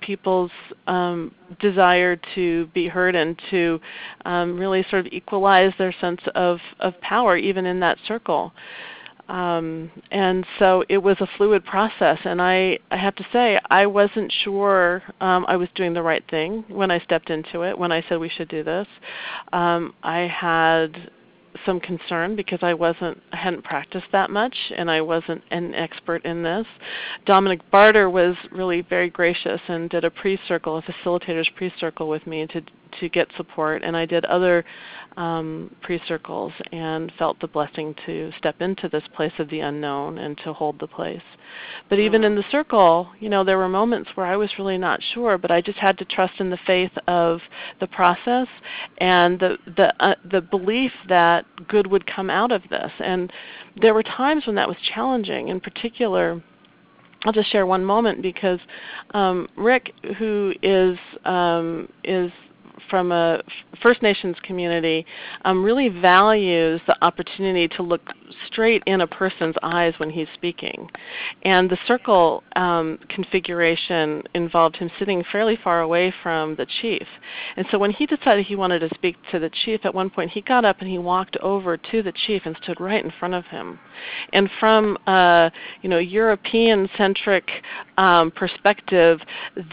people's 0.00 0.50
um, 0.86 1.34
desire 1.60 2.18
to 2.34 2.66
be 2.68 2.88
heard 2.88 3.14
and 3.14 3.40
to 3.50 3.80
um, 4.24 4.58
really 4.58 4.84
sort 4.90 5.06
of 5.06 5.12
equalize 5.12 5.72
their 5.78 5.94
sense 6.00 6.20
of, 6.34 6.58
of 6.80 7.00
power, 7.00 7.36
even 7.36 7.66
in 7.66 7.80
that 7.80 7.98
circle. 8.06 8.52
Um, 9.28 9.90
and 10.12 10.46
so 10.58 10.84
it 10.88 10.98
was 10.98 11.16
a 11.20 11.26
fluid 11.36 11.64
process, 11.64 12.18
and 12.24 12.40
I, 12.40 12.78
I 12.92 12.96
have 12.96 13.16
to 13.16 13.26
say 13.32 13.58
I 13.70 13.84
wasn't 13.86 14.32
sure 14.44 15.02
um, 15.20 15.44
I 15.48 15.56
was 15.56 15.68
doing 15.74 15.92
the 15.92 16.02
right 16.02 16.22
thing 16.30 16.64
when 16.68 16.92
I 16.92 17.00
stepped 17.00 17.30
into 17.30 17.62
it. 17.62 17.76
When 17.76 17.90
I 17.90 18.04
said 18.08 18.20
we 18.20 18.28
should 18.28 18.48
do 18.48 18.62
this, 18.62 18.86
um, 19.52 19.94
I 20.04 20.20
had 20.20 21.10
some 21.66 21.80
concern 21.80 22.36
because 22.36 22.60
I 22.62 22.72
wasn't 22.72 23.20
I 23.32 23.36
hadn't 23.36 23.64
practiced 23.64 24.06
that 24.12 24.30
much 24.30 24.56
and 24.76 24.90
I 24.90 25.00
wasn't 25.02 25.42
an 25.50 25.74
expert 25.74 26.24
in 26.24 26.42
this. 26.42 26.66
Dominic 27.26 27.60
Barter 27.70 28.08
was 28.08 28.36
really 28.50 28.80
very 28.82 29.10
gracious 29.10 29.60
and 29.68 29.90
did 29.90 30.04
a 30.04 30.10
pre-circle, 30.10 30.78
a 30.78 30.82
facilitator's 30.82 31.50
pre-circle 31.56 32.08
with 32.08 32.26
me 32.26 32.46
to 32.46 32.62
to 33.00 33.08
get 33.08 33.28
support 33.36 33.82
and 33.82 33.96
I 33.96 34.06
did 34.06 34.24
other 34.26 34.64
um, 35.16 35.74
pre-circles 35.82 36.52
and 36.72 37.10
felt 37.18 37.40
the 37.40 37.46
blessing 37.46 37.94
to 38.04 38.30
step 38.38 38.60
into 38.60 38.88
this 38.88 39.02
place 39.14 39.32
of 39.38 39.48
the 39.48 39.60
unknown 39.60 40.18
and 40.18 40.36
to 40.38 40.52
hold 40.52 40.78
the 40.78 40.86
place. 40.86 41.22
But 41.88 41.98
even 41.98 42.22
in 42.24 42.34
the 42.34 42.44
circle, 42.50 43.08
you 43.18 43.30
know, 43.30 43.42
there 43.42 43.56
were 43.56 43.68
moments 43.68 44.10
where 44.14 44.26
I 44.26 44.36
was 44.36 44.50
really 44.58 44.76
not 44.76 45.00
sure, 45.14 45.38
but 45.38 45.50
I 45.50 45.60
just 45.60 45.78
had 45.78 45.96
to 45.98 46.04
trust 46.04 46.34
in 46.38 46.50
the 46.50 46.58
faith 46.66 46.90
of 47.06 47.40
the 47.80 47.86
process 47.86 48.48
and 48.98 49.40
the 49.40 49.56
the 49.76 49.94
uh, 50.04 50.14
the 50.30 50.42
belief 50.42 50.92
that 51.08 51.46
good 51.68 51.86
would 51.86 52.06
come 52.06 52.28
out 52.28 52.52
of 52.52 52.62
this. 52.68 52.92
And 53.00 53.32
there 53.80 53.94
were 53.94 54.02
times 54.02 54.46
when 54.46 54.56
that 54.56 54.68
was 54.68 54.76
challenging. 54.94 55.48
In 55.48 55.60
particular, 55.60 56.42
I'll 57.24 57.32
just 57.32 57.50
share 57.50 57.66
one 57.66 57.84
moment 57.84 58.22
because 58.22 58.60
um, 59.14 59.48
Rick, 59.56 59.92
who 60.18 60.52
is 60.62 60.98
um, 61.24 61.88
is 62.04 62.30
from 62.90 63.12
a 63.12 63.42
First 63.82 64.02
Nations 64.02 64.36
community 64.42 65.04
um, 65.44 65.64
really 65.64 65.88
values 65.88 66.80
the 66.86 66.96
opportunity 67.04 67.68
to 67.68 67.82
look 67.82 68.02
straight 68.46 68.82
in 68.86 69.00
a 69.02 69.06
person's 69.06 69.54
eyes 69.62 69.94
when 69.98 70.10
he's 70.10 70.28
speaking. 70.34 70.90
And 71.42 71.70
the 71.70 71.78
circle 71.86 72.42
um, 72.54 72.98
configuration 73.08 74.22
involved 74.34 74.76
him 74.76 74.90
sitting 74.98 75.24
fairly 75.30 75.58
far 75.62 75.80
away 75.80 76.12
from 76.22 76.56
the 76.56 76.66
chief. 76.80 77.06
And 77.56 77.66
so 77.70 77.78
when 77.78 77.90
he 77.90 78.06
decided 78.06 78.46
he 78.46 78.56
wanted 78.56 78.80
to 78.80 78.94
speak 78.94 79.16
to 79.30 79.38
the 79.38 79.50
chief, 79.64 79.80
at 79.84 79.94
one 79.94 80.10
point 80.10 80.30
he 80.30 80.40
got 80.40 80.64
up 80.64 80.80
and 80.80 80.88
he 80.88 80.98
walked 80.98 81.36
over 81.38 81.76
to 81.76 82.02
the 82.02 82.12
chief 82.12 82.42
and 82.44 82.56
stood 82.62 82.80
right 82.80 83.04
in 83.04 83.12
front 83.18 83.34
of 83.34 83.44
him. 83.46 83.78
And 84.32 84.50
from 84.60 84.96
a 85.06 85.50
you 85.82 85.88
know 85.88 85.98
European-centric 85.98 87.48
um, 87.98 88.30
perspective, 88.30 89.20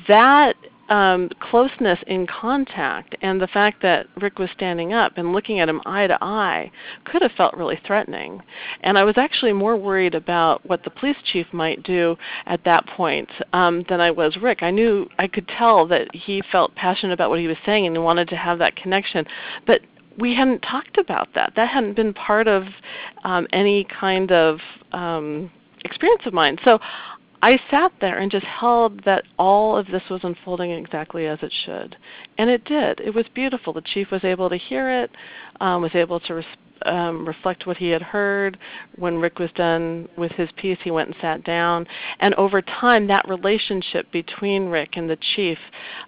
that 0.08 0.56
um, 0.90 1.30
closeness 1.40 2.00
in 2.08 2.28
contact 2.28 3.16
and 3.22 3.40
the 3.42 3.48
fact 3.48 3.82
that 3.82 4.08
Rick 4.18 4.38
was 4.38 4.50
standing 4.54 4.94
up 4.94 5.14
and 5.18 5.34
looking 5.34 5.60
at 5.60 5.70
him 5.70 5.82
eye 5.86 6.08
to 6.08 6.18
eye 6.22 6.72
could 7.06 7.22
have 7.22 7.32
felt 7.32 7.56
really 7.56 7.80
threatening. 7.86 8.42
And 8.82 8.98
I 8.98 9.04
was 9.04 9.18
actually 9.18 9.54
more 9.54 9.78
worried 9.78 10.14
about 10.14 10.66
what 10.66 10.84
the 10.84 10.90
police 10.90 11.18
chief 11.32 11.48
might 11.54 11.84
do 11.84 12.18
at 12.46 12.64
that 12.66 12.86
point 12.88 13.30
um, 13.54 13.86
than 13.88 14.02
I 14.02 14.12
was 14.12 14.38
Rick. 14.38 14.62
I 14.62 14.72
knew 14.72 15.08
I 15.18 15.28
could 15.28 15.48
tell 15.48 15.88
that 15.88 16.14
he 16.14 16.44
felt 16.52 16.76
passionate 16.76 17.14
about 17.14 17.30
what 17.30 17.40
he 17.40 17.48
was 17.48 17.58
saying 17.66 17.86
and 17.88 18.04
wanted 18.04 18.28
to 18.30 18.36
have 18.36 18.60
that 18.60 18.76
connection, 18.76 19.26
but 19.66 19.82
we 20.20 20.36
hadn't 20.36 20.60
talked 20.60 20.98
about 20.98 21.30
that. 21.34 21.54
That 21.56 21.70
hadn't 21.70 21.96
been 21.96 22.14
part 22.14 22.48
of 22.48 22.66
um, 23.24 23.48
any 23.52 23.86
kind 23.86 24.32
of 24.32 24.60
um, 24.92 25.50
experience 25.86 26.24
of 26.26 26.34
mine. 26.34 26.58
So 26.64 26.80
I 27.44 27.60
sat 27.70 27.92
there 28.00 28.20
and 28.20 28.32
just 28.32 28.46
held 28.46 29.04
that 29.04 29.26
all 29.38 29.76
of 29.76 29.88
this 29.88 30.04
was 30.10 30.22
unfolding 30.24 30.72
exactly 30.72 31.28
as 31.28 31.40
it 31.42 31.52
should. 31.66 31.98
And 32.38 32.50
it 32.50 32.64
did. 32.64 33.02
It 33.02 33.14
was 33.14 33.26
beautiful. 33.36 33.74
The 33.74 33.82
chief 33.82 34.12
was 34.12 34.24
able 34.24 34.50
to 34.50 34.56
hear 34.56 34.90
it, 35.04 35.12
um, 35.60 35.82
was 35.82 35.94
able 35.94 36.22
to 36.22 36.36
res- 36.36 36.46
um, 36.86 37.28
reflect 37.28 37.68
what 37.68 37.76
he 37.76 37.90
had 37.90 38.02
heard. 38.02 38.58
When 38.96 39.18
Rick 39.18 39.40
was 39.40 39.50
done 39.56 40.08
with 40.18 40.32
his 40.32 40.48
piece, 40.56 40.78
he 40.86 40.92
went 40.92 41.10
and 41.10 41.18
sat 41.20 41.44
down. 41.44 41.86
And 42.22 42.34
over 42.36 42.62
time, 42.62 43.08
that 43.08 43.28
relationship 43.28 44.10
between 44.14 44.68
Rick 44.70 44.92
and 44.96 45.10
the 45.10 45.18
chief 45.36 45.58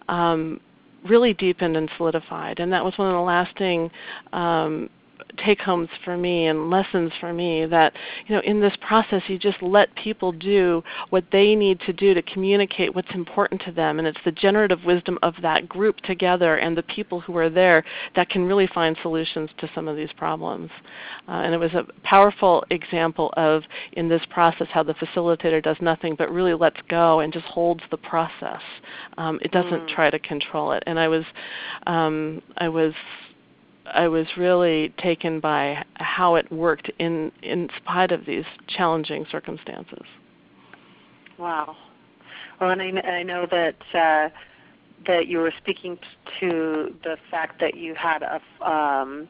um, 0.08 0.62
really 1.04 1.34
deepened 1.34 1.76
and 1.76 1.92
solidified. 1.98 2.62
And 2.62 2.72
that 2.72 2.86
was 2.86 2.98
one 2.98 3.10
of 3.10 3.14
the 3.14 3.20
lasting 3.20 3.92
um, 4.32 4.90
take 5.38 5.60
homes 5.60 5.90
for 6.04 6.18
me 6.18 6.48
and 6.48 6.70
lessons 6.70 7.12
for 7.20 7.34
me 7.34 7.66
that 7.66 7.94
you 8.28 8.36
know 8.36 8.42
in 8.42 8.60
this 8.60 8.76
process 8.82 9.22
you 9.28 9.38
just 9.38 9.62
let 9.62 9.94
people 9.96 10.32
do 10.32 10.84
what 11.10 11.24
they 11.32 11.56
need 11.56 11.80
to 11.82 11.94
do 11.94 12.14
to 12.14 12.22
communicate 12.22 12.94
what's 12.94 13.14
important 13.14 13.62
to 13.62 13.72
them. 13.72 14.00
And 14.00 14.08
it's 14.08 14.20
the 14.26 14.32
generative 14.32 14.84
wisdom 14.86 15.18
of 15.22 15.34
that 15.42 15.68
group 15.68 15.98
together 16.02 16.58
and 16.58 16.78
the 16.78 16.84
people 16.84 17.20
who 17.20 17.38
are 17.38 17.50
there 17.50 17.84
that 18.16 18.30
can 18.30 18.46
really 18.46 18.68
find 18.68 18.98
solutions 19.02 19.50
to 19.58 19.70
some 19.74 19.88
of 19.88 19.96
these 19.96 20.12
problems. 20.18 20.70
Uh, 21.28 21.32
and 21.32 21.54
it 21.54 21.58
was 21.58 21.74
a 21.74 21.86
powerful 22.04 22.64
example 22.70 23.34
of 23.38 23.64
in 23.94 24.08
this 24.08 24.22
process 24.30 24.68
how 24.72 24.84
the 24.84 24.94
facilitator 24.96 25.62
does 25.62 25.78
nothing 25.82 26.16
but 26.16 26.32
really 26.32 26.54
lets 26.54 26.80
go 26.88 27.20
and 27.20 27.34
just 27.34 27.46
holds 27.46 27.82
the 27.92 27.98
process. 27.98 28.62
Um, 29.18 29.40
it 29.42 29.52
doesn't 29.52 29.88
mm. 29.88 29.88
try 29.88 30.10
to 30.10 30.20
control 30.20 30.72
it. 30.72 30.84
And 30.88 31.00
i 31.00 31.08
was 31.08 31.24
um, 31.88 32.42
i 32.58 32.70
was 32.70 32.94
I 33.94 34.08
was 34.08 34.26
really 34.36 34.94
taken 34.98 35.40
by 35.40 35.86
how 35.96 36.36
it 36.36 36.52
worked 36.52 36.90
in 37.00 37.32
in 37.42 37.70
spite 37.78 38.12
of 38.12 38.26
these 38.26 38.46
challenging 38.68 39.26
circumstances. 39.30 40.04
Wow. 41.38 41.76
Well, 42.60 42.72
and 42.72 42.82
I, 42.82 43.02
I 43.02 43.24
know 43.24 43.46
that 43.52 43.76
uh, 43.94 44.30
that 45.06 45.28
you 45.28 45.40
were 45.40 45.54
speaking 45.58 46.00
to 46.40 46.96
the 47.04 47.18
fact 47.30 47.60
that 47.60 47.76
you 47.76 47.94
had 47.96 48.24
a, 48.24 48.42
um, 48.68 49.28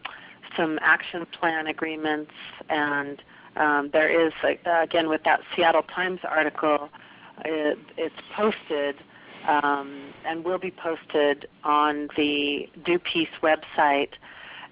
some 0.56 0.80
action 0.82 1.26
plan 1.38 1.68
agreements, 1.68 2.32
and 2.70 3.22
um, 3.58 3.90
there 3.92 4.28
is 4.28 4.34
again 4.44 5.10
with 5.10 5.24
that 5.24 5.42
Seattle 5.56 5.84
Times 5.84 6.20
article, 6.24 6.90
it, 7.44 7.78
it's 7.98 8.16
posted. 8.36 8.96
Um, 9.48 10.12
and 10.26 10.44
will 10.44 10.58
be 10.58 10.72
posted 10.72 11.48
on 11.64 12.10
the 12.18 12.68
Do 12.84 12.98
Peace 12.98 13.30
website 13.44 14.10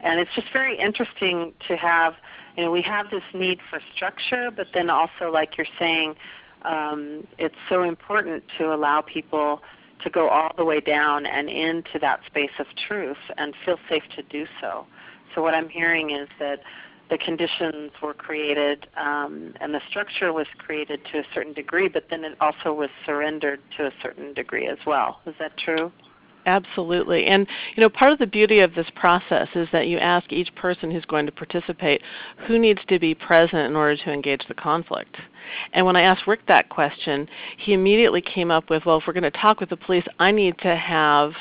and 0.04 0.20
it's 0.20 0.32
just 0.36 0.51
very 0.54 0.78
interesting 0.78 1.54
to 1.68 1.76
have 1.76 2.16
you 2.56 2.64
know 2.64 2.72
we 2.72 2.82
have 2.82 3.10
this 3.10 3.24
need 3.34 3.60
for 3.70 3.80
structure 3.95 4.51
but 4.51 4.68
then 4.74 4.89
also 4.89 5.32
like 5.32 5.58
you're 5.58 5.66
saying 5.80 6.16
um, 6.64 7.28
it's 7.38 7.56
so 7.68 7.84
important 7.84 8.43
to 8.58 8.74
allow 8.74 9.01
people 9.01 9.62
to 10.01 10.10
go 10.10 10.30
all 10.30 10.51
the 10.56 10.64
way 10.64 10.80
down 10.80 11.26
and 11.26 11.49
into 11.49 11.99
that 11.99 12.22
space 12.26 12.51
of 12.60 12.68
truth 12.88 13.18
and 13.38 13.54
feel 13.66 13.78
safe 13.89 14.04
to 14.16 14.24
do 14.24 14.45
so. 14.62 14.86
So 15.34 15.41
what 15.41 15.56
i'm 15.56 15.70
hearing 15.70 16.12
is 16.12 16.30
that 16.39 16.60
the 17.10 17.18
conditions 17.18 17.91
were 18.01 18.14
created 18.14 18.88
um, 18.97 19.54
and 19.60 19.74
the 19.74 19.82
structure 19.89 20.32
was 20.32 20.47
created 20.58 21.01
to 21.12 21.20
a 21.20 21.24
certain 21.34 21.54
degree 21.54 21.88
but 21.88 22.06
then 22.10 22.24
it 22.24 22.38
also 22.39 22.74
was 22.74 22.89
surrendered 23.06 23.60
to 23.78 23.88
a 23.88 23.91
certain 24.01 24.34
degree 24.34 24.68
as 24.68 24.78
well. 24.86 25.22
Is 25.26 25.36
that 25.39 25.58
true 25.58 25.91
Absolutely. 26.46 27.26
And 27.28 27.48
you 27.76 27.82
know, 27.82 27.89
part 27.89 28.12
of 28.12 28.20
the 28.20 28.28
beauty 28.28 28.60
of 28.60 28.76
this 28.76 28.88
process 28.96 29.48
is 29.56 29.68
that 29.72 29.88
you 29.88 29.98
ask 29.98 30.32
each 30.32 30.54
person 30.56 30.91
who's 30.91 31.06
going 31.06 31.26
to 31.26 31.32
participate 31.32 32.02
who 32.48 32.60
needs 32.60 32.82
to 32.89 33.00
be 33.00 33.16
present 33.16 33.62
in 33.62 33.76
order 33.76 33.96
to 33.96 34.12
engage 34.12 34.41
the 34.48 34.54
conflict. 34.54 35.16
And 35.74 35.86
when 35.86 35.96
I 35.96 36.02
asked 36.02 36.28
Rick 36.28 36.46
that 36.48 36.70
question, 36.70 37.28
he 37.58 37.74
immediately 37.74 38.22
came 38.22 38.52
up 38.52 38.70
with, 38.70 38.86
well, 38.86 38.98
if 38.98 39.04
we're 39.08 39.14
going 39.14 39.24
to 39.24 39.32
talk 39.32 39.60
with 39.60 39.70
the 39.70 39.78
police, 39.78 40.06
I 40.20 40.32
need 40.32 40.58
to 40.60 40.76
have 40.76 41.34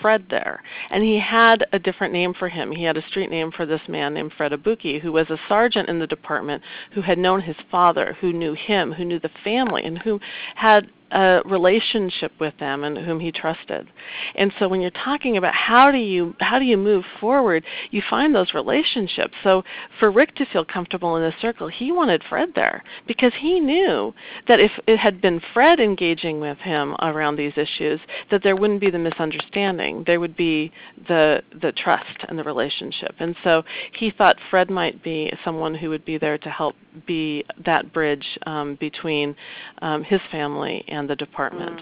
Fred 0.00 0.26
there. 0.28 0.62
And 0.90 1.02
he 1.02 1.18
had 1.18 1.66
a 1.72 1.78
different 1.78 2.12
name 2.12 2.34
for 2.34 2.48
him. 2.48 2.70
He 2.70 2.84
had 2.84 2.96
a 2.96 3.06
street 3.08 3.30
name 3.30 3.50
for 3.50 3.64
this 3.66 3.80
man 3.88 4.14
named 4.14 4.32
Fred 4.36 4.52
Abuki, 4.52 5.00
who 5.00 5.12
was 5.12 5.30
a 5.30 5.38
sergeant 5.48 5.88
in 5.88 5.98
the 5.98 6.06
department 6.06 6.62
who 6.92 7.00
had 7.00 7.18
known 7.18 7.40
his 7.40 7.56
father, 7.70 8.16
who 8.20 8.32
knew 8.32 8.54
him, 8.54 8.92
who 8.92 9.04
knew 9.04 9.18
the 9.18 9.30
family, 9.42 9.84
and 9.84 9.98
who 9.98 10.20
had 10.54 10.90
a 11.10 11.40
relationship 11.44 12.32
with 12.40 12.54
them 12.58 12.84
and 12.84 12.98
whom 12.98 13.20
he 13.20 13.30
trusted. 13.30 13.88
And 14.34 14.52
so 14.58 14.68
when 14.68 14.80
you're 14.80 14.90
talking 14.90 15.36
about 15.36 15.54
how 15.54 15.90
do 15.90 15.98
you 15.98 16.34
how 16.40 16.58
do 16.58 16.64
you 16.64 16.76
move 16.76 17.04
forward, 17.20 17.64
you 17.90 18.02
find 18.08 18.34
those 18.34 18.54
relationships. 18.54 19.34
So 19.42 19.62
for 20.00 20.10
Rick 20.10 20.34
to 20.36 20.46
feel 20.46 20.64
comfortable 20.64 21.16
in 21.16 21.22
this 21.22 21.34
circle, 21.40 21.68
he 21.68 21.92
wanted 21.92 22.22
Fred 22.28 22.50
there 22.54 22.82
because 23.06 23.32
he 23.38 23.60
knew 23.60 24.14
that 24.48 24.60
if 24.60 24.72
it 24.86 24.98
had 24.98 25.20
been 25.20 25.40
Fred 25.52 25.78
engaging 25.78 26.40
with 26.40 26.58
him 26.58 26.96
around 27.00 27.36
these 27.36 27.56
issues, 27.56 28.00
that 28.30 28.42
there 28.42 28.56
wouldn't 28.56 28.80
be 28.80 28.90
the 28.90 28.98
misunderstanding. 28.98 30.04
There 30.06 30.20
would 30.20 30.36
be 30.36 30.72
the 31.08 31.42
the 31.60 31.72
trust 31.72 32.24
and 32.28 32.38
the 32.38 32.44
relationship. 32.44 33.14
And 33.18 33.36
so 33.44 33.62
he 33.92 34.10
thought 34.10 34.36
Fred 34.50 34.70
might 34.70 35.02
be 35.02 35.32
someone 35.44 35.74
who 35.74 35.90
would 35.90 36.04
be 36.04 36.18
there 36.18 36.38
to 36.38 36.50
help 36.50 36.74
be 37.06 37.44
that 37.64 37.92
bridge 37.92 38.26
um, 38.46 38.76
between 38.76 39.34
um, 39.82 40.02
his 40.04 40.20
family 40.30 40.84
and 40.94 41.08
the 41.08 41.16
department. 41.16 41.80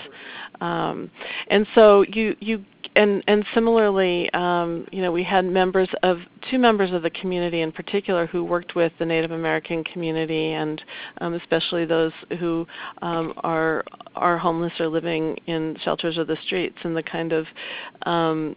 Mm. 0.60 0.64
Um, 0.64 1.10
and 1.48 1.66
so 1.74 2.04
you 2.08 2.36
you 2.40 2.64
and 2.96 3.22
and 3.26 3.44
similarly, 3.54 4.30
um, 4.34 4.86
you 4.92 5.00
know, 5.00 5.12
we 5.12 5.22
had 5.22 5.44
members 5.44 5.88
of 6.02 6.18
two 6.50 6.58
members 6.58 6.92
of 6.92 7.02
the 7.02 7.10
community 7.10 7.62
in 7.62 7.72
particular 7.72 8.26
who 8.26 8.44
worked 8.44 8.74
with 8.74 8.92
the 8.98 9.06
Native 9.06 9.30
American 9.30 9.82
community, 9.84 10.52
and 10.52 10.82
um, 11.20 11.34
especially 11.34 11.84
those 11.84 12.12
who 12.38 12.66
um, 13.00 13.32
are 13.38 13.84
are 14.14 14.36
homeless 14.36 14.72
or 14.78 14.88
living 14.88 15.36
in 15.46 15.76
shelters 15.84 16.18
or 16.18 16.24
the 16.24 16.36
streets, 16.44 16.76
and 16.84 16.96
the 16.96 17.02
kind 17.02 17.32
of 17.32 17.46
um, 18.02 18.56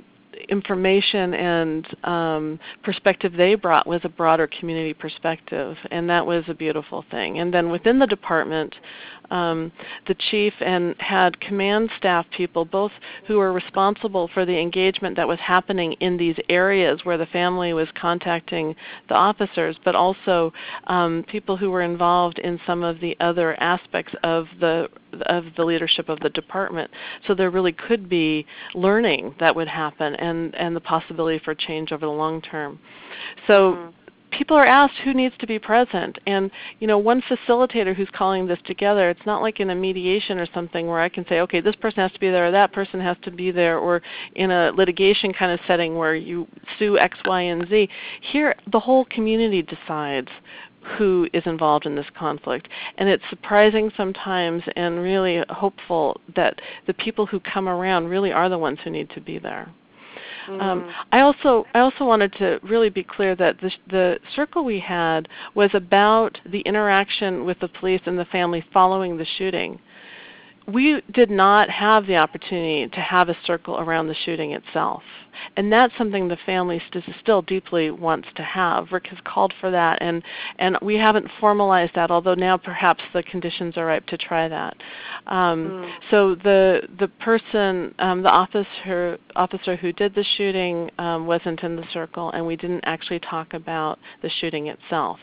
information 0.50 1.34
and 1.34 1.88
um, 2.04 2.60
perspective 2.84 3.34
they 3.34 3.56
brought 3.56 3.88
was 3.88 4.02
a 4.04 4.10
broader 4.10 4.48
community 4.60 4.94
perspective, 4.94 5.78
and 5.92 6.10
that 6.10 6.26
was 6.26 6.44
a 6.48 6.54
beautiful 6.54 7.06
thing. 7.12 7.40
And 7.40 7.54
then 7.54 7.70
within 7.70 8.00
the 8.00 8.08
department, 8.08 8.76
um, 9.32 9.72
the 10.08 10.16
chief 10.16 10.54
and 10.62 10.96
had 11.00 11.40
command 11.40 11.90
staff 11.98 12.26
people, 12.36 12.66
both 12.66 12.92
who 13.28 13.38
were 13.38 13.54
responsible 13.54 14.30
for 14.34 14.46
the 14.46 14.58
engagement 14.58 15.16
that 15.16 15.28
was 15.28 15.40
happening 15.40 15.94
in 15.94 16.18
these 16.18 16.36
areas 16.50 17.02
where 17.04 17.18
the 17.18 17.26
family 17.28 17.74
was 17.74 17.88
contacting 18.00 18.76
the 19.10 19.16
officers, 19.16 19.78
but 19.84 19.96
also 19.96 20.52
um, 20.88 21.24
people 21.28 21.58
who 21.58 21.70
were 21.70 21.82
involved 21.82 22.40
in 22.40 22.60
some 22.66 22.84
of 22.84 23.00
the 23.00 23.16
other 23.20 23.60
aspects 23.62 24.14
of 24.24 24.48
the 24.60 24.88
of 25.28 25.46
the 25.56 25.64
leadership 25.64 26.10
of 26.10 26.20
the 26.20 26.30
department. 26.32 26.92
So 27.26 27.34
there 27.34 27.50
really 27.50 27.72
could 27.72 28.10
be 28.10 28.46
learning 28.74 29.34
that 29.40 29.56
would 29.56 29.70
happen 29.70 30.14
and, 30.16 30.54
and 30.56 30.76
the 30.76 30.82
possibility 30.82 31.40
for 31.40 31.56
change 31.56 31.94
over 31.94 32.06
the 32.06 32.12
long 32.12 32.42
term. 32.42 32.80
So 33.48 33.74
mm-hmm 33.74 33.90
people 34.38 34.58
are 34.58 34.66
asked 34.66 34.96
who 35.04 35.14
needs 35.14 35.36
to 35.40 35.48
be 35.48 35.58
present 35.58 36.18
and 36.28 36.52
you 36.80 36.88
know 36.88 36.98
one 36.98 37.22
facilitator 37.22 37.96
who's 37.96 38.10
calling 38.14 38.46
this 38.46 38.60
together 38.66 39.10
it's 39.10 39.26
not 39.26 39.42
like 39.42 39.60
in 39.60 39.70
a 39.70 39.76
mediation 39.76 40.38
or 40.38 40.48
something 40.54 40.88
where 40.88 41.00
i 41.00 41.10
can 41.10 41.26
say 41.28 41.40
okay 41.40 41.62
this 41.62 41.76
person 41.76 42.00
has 42.00 42.12
to 42.12 42.20
be 42.20 42.30
there 42.30 42.48
or 42.48 42.52
that 42.52 42.74
person 42.74 43.00
has 43.00 43.18
to 43.22 43.32
be 43.32 43.52
there 43.52 43.78
or 43.78 44.02
in 44.36 44.52
a 44.52 44.72
litigation 44.72 45.34
kind 45.34 45.52
of 45.52 45.60
setting 45.68 45.96
where 45.96 46.16
you 46.16 46.48
sue 46.78 46.98
x 46.98 47.18
y 47.26 47.42
and 47.42 47.68
z 47.70 47.88
here 48.32 48.54
the 48.72 48.80
whole 48.80 49.06
community 49.06 49.62
decides 49.62 50.30
who 50.98 51.28
is 51.34 51.42
involved 51.48 51.88
in 51.88 51.96
this 51.96 52.06
conflict. 52.16 52.68
And 53.00 53.10
it's 53.10 53.24
surprising 53.30 53.92
sometimes 53.98 54.62
and 54.76 55.02
really 55.02 55.44
hopeful 55.50 56.22
that 56.36 56.62
the 56.86 56.94
people 56.94 57.26
who 57.26 57.40
come 57.40 57.68
around 57.68 58.08
really 58.08 58.32
are 58.32 58.50
the 58.50 58.60
ones 58.60 58.78
who 58.84 58.92
need 58.92 59.10
to 59.12 59.22
be 59.22 59.40
there. 59.40 59.68
Um, 60.48 60.54
mm-hmm. 60.54 60.62
Um, 60.62 60.94
I 61.12 61.22
also 61.22 61.66
I 61.74 61.80
also 61.80 62.06
wanted 62.06 62.34
to 62.34 62.60
really 62.64 62.90
be 62.90 63.04
clear 63.04 63.36
that 63.36 63.60
the, 63.60 63.72
the 63.90 64.20
circle 64.36 64.64
we 64.64 64.80
had 64.80 65.28
was 65.54 65.70
about 65.74 66.38
the 66.46 66.62
interaction 66.62 67.46
with 67.46 67.60
the 67.60 67.68
police 67.68 68.02
and 68.06 68.18
the 68.18 68.26
family 68.26 68.64
following 68.74 69.18
the 69.18 69.26
shooting. 69.38 69.80
We 70.68 71.02
did 71.12 71.30
not 71.30 71.70
have 71.70 72.08
the 72.08 72.16
opportunity 72.16 72.88
to 72.88 73.00
have 73.00 73.30
a 73.30 73.38
circle 73.46 73.80
around 73.80 74.08
the 74.08 74.16
shooting 74.26 74.52
itself. 74.54 75.04
And 75.58 75.72
that's 75.72 75.94
something 75.98 76.28
the 76.28 76.38
family 76.46 76.82
st- 76.90 77.04
still 77.22 77.42
deeply 77.42 77.92
wants 77.92 78.28
to 78.36 78.44
have. 78.44 78.92
Rick 78.92 79.08
has 79.08 79.20
called 79.24 79.54
for 79.60 79.72
that, 79.72 80.00
and 80.02 80.24
and 80.60 80.78
we 80.82 80.96
haven't 80.96 81.28
formalized 81.40 81.94
that. 81.96 82.12
Although 82.12 82.36
now 82.36 82.58
perhaps 82.58 83.04
the 83.14 83.24
conditions 83.24 83.78
are 83.78 83.86
ripe 83.86 84.06
to 84.08 84.18
try 84.18 84.48
that. 84.48 84.76
Um, 85.28 85.68
mm. 85.68 85.92
So 86.12 86.36
the 86.36 86.82
the 87.00 87.08
person, 87.08 87.94
um, 88.00 88.22
the 88.22 88.30
officer 88.30 89.18
officer 89.36 89.76
who 89.76 89.92
did 89.94 90.16
the 90.16 90.26
shooting 90.38 90.90
um, 90.98 91.28
wasn't 91.28 91.62
in 91.64 91.76
the 91.76 91.86
circle, 91.94 92.32
and 92.32 92.46
we 92.46 92.56
didn't 92.56 92.84
actually 92.86 93.20
talk 93.20 93.54
about 93.54 94.00
the 94.22 94.30
shooting 94.42 94.68
itself. 94.68 95.20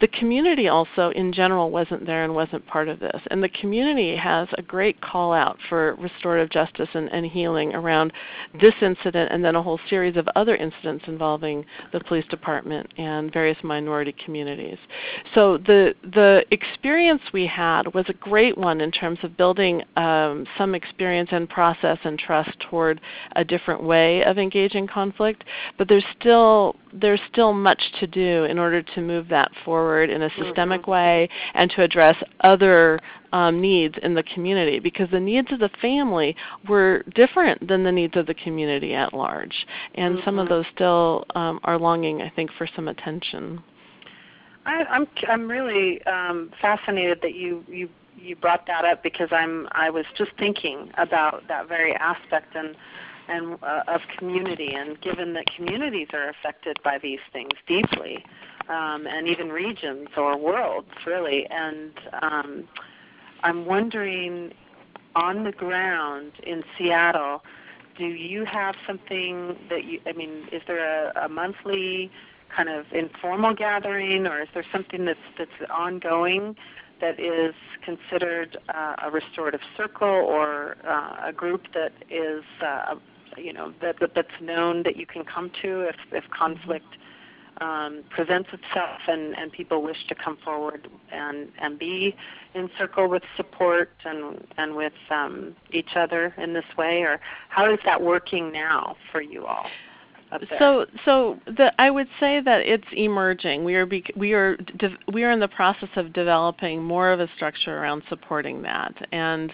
The 0.00 0.08
community 0.08 0.68
also, 0.68 1.10
in 1.10 1.32
general, 1.32 1.70
wasn't 1.70 2.06
there 2.06 2.24
and 2.24 2.34
wasn't 2.34 2.66
part 2.66 2.88
of 2.88 3.00
this. 3.00 3.20
And 3.30 3.42
the 3.42 3.48
community 3.48 4.16
has 4.16 4.48
a 4.58 4.62
great 4.62 5.00
call 5.00 5.32
out 5.32 5.58
for 5.68 5.94
restorative 5.96 6.50
justice 6.50 6.88
and, 6.94 7.10
and 7.12 7.26
healing 7.26 7.74
around 7.74 8.12
this 8.60 8.74
incident 8.80 9.30
and 9.32 9.44
then 9.44 9.51
a 9.56 9.62
whole 9.62 9.80
series 9.88 10.16
of 10.16 10.28
other 10.36 10.56
incidents 10.56 11.04
involving 11.06 11.64
the 11.92 12.00
police 12.00 12.24
department 12.26 12.92
and 12.98 13.32
various 13.32 13.58
minority 13.62 14.14
communities. 14.24 14.78
So 15.34 15.58
the 15.58 15.94
the 16.02 16.44
experience 16.50 17.22
we 17.32 17.46
had 17.46 17.92
was 17.94 18.04
a 18.08 18.14
great 18.14 18.56
one 18.56 18.80
in 18.80 18.90
terms 18.90 19.18
of 19.22 19.36
building 19.36 19.82
um, 19.96 20.46
some 20.58 20.74
experience 20.74 21.30
and 21.32 21.48
process 21.48 21.98
and 22.04 22.18
trust 22.18 22.50
toward 22.70 23.00
a 23.36 23.44
different 23.44 23.82
way 23.82 24.24
of 24.24 24.38
engaging 24.38 24.86
conflict. 24.86 25.44
But 25.78 25.88
there's 25.88 26.04
still 26.18 26.76
there's 26.92 27.20
still 27.30 27.52
much 27.52 27.82
to 28.00 28.06
do 28.06 28.44
in 28.44 28.58
order 28.58 28.82
to 28.82 29.00
move 29.00 29.28
that 29.28 29.50
forward 29.64 30.10
in 30.10 30.22
a 30.22 30.30
systemic 30.30 30.82
mm-hmm. 30.82 30.90
way 30.90 31.28
and 31.54 31.70
to 31.70 31.82
address 31.82 32.16
other 32.40 33.00
um, 33.32 33.60
needs 33.60 33.94
in 34.02 34.14
the 34.14 34.22
community 34.22 34.78
because 34.78 35.10
the 35.10 35.20
needs 35.20 35.50
of 35.52 35.58
the 35.58 35.70
family 35.80 36.36
were 36.68 37.02
different 37.14 37.66
than 37.66 37.82
the 37.84 37.92
needs 37.92 38.16
of 38.16 38.26
the 38.26 38.34
community 38.34 38.94
at 38.94 39.12
large. 39.12 39.66
And 39.94 40.16
mm-hmm. 40.16 40.24
some 40.24 40.38
of 40.38 40.46
mm-hmm. 40.46 40.54
those 40.54 40.66
still 40.74 41.24
um, 41.34 41.60
are 41.64 41.78
longing, 41.78 42.22
I 42.22 42.30
think, 42.30 42.50
for 42.56 42.68
some 42.74 42.88
attention. 42.88 43.62
I, 44.64 44.84
I'm 44.84 45.08
I'm 45.28 45.48
really 45.48 46.04
um, 46.06 46.52
fascinated 46.60 47.18
that 47.22 47.34
you 47.34 47.64
you 47.68 47.88
you 48.16 48.36
brought 48.36 48.66
that 48.66 48.84
up 48.84 49.02
because 49.02 49.28
I'm 49.32 49.66
I 49.72 49.90
was 49.90 50.04
just 50.16 50.30
thinking 50.38 50.90
about 50.98 51.42
that 51.48 51.68
very 51.68 51.94
aspect 51.94 52.54
and 52.54 52.76
and 53.28 53.58
uh, 53.62 53.82
of 53.88 54.00
community 54.18 54.74
and 54.74 55.00
given 55.00 55.32
that 55.34 55.44
communities 55.56 56.08
are 56.12 56.28
affected 56.28 56.78
by 56.84 56.98
these 56.98 57.20
things 57.32 57.52
deeply 57.66 58.24
um, 58.68 59.06
and 59.06 59.28
even 59.28 59.48
regions 59.48 60.08
or 60.16 60.36
worlds 60.36 60.90
really 61.06 61.46
and 61.50 61.92
um, 62.20 62.68
I'm 63.42 63.66
wondering 63.66 64.52
on 65.14 65.44
the 65.44 65.52
ground 65.52 66.32
in 66.42 66.64
Seattle 66.76 67.42
do 67.98 68.06
you 68.06 68.46
have 68.46 68.74
something 68.86 69.56
that 69.68 69.84
you 69.84 70.00
I 70.06 70.12
mean 70.12 70.48
is 70.50 70.62
there 70.66 71.10
a, 71.10 71.26
a 71.26 71.28
monthly 71.28 72.10
kind 72.54 72.68
of 72.68 72.86
informal 72.92 73.54
gathering 73.54 74.26
or 74.26 74.40
is 74.40 74.48
there 74.54 74.64
something 74.72 75.04
that's 75.04 75.18
that's 75.36 75.70
ongoing 75.70 76.56
that 77.02 77.18
is 77.18 77.54
considered 77.84 78.56
uh, 78.72 78.94
a 79.02 79.10
restorative 79.10 79.60
circle 79.76 80.08
or 80.08 80.76
uh, 80.86 81.26
a 81.26 81.32
group 81.32 81.66
that 81.74 81.92
is, 82.08 82.44
uh, 82.64 82.94
you 83.36 83.52
know, 83.52 83.74
that, 83.82 83.98
that, 83.98 84.14
that's 84.14 84.40
known 84.40 84.84
that 84.84 84.96
you 84.96 85.04
can 85.04 85.24
come 85.24 85.50
to 85.60 85.80
if, 85.82 85.96
if 86.12 86.24
conflict 86.30 86.96
um, 87.62 88.02
presents 88.10 88.48
itself 88.52 88.98
and, 89.06 89.36
and 89.36 89.52
people 89.52 89.82
wish 89.82 89.96
to 90.08 90.14
come 90.14 90.36
forward 90.44 90.88
and, 91.12 91.48
and 91.60 91.78
be 91.78 92.14
in 92.54 92.68
circle 92.78 93.08
with 93.08 93.22
support 93.36 93.90
and, 94.04 94.44
and 94.58 94.74
with 94.74 94.92
um, 95.10 95.54
each 95.70 95.96
other 95.96 96.34
in 96.38 96.52
this 96.52 96.64
way? 96.76 97.02
Or 97.02 97.20
how 97.48 97.72
is 97.72 97.78
that 97.84 98.02
working 98.02 98.52
now 98.52 98.96
for 99.10 99.22
you 99.22 99.46
all? 99.46 99.66
So, 100.58 100.86
so 101.04 101.38
the, 101.46 101.74
I 101.78 101.90
would 101.90 102.08
say 102.18 102.40
that 102.40 102.62
it's 102.62 102.86
emerging. 102.92 103.64
We 103.64 103.74
are 103.74 103.86
we 104.16 104.32
are 104.32 104.56
de, 104.56 104.96
we 105.12 105.24
are 105.24 105.30
in 105.30 105.40
the 105.40 105.48
process 105.48 105.90
of 105.96 106.14
developing 106.14 106.82
more 106.82 107.12
of 107.12 107.20
a 107.20 107.28
structure 107.36 107.76
around 107.76 108.02
supporting 108.08 108.62
that, 108.62 108.94
and 109.12 109.52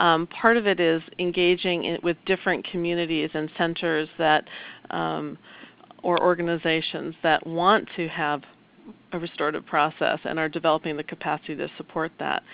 um, 0.00 0.26
part 0.26 0.56
of 0.56 0.66
it 0.66 0.80
is 0.80 1.00
engaging 1.20 1.84
in, 1.84 1.98
with 2.02 2.16
different 2.26 2.66
communities 2.66 3.30
and 3.34 3.48
centers 3.56 4.08
that 4.18 4.48
um, 4.90 5.38
or 6.06 6.22
organizations 6.22 7.16
that 7.24 7.44
want 7.44 7.88
to 7.96 8.06
have 8.06 8.40
a 9.10 9.18
restorative 9.18 9.66
process 9.66 10.20
and 10.22 10.38
are 10.38 10.48
developing 10.48 10.96
the 10.96 11.02
capacity 11.02 11.56
to 11.56 11.68
support 11.76 12.12
that 12.20 12.44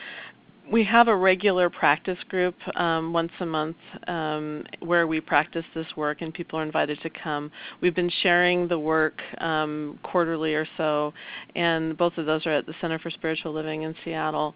we 0.70 0.84
have 0.84 1.08
a 1.08 1.16
regular 1.16 1.68
practice 1.68 2.18
group 2.28 2.54
um, 2.76 3.12
once 3.12 3.32
a 3.40 3.46
month 3.46 3.76
um, 4.06 4.64
where 4.80 5.06
we 5.06 5.20
practice 5.20 5.64
this 5.74 5.86
work 5.96 6.22
and 6.22 6.32
people 6.32 6.58
are 6.58 6.62
invited 6.62 7.00
to 7.02 7.10
come. 7.10 7.50
We've 7.80 7.94
been 7.94 8.12
sharing 8.22 8.68
the 8.68 8.78
work 8.78 9.20
um, 9.38 9.98
quarterly 10.02 10.54
or 10.54 10.66
so, 10.76 11.12
and 11.56 11.96
both 11.96 12.16
of 12.16 12.26
those 12.26 12.46
are 12.46 12.52
at 12.52 12.66
the 12.66 12.74
Center 12.80 12.98
for 12.98 13.10
Spiritual 13.10 13.52
Living 13.52 13.82
in 13.82 13.94
Seattle. 14.04 14.54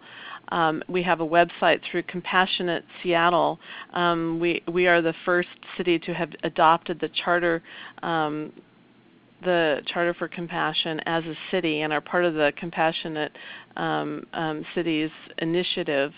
Um, 0.51 0.83
we 0.89 1.03
have 1.03 1.21
a 1.21 1.27
website 1.27 1.81
through 1.91 2.05
Compassionate 2.05 2.85
Seattle. 3.03 3.59
Um, 3.93 4.39
we 4.39 4.63
we 4.73 4.87
are 4.87 5.03
the 5.03 5.15
first 5.25 5.49
city 5.77 5.99
to 5.99 6.15
have 6.15 6.31
adopted 6.45 7.01
the 7.01 7.11
charter 7.25 7.63
um, 8.05 8.53
the 9.43 9.83
Charter 9.87 10.15
for 10.15 10.29
Compassion 10.29 11.01
as 11.07 11.25
a 11.25 11.35
city 11.51 11.83
and 11.83 11.93
are 11.93 12.01
part 12.01 12.25
of 12.25 12.35
the 12.35 12.53
Compassionate 12.57 13.33
um, 13.77 14.27
um, 14.33 14.65
Cities 14.75 15.11
initiative 15.39 16.13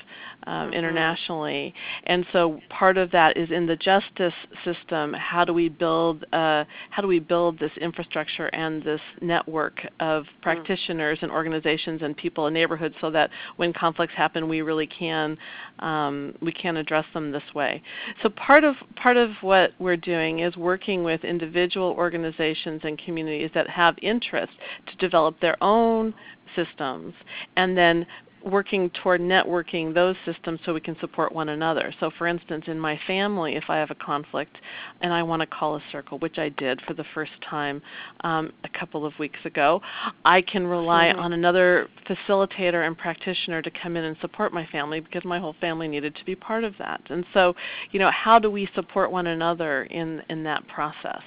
um, 0.46 0.54
mm-hmm. 0.54 0.74
internationally. 0.74 1.74
And 2.04 2.24
so 2.32 2.60
part 2.70 2.96
of 2.96 3.10
that 3.10 3.36
is 3.36 3.50
in 3.50 3.66
the 3.66 3.76
justice 3.76 4.34
system. 4.64 5.12
How 5.14 5.44
do 5.44 5.52
we 5.52 5.68
build? 5.68 6.24
Uh, 6.32 6.64
how 6.90 7.02
do 7.02 7.08
we 7.08 7.18
build 7.18 7.58
this 7.58 7.72
infrastructure 7.80 8.46
and 8.46 8.82
this 8.82 9.00
network 9.20 9.80
of 10.00 10.24
mm. 10.24 10.42
practitioners 10.42 11.18
and 11.22 11.30
organizations 11.30 12.02
and 12.02 12.16
people 12.16 12.46
in 12.46 12.54
neighborhoods 12.54 12.94
so 13.00 13.10
that 13.10 13.30
when 13.56 13.72
conflicts 13.72 14.14
happen, 14.14 14.48
we 14.48 14.62
really 14.62 14.86
can 14.86 15.36
um, 15.80 16.34
we 16.40 16.52
can 16.52 16.76
address 16.76 17.04
them 17.14 17.30
this 17.32 17.42
way. 17.54 17.82
So 18.22 18.28
part 18.30 18.64
of 18.64 18.76
part 18.96 19.16
of 19.16 19.30
what 19.40 19.72
we're 19.78 19.96
doing 19.96 20.40
is 20.40 20.56
working 20.56 21.04
with 21.04 21.24
individual 21.24 21.90
organizations 21.90 22.80
and 22.84 22.98
communities 22.98 23.50
that 23.54 23.68
have 23.68 23.96
interest 24.02 24.52
to 24.86 24.96
develop 24.96 25.40
their 25.40 25.56
own 25.62 26.14
systems 26.56 27.14
and 27.56 27.76
then 27.76 28.06
working 28.44 28.90
toward 29.02 29.20
networking 29.20 29.92
those 29.92 30.16
systems 30.24 30.60
so 30.64 30.72
we 30.72 30.80
can 30.80 30.96
support 31.00 31.32
one 31.32 31.50
another. 31.50 31.92
So, 32.00 32.10
for 32.16 32.26
instance, 32.26 32.64
in 32.66 32.78
my 32.78 32.98
family, 33.06 33.56
if 33.56 33.64
I 33.68 33.76
have 33.76 33.90
a 33.90 33.94
conflict 33.96 34.56
and 35.00 35.12
I 35.12 35.22
want 35.22 35.40
to 35.40 35.46
call 35.46 35.76
a 35.76 35.82
circle, 35.90 36.18
which 36.18 36.38
I 36.38 36.48
did 36.50 36.80
for 36.82 36.94
the 36.94 37.04
first 37.14 37.32
time 37.48 37.82
um, 38.22 38.52
a 38.64 38.78
couple 38.78 39.04
of 39.04 39.12
weeks 39.18 39.40
ago, 39.44 39.80
I 40.24 40.40
can 40.42 40.66
rely 40.66 41.06
mm-hmm. 41.06 41.20
on 41.20 41.32
another 41.32 41.88
facilitator 42.08 42.86
and 42.86 42.96
practitioner 42.96 43.62
to 43.62 43.70
come 43.70 43.96
in 43.96 44.04
and 44.04 44.16
support 44.20 44.52
my 44.52 44.66
family 44.66 45.00
because 45.00 45.24
my 45.24 45.38
whole 45.38 45.56
family 45.60 45.88
needed 45.88 46.14
to 46.16 46.24
be 46.24 46.34
part 46.34 46.64
of 46.64 46.74
that. 46.78 47.00
And 47.10 47.24
so, 47.34 47.54
you 47.90 47.98
know, 47.98 48.10
how 48.10 48.38
do 48.38 48.50
we 48.50 48.68
support 48.74 49.10
one 49.10 49.26
another 49.26 49.84
in 49.84 50.22
in 50.28 50.42
that 50.44 50.66
process? 50.68 51.22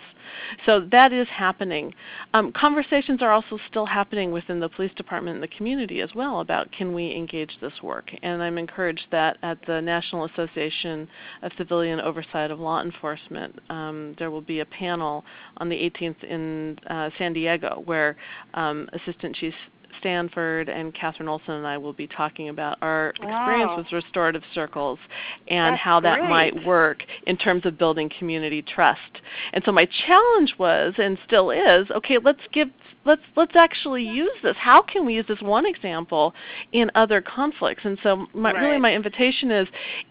So 0.66 0.88
that 0.92 1.14
is 1.14 1.28
happening. 1.30 1.94
Um, 2.34 2.52
conversations 2.52 3.22
are 3.22 3.32
also 3.32 3.60
still 3.70 3.86
happening 3.86 4.32
within 4.32 4.60
the 4.60 4.70
police 4.70 4.92
department 4.96 5.36
and 5.36 5.44
the 5.44 5.56
community 5.56 6.02
as 6.02 6.10
well 6.16 6.40
about 6.40 6.72
can 6.72 6.94
we 6.94 7.16
engage 7.16 7.58
this 7.62 7.74
work. 7.82 8.12
And 8.24 8.42
I'm 8.42 8.58
encouraged 8.58 9.06
that 9.12 9.38
at 9.44 9.58
the 9.68 9.82
National 9.82 10.26
Association 10.26 11.08
of 11.42 11.52
Civilian 11.58 12.00
Oversight 12.00 12.52
of 12.52 12.60
Law 12.60 12.82
Enforcement, 12.82 13.60
um, 13.70 14.16
there 14.20 14.32
will 14.32 14.42
be 14.42 14.60
a 14.60 14.66
panel 14.66 15.24
on 15.58 15.70
the 15.70 15.76
18th 15.76 16.24
in 16.24 16.80
uh, 16.90 17.10
San 17.18 17.34
Diego 17.34 17.82
where 17.86 18.16
um, 18.54 18.90
Assistant 18.94 19.36
Chief 19.36 19.54
Stanford 20.00 20.70
and 20.70 20.94
Catherine 20.94 21.30
Olson 21.30 21.56
and 21.56 21.68
I 21.68 21.78
will 21.78 21.94
be 21.94 22.08
talking 22.08 22.50
about 22.50 22.78
our 22.82 23.10
experience 23.10 23.70
wow. 23.70 23.78
with 23.78 23.92
restorative 23.92 24.44
circles 24.54 25.00
and 25.48 25.74
That's 25.74 25.82
how 25.82 26.00
that 26.02 26.20
great. 26.20 26.30
might 26.30 26.66
work 26.66 27.04
in 27.28 27.38
terms 27.38 27.66
of 27.66 27.78
building 27.78 28.10
community 28.18 28.62
trust. 28.62 29.22
And 29.54 29.64
so 29.66 29.72
my 29.72 29.88
challenge 30.08 30.56
was 30.58 30.94
and 30.98 31.18
still 31.26 31.52
is, 31.52 31.90
okay, 31.92 32.18
let's 32.24 32.42
give 32.52 32.70
let's 33.06 33.22
let's 33.36 33.56
actually 33.56 34.04
use 34.04 34.32
this. 34.44 34.56
How 34.58 34.82
can 34.82 35.06
we 35.06 35.16
use 35.16 35.26
this 35.28 35.42
one 35.42 35.66
example 35.66 36.34
in 36.72 36.92
other 36.96 37.22
conflicts? 37.22 37.86
And 37.86 37.98
so 38.04 38.28
my, 38.34 38.52
right. 38.52 38.62
really 38.62 38.80
my 38.80 38.94
invitation 38.94 39.52
is 39.52 39.68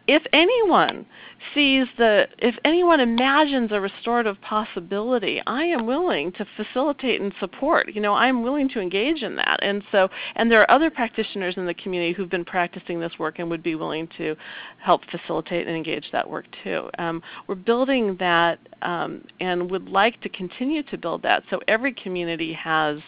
if 0.06 0.22
anyone 0.32 1.06
sees 1.54 1.86
the 1.98 2.26
if 2.38 2.54
anyone 2.64 3.00
imagines 3.00 3.70
a 3.72 3.80
restorative 3.80 4.40
possibility 4.42 5.40
i 5.46 5.62
am 5.64 5.86
willing 5.86 6.30
to 6.32 6.44
facilitate 6.56 7.20
and 7.20 7.32
support 7.40 7.92
you 7.94 8.00
know 8.00 8.12
i'm 8.14 8.42
willing 8.42 8.68
to 8.68 8.80
engage 8.80 9.22
in 9.22 9.36
that 9.36 9.58
and 9.62 9.82
so 9.90 10.08
and 10.36 10.50
there 10.50 10.60
are 10.60 10.70
other 10.70 10.90
practitioners 10.90 11.54
in 11.56 11.66
the 11.66 11.74
community 11.74 12.12
who've 12.12 12.30
been 12.30 12.44
practicing 12.44 13.00
this 13.00 13.12
work 13.18 13.38
and 13.38 13.48
would 13.48 13.62
be 13.62 13.74
willing 13.74 14.08
to 14.16 14.36
help 14.78 15.02
facilitate 15.10 15.66
and 15.66 15.76
engage 15.76 16.06
that 16.12 16.28
work 16.28 16.44
too 16.62 16.88
um, 16.98 17.22
we're 17.46 17.54
building 17.54 18.16
that 18.18 18.58
um, 18.82 19.24
and 19.40 19.70
would 19.70 19.88
like 19.88 20.20
to 20.20 20.28
continue 20.28 20.82
to 20.82 20.98
build 20.98 21.22
that 21.22 21.42
so 21.50 21.60
every 21.68 21.92
community 21.92 22.52
has 22.52 22.79
has 22.80 23.02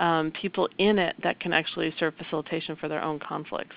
um, 0.00 0.32
people 0.32 0.68
in 0.78 0.98
it 0.98 1.16
that 1.22 1.40
can 1.40 1.52
actually 1.52 1.94
serve 1.98 2.14
facilitation 2.16 2.76
for 2.76 2.88
their 2.88 3.02
own 3.02 3.18
conflicts. 3.18 3.76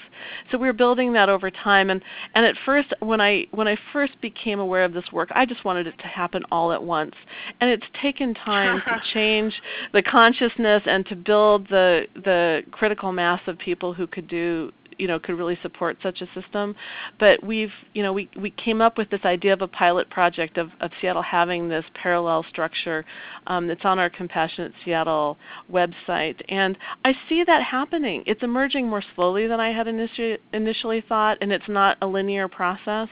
So 0.52 0.58
we're 0.58 0.74
building 0.74 1.14
that 1.14 1.30
over 1.30 1.52
time. 1.52 1.90
And, 1.90 2.02
and 2.34 2.46
at 2.46 2.56
first, 2.66 2.94
when 3.00 3.22
I 3.22 3.46
when 3.52 3.68
I 3.68 3.78
first 3.94 4.20
became 4.22 4.60
aware 4.60 4.84
of 4.84 4.94
this 4.94 5.06
work, 5.12 5.30
I 5.34 5.46
just 5.46 5.64
wanted 5.64 5.88
it 5.88 5.98
to 6.00 6.08
happen 6.08 6.44
all 6.52 6.72
at 6.72 6.84
once. 6.84 7.16
And 7.62 7.70
it's 7.70 7.86
taken 8.02 8.34
time 8.34 8.82
to 8.82 9.02
change 9.14 9.54
the 9.94 10.02
consciousness 10.02 10.84
and 10.86 11.06
to 11.08 11.16
build 11.16 11.68
the 11.70 12.08
the 12.16 12.64
critical 12.72 13.12
mass 13.12 13.42
of 13.48 13.58
people 13.58 13.94
who 13.94 14.08
could 14.08 14.28
do 14.28 14.72
you 14.98 15.08
know 15.08 15.20
could 15.20 15.38
really 15.38 15.58
support 15.62 15.98
such 16.02 16.22
a 16.22 16.28
system. 16.40 16.76
But 17.20 17.44
we've 17.44 17.72
you 17.94 18.04
know 18.04 18.14
we 18.14 18.30
we 18.40 18.52
came 18.52 18.82
up 18.82 18.98
with 18.98 19.10
this 19.10 19.22
idea 19.26 19.54
of 19.54 19.62
a 19.62 19.68
pilot 19.68 20.10
project 20.10 20.58
of, 20.58 20.72
of 20.80 20.92
Seattle 21.00 21.22
having 21.22 21.70
this 21.70 21.86
parallel 21.94 22.46
structure 22.50 23.06
um, 23.48 23.68
that's 23.68 23.86
on 23.86 24.00
our 24.00 24.10
Compassionate 24.10 24.74
Seattle 24.84 25.37
website, 25.72 26.42
and 26.50 26.78
I 27.04 27.16
see 27.28 27.44
that 27.44 27.64
happening. 27.64 28.24
It's 28.26 28.44
emerging 28.44 28.88
more 28.88 29.04
slowly 29.16 29.48
than 29.48 29.60
I 29.60 29.72
had 29.72 29.88
initially 29.88 30.38
initially 30.54 31.02
thought, 31.02 31.38
and 31.42 31.52
it's 31.52 31.68
not 31.68 31.98
a 32.02 32.08
linear 32.08 32.48
process. 32.48 33.10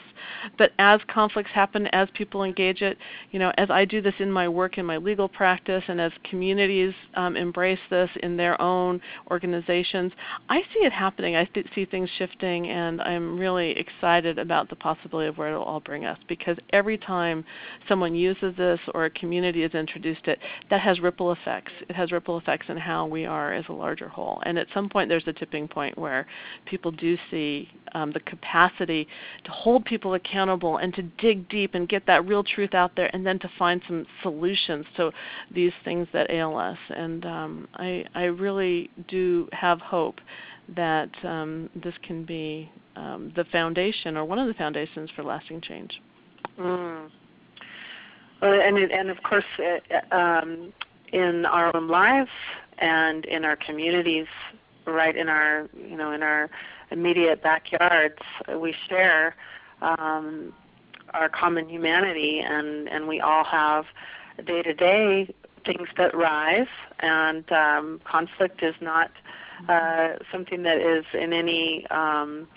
But 0.57 0.71
as 0.79 1.01
conflicts 1.07 1.51
happen, 1.51 1.87
as 1.87 2.07
people 2.13 2.43
engage 2.43 2.81
it, 2.81 2.97
you 3.31 3.39
know, 3.39 3.51
as 3.57 3.69
I 3.69 3.85
do 3.85 4.01
this 4.01 4.15
in 4.19 4.31
my 4.31 4.47
work 4.47 4.77
in 4.77 4.85
my 4.85 4.97
legal 4.97 5.27
practice, 5.27 5.83
and 5.87 5.99
as 5.99 6.11
communities 6.29 6.93
um, 7.15 7.35
embrace 7.35 7.79
this 7.89 8.09
in 8.23 8.37
their 8.37 8.59
own 8.61 9.01
organizations, 9.31 10.11
I 10.49 10.61
see 10.73 10.79
it 10.79 10.93
happening. 10.93 11.35
I 11.35 11.45
th- 11.45 11.67
see 11.75 11.85
things 11.85 12.09
shifting, 12.17 12.69
and 12.69 13.01
I'm 13.01 13.37
really 13.37 13.71
excited 13.71 14.39
about 14.39 14.69
the 14.69 14.75
possibility 14.75 15.27
of 15.27 15.37
where 15.37 15.53
it 15.53 15.57
will 15.57 15.63
all 15.63 15.79
bring 15.79 16.05
us. 16.05 16.17
Because 16.27 16.57
every 16.71 16.97
time 16.97 17.45
someone 17.87 18.15
uses 18.15 18.55
this 18.57 18.79
or 18.93 19.05
a 19.05 19.09
community 19.09 19.61
has 19.61 19.73
introduced 19.73 20.27
it, 20.27 20.39
that 20.69 20.81
has 20.81 20.99
ripple 20.99 21.31
effects. 21.31 21.71
It 21.89 21.95
has 21.95 22.11
ripple 22.15 22.37
effects 22.37 22.67
in 22.69 22.77
how 22.77 23.01
we 23.05 23.23
are 23.25 23.49
as 23.59 23.65
a 23.69 23.73
larger 23.85 24.09
whole. 24.15 24.37
And 24.45 24.57
at 24.57 24.67
some 24.73 24.87
point, 24.89 25.09
there's 25.09 25.27
a 25.27 25.33
tipping 25.41 25.67
point 25.67 25.95
where 25.97 26.25
people 26.71 26.91
do 26.91 27.17
see 27.29 27.69
um, 27.97 28.11
the 28.11 28.19
capacity 28.21 29.07
to 29.45 29.51
hold 29.51 29.85
people 29.85 30.13
accountable 30.15 30.77
and 30.77 30.93
to 30.95 31.03
dig 31.25 31.37
deep 31.49 31.75
and 31.75 31.87
get 31.95 32.03
that 32.07 32.25
real 32.25 32.43
truth 32.43 32.73
out 32.73 32.91
there, 32.95 33.09
and 33.13 33.25
then 33.27 33.39
to 33.39 33.49
find 33.59 33.81
some 33.87 34.05
solutions 34.23 34.85
to 34.97 35.11
these 35.53 35.75
things 35.83 36.07
that 36.13 36.25
ail 36.29 36.55
us. 36.57 36.79
And 36.89 37.25
um, 37.25 37.67
I, 37.87 38.05
I 38.15 38.23
really 38.45 38.89
do 39.07 39.47
have 39.51 39.79
hope 39.81 40.19
that 40.75 41.11
um, 41.23 41.69
this 41.83 41.93
can 42.07 42.23
be 42.23 42.71
um, 42.95 43.31
the 43.35 43.45
foundation 43.45 44.17
or 44.17 44.23
one 44.25 44.39
of 44.39 44.47
the 44.47 44.53
foundations 44.55 45.09
for 45.15 45.23
lasting 45.23 45.61
change. 45.61 46.01
Mm. 46.59 47.09
Well, 48.41 48.61
and 48.67 48.77
and 48.77 49.09
of 49.09 49.21
course, 49.23 49.45
uh, 49.59 50.15
um, 50.15 50.73
in 51.15 51.45
our 51.45 51.75
own 51.75 51.87
lives 51.87 52.29
and 52.77 53.23
in 53.25 53.45
our 53.45 53.55
communities, 53.55 54.27
right 54.85 55.15
in 55.15 55.29
our 55.29 55.69
you 55.89 55.95
know 55.95 56.11
in 56.11 56.21
our 56.21 56.49
immediate 56.91 57.41
backyards, 57.41 58.21
we 58.55 58.75
share 58.87 59.35
um, 59.81 60.53
our 61.13 61.29
common 61.29 61.69
humanity, 61.69 62.39
and 62.39 62.89
and 62.89 63.07
we 63.07 63.21
all 63.21 63.45
have 63.45 63.85
day 64.45 64.61
to 64.61 64.73
day 64.73 65.33
things 65.65 65.87
that 65.97 66.13
rise, 66.13 66.73
and 66.99 67.49
um, 67.51 68.01
conflict 68.03 68.61
is 68.61 68.75
not 68.81 69.09
uh, 69.69 70.09
something 70.31 70.63
that 70.63 70.77
is 70.77 71.05
in 71.13 71.31
any 71.31 71.87
um, 71.87 72.47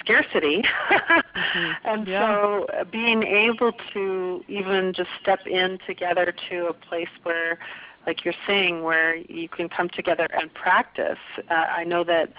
scarcity. 0.00 0.62
mm-hmm. 0.90 1.70
And 1.84 2.06
yeah. 2.06 2.20
so 2.20 2.66
being 2.90 3.22
able 3.22 3.72
to 3.92 4.44
even 4.48 4.92
just 4.92 5.10
step 5.20 5.46
in 5.46 5.78
together 5.86 6.34
to 6.48 6.66
a 6.66 6.72
place 6.72 7.08
where 7.22 7.58
like 8.06 8.24
you're 8.24 8.34
saying, 8.46 8.82
where 8.82 9.16
you 9.16 9.48
can 9.48 9.68
come 9.68 9.88
together 9.88 10.26
and 10.32 10.52
practice. 10.54 11.18
Uh, 11.50 11.54
I 11.54 11.84
know 11.84 12.04
that 12.04 12.32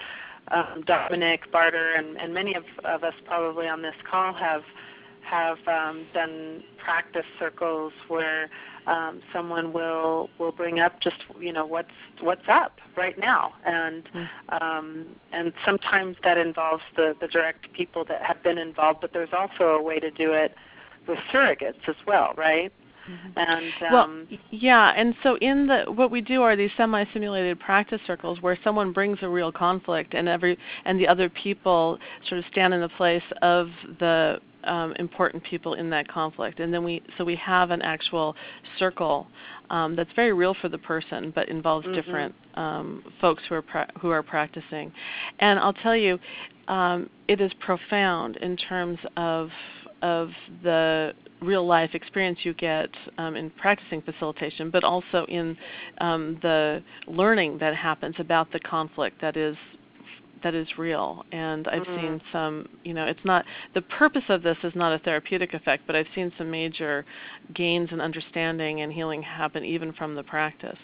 um, 0.48 0.82
Dominic 0.86 1.50
Barter 1.52 1.92
and, 1.94 2.16
and 2.18 2.34
many 2.34 2.54
of, 2.54 2.64
of 2.84 3.04
us 3.04 3.14
probably 3.24 3.68
on 3.68 3.82
this 3.82 3.94
call 4.08 4.32
have 4.34 4.62
have 5.22 5.58
um, 5.68 6.04
done 6.12 6.62
practice 6.78 7.24
circles 7.38 7.92
where 8.08 8.50
um, 8.86 9.22
someone 9.32 9.72
will 9.72 10.28
will 10.38 10.52
bring 10.52 10.80
up 10.80 11.00
just 11.00 11.16
you 11.40 11.52
know 11.52 11.64
what's 11.64 11.92
what's 12.20 12.48
up 12.48 12.80
right 12.96 13.18
now, 13.18 13.54
and 13.64 14.08
mm. 14.12 14.28
um, 14.60 15.06
and 15.32 15.52
sometimes 15.64 16.16
that 16.24 16.38
involves 16.38 16.82
the 16.96 17.16
the 17.20 17.28
direct 17.28 17.72
people 17.72 18.04
that 18.06 18.22
have 18.22 18.42
been 18.42 18.58
involved, 18.58 19.00
but 19.00 19.12
there's 19.12 19.32
also 19.32 19.64
a 19.68 19.82
way 19.82 20.00
to 20.00 20.10
do 20.10 20.32
it 20.32 20.54
with 21.06 21.18
surrogates 21.32 21.88
as 21.88 21.96
well, 22.06 22.32
right? 22.36 22.72
Mm-hmm. 23.10 23.38
And 23.38 23.72
um, 23.88 23.92
well, 23.92 24.38
yeah, 24.50 24.92
and 24.96 25.14
so 25.22 25.36
in 25.38 25.66
the 25.66 25.84
what 25.88 26.10
we 26.10 26.20
do 26.20 26.42
are 26.42 26.54
these 26.54 26.70
semi-simulated 26.76 27.58
practice 27.58 28.00
circles 28.06 28.40
where 28.40 28.56
someone 28.62 28.92
brings 28.92 29.18
a 29.22 29.28
real 29.28 29.50
conflict, 29.50 30.14
and 30.14 30.28
every 30.28 30.56
and 30.84 31.00
the 31.00 31.08
other 31.08 31.28
people 31.28 31.98
sort 32.28 32.38
of 32.38 32.44
stand 32.50 32.72
in 32.74 32.80
the 32.80 32.88
place 32.90 33.22
of 33.42 33.68
the 33.98 34.38
um, 34.64 34.92
important 34.98 35.42
people 35.42 35.74
in 35.74 35.90
that 35.90 36.06
conflict, 36.06 36.60
and 36.60 36.72
then 36.72 36.84
we 36.84 37.02
so 37.18 37.24
we 37.24 37.36
have 37.36 37.70
an 37.70 37.82
actual 37.82 38.36
circle 38.78 39.26
um, 39.70 39.96
that's 39.96 40.12
very 40.14 40.32
real 40.32 40.54
for 40.60 40.68
the 40.68 40.78
person, 40.78 41.32
but 41.34 41.48
involves 41.48 41.84
mm-hmm. 41.86 41.94
different 41.94 42.34
um, 42.54 43.02
folks 43.20 43.42
who 43.48 43.56
are 43.56 43.62
pra- 43.62 43.90
who 44.00 44.10
are 44.10 44.22
practicing. 44.22 44.92
And 45.40 45.58
I'll 45.58 45.72
tell 45.72 45.96
you, 45.96 46.18
um, 46.68 47.10
it 47.26 47.40
is 47.40 47.50
profound 47.58 48.36
in 48.36 48.56
terms 48.56 48.98
of 49.16 49.48
of 50.02 50.30
the 50.62 51.12
real 51.40 51.66
life 51.66 51.90
experience 51.94 52.38
you 52.42 52.54
get 52.54 52.90
um, 53.18 53.36
in 53.36 53.50
practicing 53.50 54.02
facilitation, 54.02 54.70
but 54.70 54.84
also 54.84 55.24
in 55.28 55.56
um, 56.00 56.38
the 56.42 56.82
learning 57.06 57.58
that 57.58 57.74
happens 57.74 58.14
about 58.18 58.50
the 58.52 58.60
conflict 58.60 59.20
that 59.20 59.36
is 59.36 59.56
that 60.42 60.54
is 60.56 60.66
real 60.76 61.24
and 61.30 61.68
i've 61.68 61.82
mm-hmm. 61.82 62.00
seen 62.00 62.20
some 62.32 62.68
you 62.82 62.92
know 62.92 63.04
it's 63.04 63.24
not 63.24 63.44
the 63.74 63.82
purpose 63.82 64.24
of 64.28 64.42
this 64.42 64.56
is 64.64 64.72
not 64.74 64.92
a 64.92 64.98
therapeutic 64.98 65.54
effect 65.54 65.84
but 65.86 65.94
i've 65.94 66.06
seen 66.16 66.32
some 66.36 66.50
major 66.50 67.04
gains 67.54 67.88
in 67.92 68.00
understanding 68.00 68.80
and 68.80 68.92
healing 68.92 69.22
happen 69.22 69.64
even 69.64 69.92
from 69.92 70.16
the 70.16 70.22
practice 70.24 70.78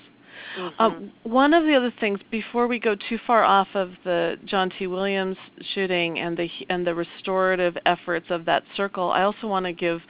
Mm-hmm. 0.58 0.82
Um, 0.82 1.12
one 1.22 1.54
of 1.54 1.64
the 1.64 1.74
other 1.74 1.92
things, 2.00 2.20
before 2.30 2.66
we 2.66 2.78
go 2.78 2.94
too 2.94 3.18
far 3.26 3.44
off 3.44 3.68
of 3.74 3.92
the 4.04 4.36
John 4.44 4.70
T. 4.70 4.86
Williams 4.86 5.36
shooting 5.74 6.18
and 6.18 6.36
the 6.36 6.48
and 6.68 6.86
the 6.86 6.94
restorative 6.94 7.76
efforts 7.86 8.26
of 8.30 8.44
that 8.46 8.64
circle, 8.76 9.10
I 9.10 9.22
also 9.22 9.46
want 9.46 9.66
to 9.66 9.72
give 9.72 10.00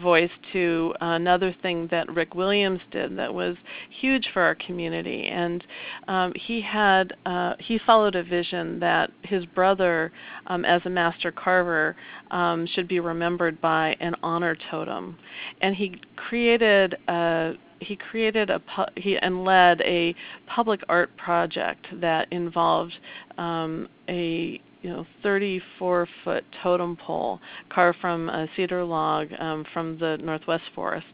voice 0.00 0.30
to 0.52 0.94
another 1.00 1.54
thing 1.62 1.88
that 1.90 2.10
Rick 2.12 2.34
Williams 2.34 2.80
did 2.90 3.16
that 3.18 3.32
was 3.32 3.56
huge 4.00 4.28
for 4.32 4.42
our 4.42 4.54
community. 4.54 5.26
And 5.26 5.64
um, 6.06 6.32
he 6.34 6.60
had 6.60 7.14
uh, 7.26 7.54
he 7.58 7.78
followed 7.84 8.14
a 8.14 8.22
vision 8.22 8.80
that 8.80 9.10
his 9.22 9.44
brother, 9.46 10.12
um, 10.46 10.64
as 10.64 10.82
a 10.84 10.90
master 10.90 11.32
carver, 11.32 11.96
um, 12.30 12.66
should 12.66 12.88
be 12.88 13.00
remembered 13.00 13.60
by 13.60 13.96
an 14.00 14.14
honor 14.22 14.56
totem, 14.70 15.18
and 15.60 15.74
he 15.74 16.00
created 16.16 16.96
a 17.08 17.54
he 17.80 17.96
created 17.96 18.50
a 18.50 18.60
pu- 18.60 18.92
he 18.96 19.16
and 19.18 19.44
led 19.44 19.80
a 19.82 20.14
public 20.46 20.80
art 20.88 21.16
project 21.16 21.86
that 22.00 22.30
involved 22.32 22.94
um, 23.36 23.88
a 24.08 24.60
you 24.82 24.90
know 24.90 25.06
34 25.22 26.06
foot 26.22 26.44
totem 26.62 26.96
pole 26.96 27.40
carved 27.68 27.98
from 28.00 28.28
a 28.28 28.46
cedar 28.54 28.84
log 28.84 29.28
um, 29.38 29.64
from 29.72 29.98
the 29.98 30.16
northwest 30.18 30.64
forests 30.74 31.08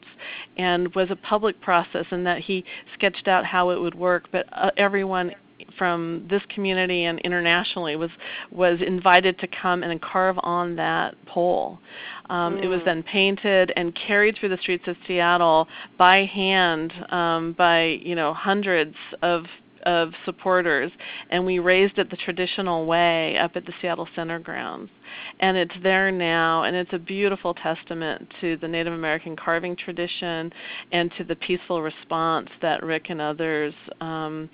and 0.59 0.95
was 0.95 1.11
a 1.11 1.17
public 1.17 1.59
process 1.61 2.05
in 2.11 2.25
that 2.25 2.41
he 2.41 2.65
sketched 2.95 3.27
out 3.27 3.45
how 3.45 3.71
it 3.71 3.81
would 3.81 3.95
work 3.95 4.25
but 4.33 4.47
uh, 4.53 4.71
everyone 4.77 5.33
from 5.77 6.27
this 6.29 6.43
community 6.49 7.05
and 7.05 7.19
internationally 7.21 7.97
was 7.97 8.11
was 8.51 8.79
invited 8.81 9.39
to 9.39 9.47
come 9.47 9.83
and 9.83 10.01
carve 10.01 10.37
on 10.43 10.77
that 10.77 11.15
pole. 11.27 11.79
Um, 12.31 12.57
mm. 12.57 12.65
It 12.65 12.69
was 12.69 12.81
mm. 12.81 12.85
then 12.87 13.03
painted 13.03 13.73
and 13.77 13.95
carried 13.95 14.37
through 14.39 14.51
the 14.51 14.59
streets 14.59 14.85
of 14.87 14.97
Seattle 15.07 15.69
by 15.99 16.25
hand 16.25 16.93
um, 17.11 17.55
by 17.57 18.01
you 18.03 18.15
know 18.15 18.35
hundreds 18.35 18.97
of 19.23 19.45
of 19.85 20.13
supporters, 20.25 20.91
and 21.31 21.45
we 21.45 21.59
raised 21.59 21.99
it 21.99 22.11
the 22.11 22.17
traditional 22.17 22.87
way 22.87 23.37
up 23.39 23.53
at 23.55 23.67
the 23.67 23.73
Seattle 23.81 24.09
Center 24.15 24.39
grounds. 24.39 24.91
And 25.41 25.57
it's 25.57 25.75
there 25.83 26.11
now, 26.11 26.65
and 26.65 26.75
it's 26.75 26.93
a 26.93 26.99
beautiful 26.99 27.55
testament 27.55 28.33
to 28.41 28.57
the 28.57 28.69
Native 28.69 28.93
American 28.93 29.37
carving 29.37 29.77
tradition 29.77 30.53
and 30.93 31.13
to 31.19 31.25
the 31.25 31.37
peaceful 31.37 31.83
response 31.83 32.49
that 32.63 32.83
Rick 32.83 33.11
and 33.11 33.21
others 33.21 33.75
um, 34.01 34.49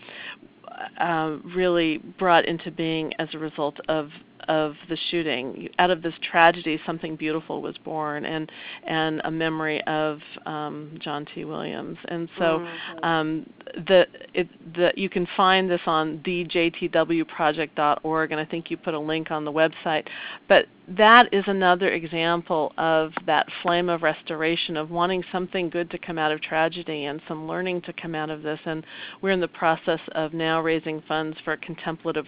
uh, 0.99 1.37
really 1.55 1.99
brought 2.19 2.45
into 2.47 2.71
being 2.71 3.13
as 3.19 3.29
a 3.35 3.39
result 3.39 3.79
of 3.89 4.11
of 4.49 4.75
the 4.89 4.97
shooting. 5.11 5.69
Out 5.79 5.91
of 5.91 6.03
this 6.03 6.15
tragedy, 6.23 6.81
something 6.87 7.17
beautiful 7.17 7.63
was 7.63 7.77
born, 7.79 8.25
and 8.25 8.51
and 8.87 9.21
a 9.25 9.31
memory 9.31 9.83
of 9.85 10.21
um, 10.47 10.99
John 11.03 11.27
T. 11.35 11.45
Williams. 11.45 11.99
And 12.09 12.29
so 12.39 12.61
mm-hmm. 12.61 13.05
um, 13.05 13.51
the 13.87 14.07
it, 14.35 14.49
the 14.75 14.93
you 14.97 15.09
can 15.09 15.27
find 15.37 15.71
this 15.71 15.81
on 15.87 16.19
thejtwproject.org, 16.19 18.33
and 18.33 18.41
I 18.41 18.45
think 18.45 18.71
you 18.71 18.77
put 18.77 18.95
a 18.95 18.99
link 18.99 19.31
on 19.31 19.45
the 19.45 19.53
website. 19.53 20.07
But 20.49 20.67
that 20.89 21.33
is 21.33 21.45
another 21.47 21.91
example 21.91 22.73
of 22.77 23.13
that 23.27 23.47
flame 23.63 23.89
of 23.89 24.03
restoration 24.03 24.77
of 24.77 24.91
wanting 24.91 25.23
something 25.31 25.71
good 25.71 25.91
to 25.91 25.99
come 25.99 26.19
out 26.19 26.33
of 26.33 26.41
tragedy 26.41 27.05
and 27.05 27.21
some 27.29 27.47
learning 27.47 27.83
to 27.83 27.93
come 27.93 28.15
out 28.15 28.31
of 28.31 28.43
this. 28.43 28.59
And 28.65 28.85
we're 29.23 29.31
in 29.31 29.41
the 29.41 29.49
process 29.49 30.01
of 30.13 30.33
now 30.33 30.61
raising 30.61 31.01
funds 31.03 31.37
for 31.45 31.53
a 31.53 31.59
contemplative 31.59 32.27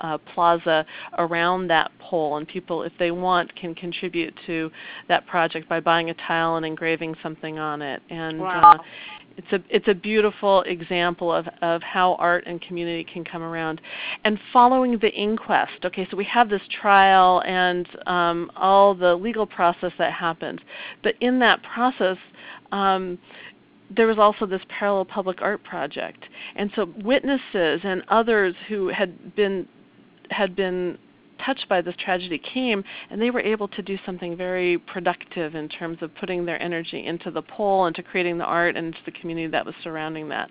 uh, 0.00 0.18
plaza 0.18 0.84
around 1.18 1.68
that 1.68 1.90
pole, 1.98 2.36
and 2.36 2.46
people, 2.46 2.82
if 2.82 2.92
they 2.98 3.10
want, 3.10 3.54
can 3.56 3.74
contribute 3.74 4.34
to 4.46 4.70
that 5.08 5.26
project 5.26 5.68
by 5.68 5.80
buying 5.80 6.10
a 6.10 6.14
tile 6.14 6.56
and 6.56 6.66
engraving 6.66 7.14
something 7.22 7.58
on 7.58 7.82
it. 7.82 8.02
And 8.10 8.40
wow. 8.40 8.72
uh, 8.72 8.82
it's 9.36 9.52
a 9.52 9.62
it's 9.74 9.88
a 9.88 9.94
beautiful 9.94 10.62
example 10.62 11.32
of, 11.32 11.46
of 11.62 11.82
how 11.82 12.14
art 12.16 12.44
and 12.46 12.60
community 12.60 13.04
can 13.04 13.24
come 13.24 13.42
around. 13.42 13.80
And 14.24 14.38
following 14.52 14.98
the 14.98 15.10
inquest, 15.10 15.84
okay, 15.84 16.06
so 16.10 16.16
we 16.16 16.24
have 16.24 16.50
this 16.50 16.62
trial 16.80 17.42
and 17.46 17.88
um, 18.06 18.50
all 18.56 18.94
the 18.94 19.14
legal 19.14 19.46
process 19.46 19.92
that 19.98 20.12
happens, 20.12 20.60
but 21.02 21.14
in 21.20 21.38
that 21.40 21.62
process. 21.62 22.18
Um, 22.72 23.18
there 23.92 24.06
was 24.06 24.18
also 24.18 24.46
this 24.46 24.62
parallel 24.68 25.04
public 25.04 25.42
art 25.42 25.64
project. 25.64 26.24
And 26.54 26.70
so 26.76 26.92
witnesses 27.02 27.80
and 27.82 28.04
others 28.06 28.54
who 28.68 28.86
had 28.86 29.34
been 29.34 29.66
had 30.30 30.56
been 30.56 30.98
touched 31.44 31.68
by 31.68 31.80
this 31.80 31.94
tragedy 31.98 32.38
came 32.38 32.84
and 33.10 33.20
they 33.20 33.30
were 33.30 33.40
able 33.40 33.66
to 33.68 33.82
do 33.82 33.98
something 34.04 34.36
very 34.36 34.78
productive 34.78 35.54
in 35.54 35.68
terms 35.68 35.98
of 36.02 36.14
putting 36.16 36.44
their 36.44 36.60
energy 36.62 37.06
into 37.06 37.30
the 37.30 37.42
pole 37.42 37.86
and 37.86 37.96
to 37.96 38.02
creating 38.02 38.38
the 38.38 38.44
art 38.44 38.76
and 38.76 38.88
into 38.88 38.98
the 39.06 39.12
community 39.12 39.46
that 39.46 39.64
was 39.64 39.74
surrounding 39.82 40.28
that. 40.28 40.50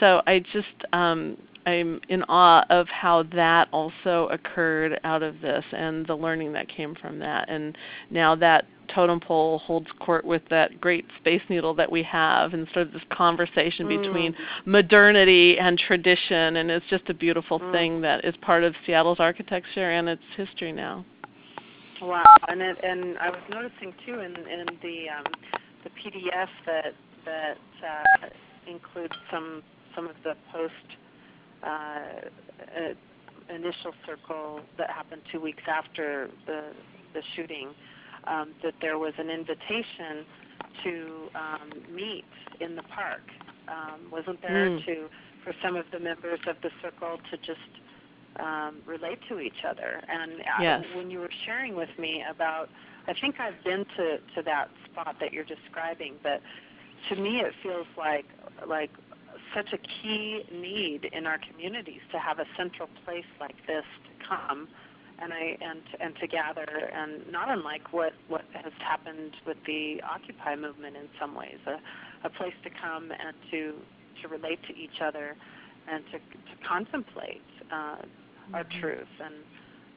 So 0.00 0.22
I 0.26 0.40
just 0.52 0.68
um, 0.92 1.36
I'm 1.66 2.00
in 2.08 2.22
awe 2.24 2.64
of 2.70 2.88
how 2.88 3.24
that 3.34 3.68
also 3.72 4.28
occurred 4.28 5.00
out 5.04 5.22
of 5.22 5.40
this 5.40 5.64
and 5.72 6.06
the 6.06 6.14
learning 6.14 6.52
that 6.54 6.68
came 6.68 6.94
from 6.94 7.18
that. 7.20 7.48
And 7.48 7.76
now 8.10 8.34
that 8.36 8.66
totem 8.92 9.20
pole 9.20 9.58
holds 9.58 9.86
court 10.00 10.24
with 10.24 10.42
that 10.50 10.80
great 10.80 11.06
space 11.18 11.40
needle 11.48 11.74
that 11.74 11.90
we 11.90 12.02
have 12.02 12.52
and 12.52 12.66
sort 12.72 12.86
of 12.88 12.92
this 12.92 13.02
conversation 13.10 13.86
mm. 13.86 14.02
between 14.02 14.34
modernity 14.64 15.58
and 15.58 15.78
tradition 15.78 16.56
and 16.56 16.70
it's 16.70 16.84
just 16.90 17.08
a 17.08 17.14
beautiful 17.14 17.58
mm. 17.58 17.72
thing 17.72 18.00
that 18.00 18.24
is 18.24 18.34
part 18.42 18.64
of 18.64 18.74
Seattle's 18.84 19.20
architecture 19.20 19.90
and 19.90 20.08
its 20.08 20.22
history 20.36 20.72
now. 20.72 21.04
Wow, 22.02 22.24
and 22.48 22.60
it, 22.60 22.76
and 22.82 23.16
I 23.18 23.30
was 23.30 23.40
noticing 23.48 23.94
too 24.04 24.18
in 24.18 24.34
in 24.34 24.66
the 24.82 25.08
um, 25.08 25.24
the 25.84 25.90
PDF 25.90 26.48
that 26.66 26.94
that 27.24 27.58
uh, 27.86 28.28
includes 28.66 29.14
some 29.30 29.62
some 29.94 30.08
of 30.08 30.16
the 30.24 30.34
post 30.52 30.74
initial 33.48 33.92
circle 34.06 34.60
that 34.78 34.90
happened 34.90 35.22
two 35.30 35.40
weeks 35.40 35.62
after 35.66 36.30
the 36.46 36.72
the 37.14 37.22
shooting 37.36 37.68
um, 38.26 38.52
that 38.62 38.74
there 38.80 38.98
was 38.98 39.12
an 39.18 39.28
invitation 39.28 40.24
to 40.82 41.28
um, 41.34 41.70
meet 41.94 42.24
in 42.60 42.76
the 42.76 42.82
park. 42.82 43.22
Um, 43.68 44.10
wasn't 44.10 44.40
there 44.42 44.70
mm. 44.70 44.84
to 44.86 45.08
for 45.44 45.54
some 45.62 45.76
of 45.76 45.84
the 45.92 45.98
members 45.98 46.40
of 46.46 46.56
the 46.62 46.70
circle 46.80 47.18
to 47.30 47.36
just 47.38 47.58
um, 48.40 48.76
relate 48.86 49.18
to 49.28 49.40
each 49.40 49.64
other? 49.68 50.02
And 50.08 50.32
yes. 50.60 50.84
I, 50.92 50.96
when 50.96 51.10
you 51.10 51.18
were 51.18 51.30
sharing 51.44 51.76
with 51.76 51.90
me 51.98 52.24
about, 52.28 52.68
I 53.06 53.12
think 53.14 53.40
I've 53.40 53.62
been 53.64 53.84
to 53.96 54.18
to 54.34 54.42
that 54.44 54.70
spot 54.90 55.16
that 55.20 55.32
you're 55.32 55.44
describing, 55.44 56.14
but 56.22 56.40
to 57.08 57.16
me 57.16 57.40
it 57.40 57.52
feels 57.62 57.86
like 57.96 58.26
like 58.66 58.90
such 59.54 59.72
a 59.72 59.78
key 59.78 60.44
need 60.52 61.08
in 61.12 61.26
our 61.26 61.38
communities 61.38 62.00
to 62.12 62.18
have 62.18 62.38
a 62.38 62.46
central 62.56 62.88
place 63.04 63.24
like 63.40 63.56
this 63.66 63.84
to 64.04 64.26
come 64.28 64.68
and 65.22 65.32
I 65.32 65.56
and 65.60 65.82
and 66.00 66.14
to 66.20 66.26
gather 66.26 66.66
and 66.92 67.30
not 67.30 67.48
unlike 67.48 67.92
what 67.92 68.12
what 68.28 68.42
has 68.54 68.72
happened 68.78 69.32
with 69.46 69.56
the 69.66 70.00
Occupy 70.02 70.56
movement 70.56 70.96
in 70.96 71.08
some 71.20 71.34
ways, 71.34 71.58
a, 71.66 72.26
a 72.26 72.30
place 72.30 72.54
to 72.64 72.70
come 72.70 73.10
and 73.12 73.34
to 73.50 73.74
to 74.22 74.28
relate 74.28 74.58
to 74.68 74.74
each 74.76 75.00
other 75.02 75.36
and 75.90 76.04
to 76.06 76.18
to 76.18 76.68
contemplate 76.68 77.42
uh, 77.70 77.96
mm-hmm. 77.96 78.54
our 78.54 78.64
truth 78.80 79.12
and 79.24 79.34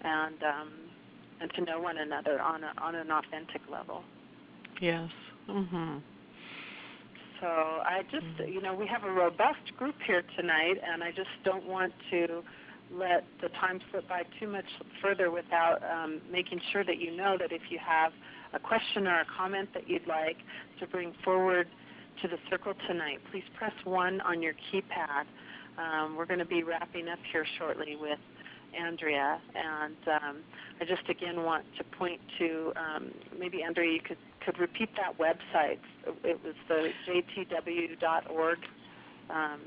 and 0.04 0.44
um, 0.44 0.72
and 1.42 1.52
to 1.56 1.62
know 1.62 1.80
one 1.80 1.98
another 1.98 2.40
on 2.42 2.64
a, 2.64 2.74
on 2.82 2.96
an 2.96 3.12
authentic 3.12 3.62
level. 3.72 4.04
Yes. 4.80 5.10
Mhm. 5.50 6.02
So 7.42 7.48
I 7.48 8.02
just, 8.12 8.26
mm-hmm. 8.26 8.52
you 8.52 8.62
know, 8.62 8.74
we 8.74 8.88
have 8.88 9.04
a 9.04 9.12
robust 9.12 9.76
group 9.78 9.96
here 10.06 10.24
tonight, 10.38 10.76
and 10.84 11.04
I 11.04 11.12
just 11.12 11.30
don't 11.44 11.66
want 11.66 11.94
to 12.12 12.44
let 12.94 13.26
the 13.42 13.50
time 13.50 13.80
slip 13.92 14.08
by 14.08 14.24
too 14.40 14.48
much 14.48 14.66
further 15.02 15.32
without 15.32 15.80
um, 15.84 16.22
making 16.32 16.62
sure 16.72 16.84
that 16.84 17.00
you 17.00 17.16
know 17.16 17.36
that 17.40 17.52
if 17.52 17.62
you 17.70 17.80
have 17.86 18.12
a 18.54 18.60
question 18.60 19.08
or 19.08 19.22
a 19.22 19.26
comment 19.38 19.70
that 19.74 19.90
you'd 19.90 20.08
like 20.08 20.38
to 20.80 20.88
bring 20.88 21.14
forward 21.24 21.68
to 22.22 22.28
the 22.28 22.38
circle 22.50 22.74
tonight, 22.88 23.20
please 23.32 23.44
press 23.58 23.74
1 23.84 24.22
on 24.22 24.42
your 24.42 24.54
keypad. 24.72 25.26
Um, 25.78 26.16
we're 26.16 26.26
going 26.26 26.40
to 26.40 26.46
be 26.46 26.64
wrapping 26.64 27.10
up 27.10 27.20
here 27.32 27.46
shortly 27.58 27.98
with 28.00 28.20
Andrea, 28.80 29.40
and 29.56 29.96
um, 30.08 30.38
I 30.80 30.86
just 30.86 31.08
again 31.10 31.44
want 31.44 31.66
to 31.78 31.84
point 31.98 32.20
to 32.40 32.74
um, 32.76 33.12
maybe 33.38 33.64
Andrea, 33.64 33.92
you 33.92 34.02
could 34.02 34.18
could 34.46 34.60
repeat 34.60 34.90
that 34.96 35.18
website. 35.18 35.80
It 36.24 36.40
was 36.44 36.56
the 36.68 36.92
jtw.org, 37.08 38.58
um, 39.30 39.60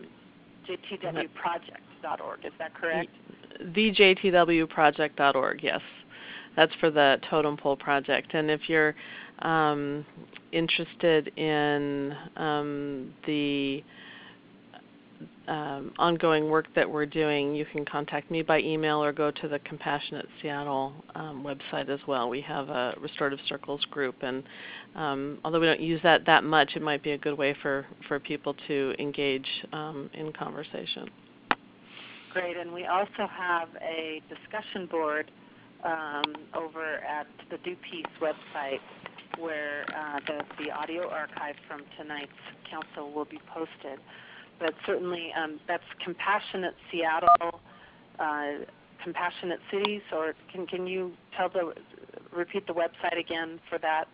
jtwproject 0.68 2.20
org. 2.24 2.44
Is 2.44 2.52
that 2.58 2.74
correct? 2.74 3.10
TheJTWproject.org. 3.60 5.62
Yes, 5.62 5.80
that's 6.56 6.72
for 6.80 6.90
the 6.90 7.20
Totem 7.28 7.56
Pole 7.56 7.76
Project. 7.76 8.34
And 8.34 8.50
if 8.50 8.68
you're 8.68 8.94
um, 9.40 10.04
interested 10.52 11.28
in 11.36 12.14
um, 12.36 13.14
the 13.26 13.82
um, 15.48 15.92
ongoing 15.98 16.50
work 16.50 16.66
that 16.74 16.88
we're 16.88 17.06
doing, 17.06 17.54
you 17.54 17.64
can 17.64 17.84
contact 17.84 18.30
me 18.30 18.42
by 18.42 18.60
email 18.60 19.02
or 19.02 19.12
go 19.12 19.30
to 19.30 19.48
the 19.48 19.58
Compassionate 19.60 20.26
Seattle 20.40 20.92
um, 21.14 21.44
website 21.44 21.88
as 21.88 22.00
well. 22.06 22.28
We 22.28 22.40
have 22.42 22.68
a 22.68 22.94
Restorative 23.00 23.38
Circles 23.48 23.84
group, 23.86 24.16
and 24.22 24.42
um, 24.94 25.38
although 25.44 25.60
we 25.60 25.66
don't 25.66 25.80
use 25.80 26.00
that 26.02 26.26
that 26.26 26.44
much, 26.44 26.72
it 26.76 26.82
might 26.82 27.02
be 27.02 27.12
a 27.12 27.18
good 27.18 27.36
way 27.36 27.56
for, 27.62 27.86
for 28.06 28.20
people 28.20 28.54
to 28.68 28.94
engage 28.98 29.46
um, 29.72 30.10
in 30.14 30.32
conversation. 30.32 31.08
Great, 32.32 32.56
and 32.56 32.72
we 32.72 32.84
also 32.84 33.26
have 33.30 33.68
a 33.80 34.20
discussion 34.28 34.86
board 34.86 35.30
um, 35.84 36.34
over 36.54 36.96
at 36.96 37.26
the 37.50 37.56
Do 37.58 37.74
Peace 37.90 38.04
website 38.20 38.80
where 39.38 39.84
uh, 39.96 40.20
the, 40.26 40.64
the 40.64 40.70
audio 40.70 41.08
archive 41.08 41.54
from 41.66 41.82
tonight's 41.96 42.32
council 42.70 43.12
will 43.12 43.24
be 43.24 43.40
posted. 43.52 43.98
But 44.58 44.74
certainly 44.86 45.32
um, 45.40 45.60
that's 45.68 45.84
Compassionate 46.04 46.74
Seattle, 46.90 47.60
uh, 48.18 48.46
Compassionate 49.02 49.60
Cities, 49.70 50.02
or 50.12 50.34
can, 50.52 50.66
can 50.66 50.86
you 50.86 51.12
tell 51.36 51.48
the 51.48 51.74
repeat 52.34 52.66
the 52.66 52.74
website 52.74 53.18
again 53.18 53.60
for 53.68 53.78
that 53.78 54.08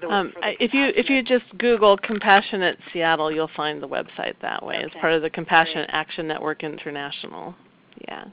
the, 0.00 0.08
um, 0.08 0.32
if 0.42 0.74
you 0.74 0.86
if 0.94 1.08
you 1.08 1.22
just 1.22 1.44
Google 1.58 1.96
Compassionate 1.96 2.78
Seattle, 2.92 3.32
you'll 3.32 3.50
find 3.56 3.82
the 3.82 3.88
website 3.88 4.34
that 4.42 4.64
way. 4.64 4.76
Okay. 4.76 4.86
It's 4.86 4.94
part 5.00 5.12
of 5.12 5.22
the 5.22 5.30
Compassionate 5.30 5.88
Great. 5.88 5.98
Action 5.98 6.26
Network 6.26 6.62
International. 6.64 7.54
Yeah. 8.08 8.24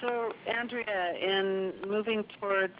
So, 0.00 0.32
Andrea, 0.46 1.14
in 1.20 1.72
moving 1.88 2.24
towards 2.40 2.74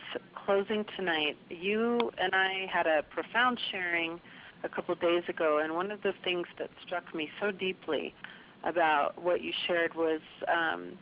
closing 0.45 0.85
tonight, 0.97 1.37
you 1.49 2.11
and 2.19 2.35
I 2.35 2.67
had 2.71 2.87
a 2.87 3.03
profound 3.11 3.59
sharing 3.71 4.21
a 4.65 4.69
couple 4.69 4.95
days 4.95 5.23
ago, 5.29 5.61
and 5.63 5.75
one 5.75 5.91
of 5.91 6.03
the 6.03 6.13
things 6.25 6.47
that 6.59 6.71
struck 6.85 7.15
me 7.15 7.29
so 7.41 7.51
deeply 7.51 8.15
about 8.65 9.23
what 9.23 9.43
you 9.43 9.53
shared 9.67 9.95
was 9.95 10.21
um, 10.49 10.93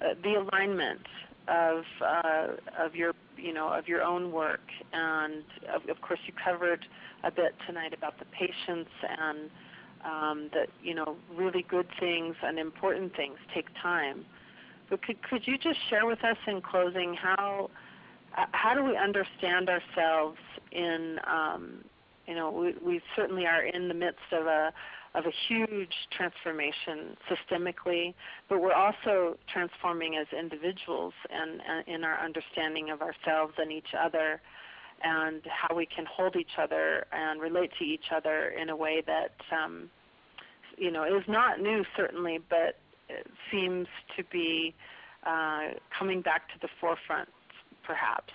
uh, 0.00 0.14
the 0.22 0.34
alignment 0.34 1.06
of 1.48 1.84
uh, 2.04 2.46
of 2.78 2.94
your 2.94 3.12
you 3.36 3.52
know 3.52 3.68
of 3.68 3.88
your 3.88 4.02
own 4.02 4.32
work, 4.32 4.68
and 4.92 5.44
of, 5.74 5.88
of, 5.88 6.00
course 6.00 6.20
you 6.26 6.32
covered 6.44 6.84
a 7.24 7.30
bit 7.30 7.54
tonight 7.66 7.94
about 7.94 8.18
the 8.18 8.24
patience 8.26 8.88
and 9.20 9.50
um, 10.04 10.50
that 10.52 10.68
you 10.82 10.94
know 10.94 11.16
really 11.34 11.64
good 11.68 11.86
things 12.00 12.34
and 12.42 12.58
important 12.58 13.14
things 13.16 13.36
take 13.54 13.66
time. 13.80 14.24
But 14.90 15.02
could 15.02 15.22
could 15.22 15.46
you 15.46 15.56
just 15.56 15.78
share 15.88 16.06
with 16.06 16.24
us 16.24 16.36
in 16.46 16.60
closing 16.60 17.14
how 17.14 17.70
uh, 18.36 18.46
how 18.52 18.74
do 18.74 18.84
we 18.84 18.96
understand 18.96 19.68
ourselves 19.68 20.38
in 20.72 21.18
um, 21.26 21.84
you 22.26 22.34
know, 22.34 22.50
we, 22.50 22.74
we 22.84 23.00
certainly 23.16 23.46
are 23.46 23.62
in 23.62 23.88
the 23.88 23.94
midst 23.94 24.32
of 24.32 24.46
a 24.46 24.72
of 25.14 25.26
a 25.26 25.32
huge 25.46 25.92
transformation 26.10 27.16
systemically, 27.28 28.14
but 28.48 28.62
we're 28.62 28.72
also 28.72 29.36
transforming 29.52 30.16
as 30.16 30.26
individuals 30.32 31.12
and, 31.28 31.60
and 31.68 31.86
in 31.86 32.02
our 32.02 32.18
understanding 32.18 32.88
of 32.88 33.02
ourselves 33.02 33.52
and 33.58 33.70
each 33.70 33.94
other 33.98 34.40
and 35.04 35.42
how 35.50 35.74
we 35.74 35.84
can 35.84 36.06
hold 36.06 36.34
each 36.34 36.56
other 36.58 37.04
and 37.12 37.42
relate 37.42 37.70
to 37.78 37.84
each 37.84 38.06
other 38.14 38.54
in 38.58 38.70
a 38.70 38.76
way 38.76 39.02
that 39.06 39.34
um, 39.52 39.90
you 40.78 40.90
know 40.90 41.04
is 41.04 41.24
not 41.28 41.60
new 41.60 41.84
certainly, 41.96 42.38
but 42.48 42.78
it 43.08 43.26
seems 43.50 43.86
to 44.16 44.24
be 44.24 44.74
uh, 45.26 45.68
coming 45.96 46.22
back 46.22 46.48
to 46.48 46.54
the 46.60 46.68
forefront 46.80 47.28
perhaps. 47.84 48.32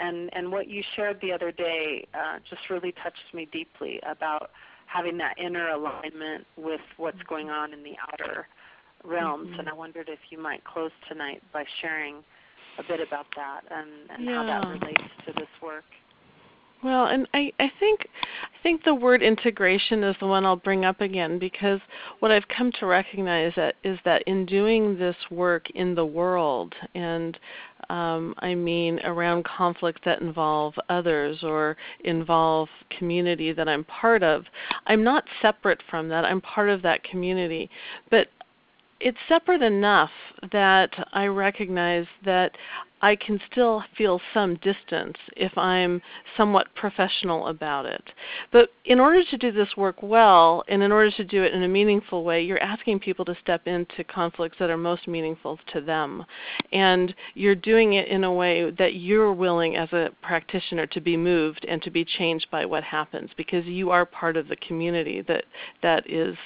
And 0.00 0.30
and 0.32 0.50
what 0.50 0.68
you 0.68 0.82
shared 0.96 1.20
the 1.20 1.32
other 1.32 1.52
day 1.52 2.06
uh, 2.14 2.38
just 2.48 2.70
really 2.70 2.92
touched 3.02 3.34
me 3.34 3.48
deeply 3.52 4.00
about 4.08 4.50
having 4.86 5.18
that 5.18 5.36
inner 5.38 5.68
alignment 5.68 6.46
with 6.56 6.80
what's 6.96 7.22
going 7.28 7.48
on 7.50 7.72
in 7.72 7.82
the 7.82 7.94
outer 8.12 8.48
realms. 9.04 9.50
Mm-hmm. 9.50 9.60
And 9.60 9.68
I 9.68 9.72
wondered 9.72 10.08
if 10.08 10.18
you 10.30 10.42
might 10.42 10.64
close 10.64 10.90
tonight 11.08 11.42
by 11.52 11.64
sharing 11.80 12.16
a 12.78 12.82
bit 12.82 13.00
about 13.06 13.26
that 13.36 13.60
and, 13.70 13.88
and 14.10 14.24
yeah. 14.24 14.34
how 14.34 14.46
that 14.46 14.68
relates 14.68 15.02
to 15.26 15.32
this 15.34 15.48
work. 15.62 15.84
Well, 16.82 17.06
and 17.06 17.28
I, 17.34 17.52
I 17.60 17.70
think 17.78 18.08
I 18.42 18.62
think 18.62 18.84
the 18.84 18.94
word 18.94 19.22
integration 19.22 20.02
is 20.02 20.16
the 20.18 20.26
one 20.26 20.46
I'll 20.46 20.56
bring 20.56 20.84
up 20.86 21.00
again 21.02 21.38
because 21.38 21.80
what 22.20 22.30
I've 22.30 22.48
come 22.48 22.72
to 22.80 22.86
recognize 22.86 23.52
that 23.56 23.76
is 23.84 23.98
that 24.04 24.22
in 24.22 24.46
doing 24.46 24.98
this 24.98 25.16
work 25.30 25.68
in 25.70 25.94
the 25.94 26.06
world, 26.06 26.74
and 26.94 27.38
um, 27.90 28.34
I 28.38 28.54
mean 28.54 28.98
around 29.00 29.44
conflicts 29.44 30.00
that 30.06 30.22
involve 30.22 30.74
others 30.88 31.42
or 31.42 31.76
involve 32.04 32.68
community 32.96 33.52
that 33.52 33.68
I'm 33.68 33.84
part 33.84 34.22
of, 34.22 34.44
I'm 34.86 35.04
not 35.04 35.24
separate 35.42 35.82
from 35.90 36.08
that. 36.08 36.24
I'm 36.24 36.40
part 36.40 36.70
of 36.70 36.80
that 36.82 37.04
community, 37.04 37.68
but 38.10 38.28
it's 39.00 39.18
separate 39.28 39.62
enough 39.62 40.10
that 40.52 40.90
I 41.12 41.26
recognize 41.26 42.06
that 42.24 42.52
I 43.02 43.16
can 43.16 43.40
still 43.50 43.82
feel 43.96 44.20
some 44.34 44.56
distance 44.56 45.16
if 45.36 45.56
I'm 45.56 46.02
somewhat 46.36 46.74
professional 46.74 47.46
about 47.48 47.86
it. 47.86 48.02
But 48.52 48.70
in 48.84 49.00
order 49.00 49.22
to 49.24 49.38
do 49.38 49.52
this 49.52 49.76
work 49.76 50.02
well, 50.02 50.64
and 50.68 50.82
in 50.82 50.92
order 50.92 51.10
to 51.12 51.24
do 51.24 51.42
it 51.42 51.54
in 51.54 51.62
a 51.62 51.68
meaningful 51.68 52.24
way, 52.24 52.42
you're 52.42 52.62
asking 52.62 53.00
people 53.00 53.24
to 53.24 53.36
step 53.40 53.66
into 53.66 54.04
conflicts 54.04 54.58
that 54.58 54.70
are 54.70 54.76
most 54.76 55.08
meaningful 55.08 55.58
to 55.72 55.80
them. 55.80 56.24
And 56.72 57.14
you're 57.34 57.54
doing 57.54 57.94
it 57.94 58.08
in 58.08 58.24
a 58.24 58.32
way 58.32 58.70
that 58.70 58.94
you're 58.94 59.32
willing 59.32 59.76
as 59.76 59.92
a 59.92 60.10
practitioner 60.22 60.86
to 60.88 61.00
be 61.00 61.16
moved 61.16 61.64
and 61.68 61.82
to 61.82 61.90
be 61.90 62.04
changed 62.04 62.48
by 62.50 62.66
what 62.66 62.84
happens 62.84 63.30
because 63.36 63.64
you 63.64 63.90
are 63.90 64.04
part 64.04 64.36
of 64.36 64.48
the 64.48 64.56
community 64.56 65.22
that, 65.22 65.44
that 65.82 66.08
is, 66.08 66.36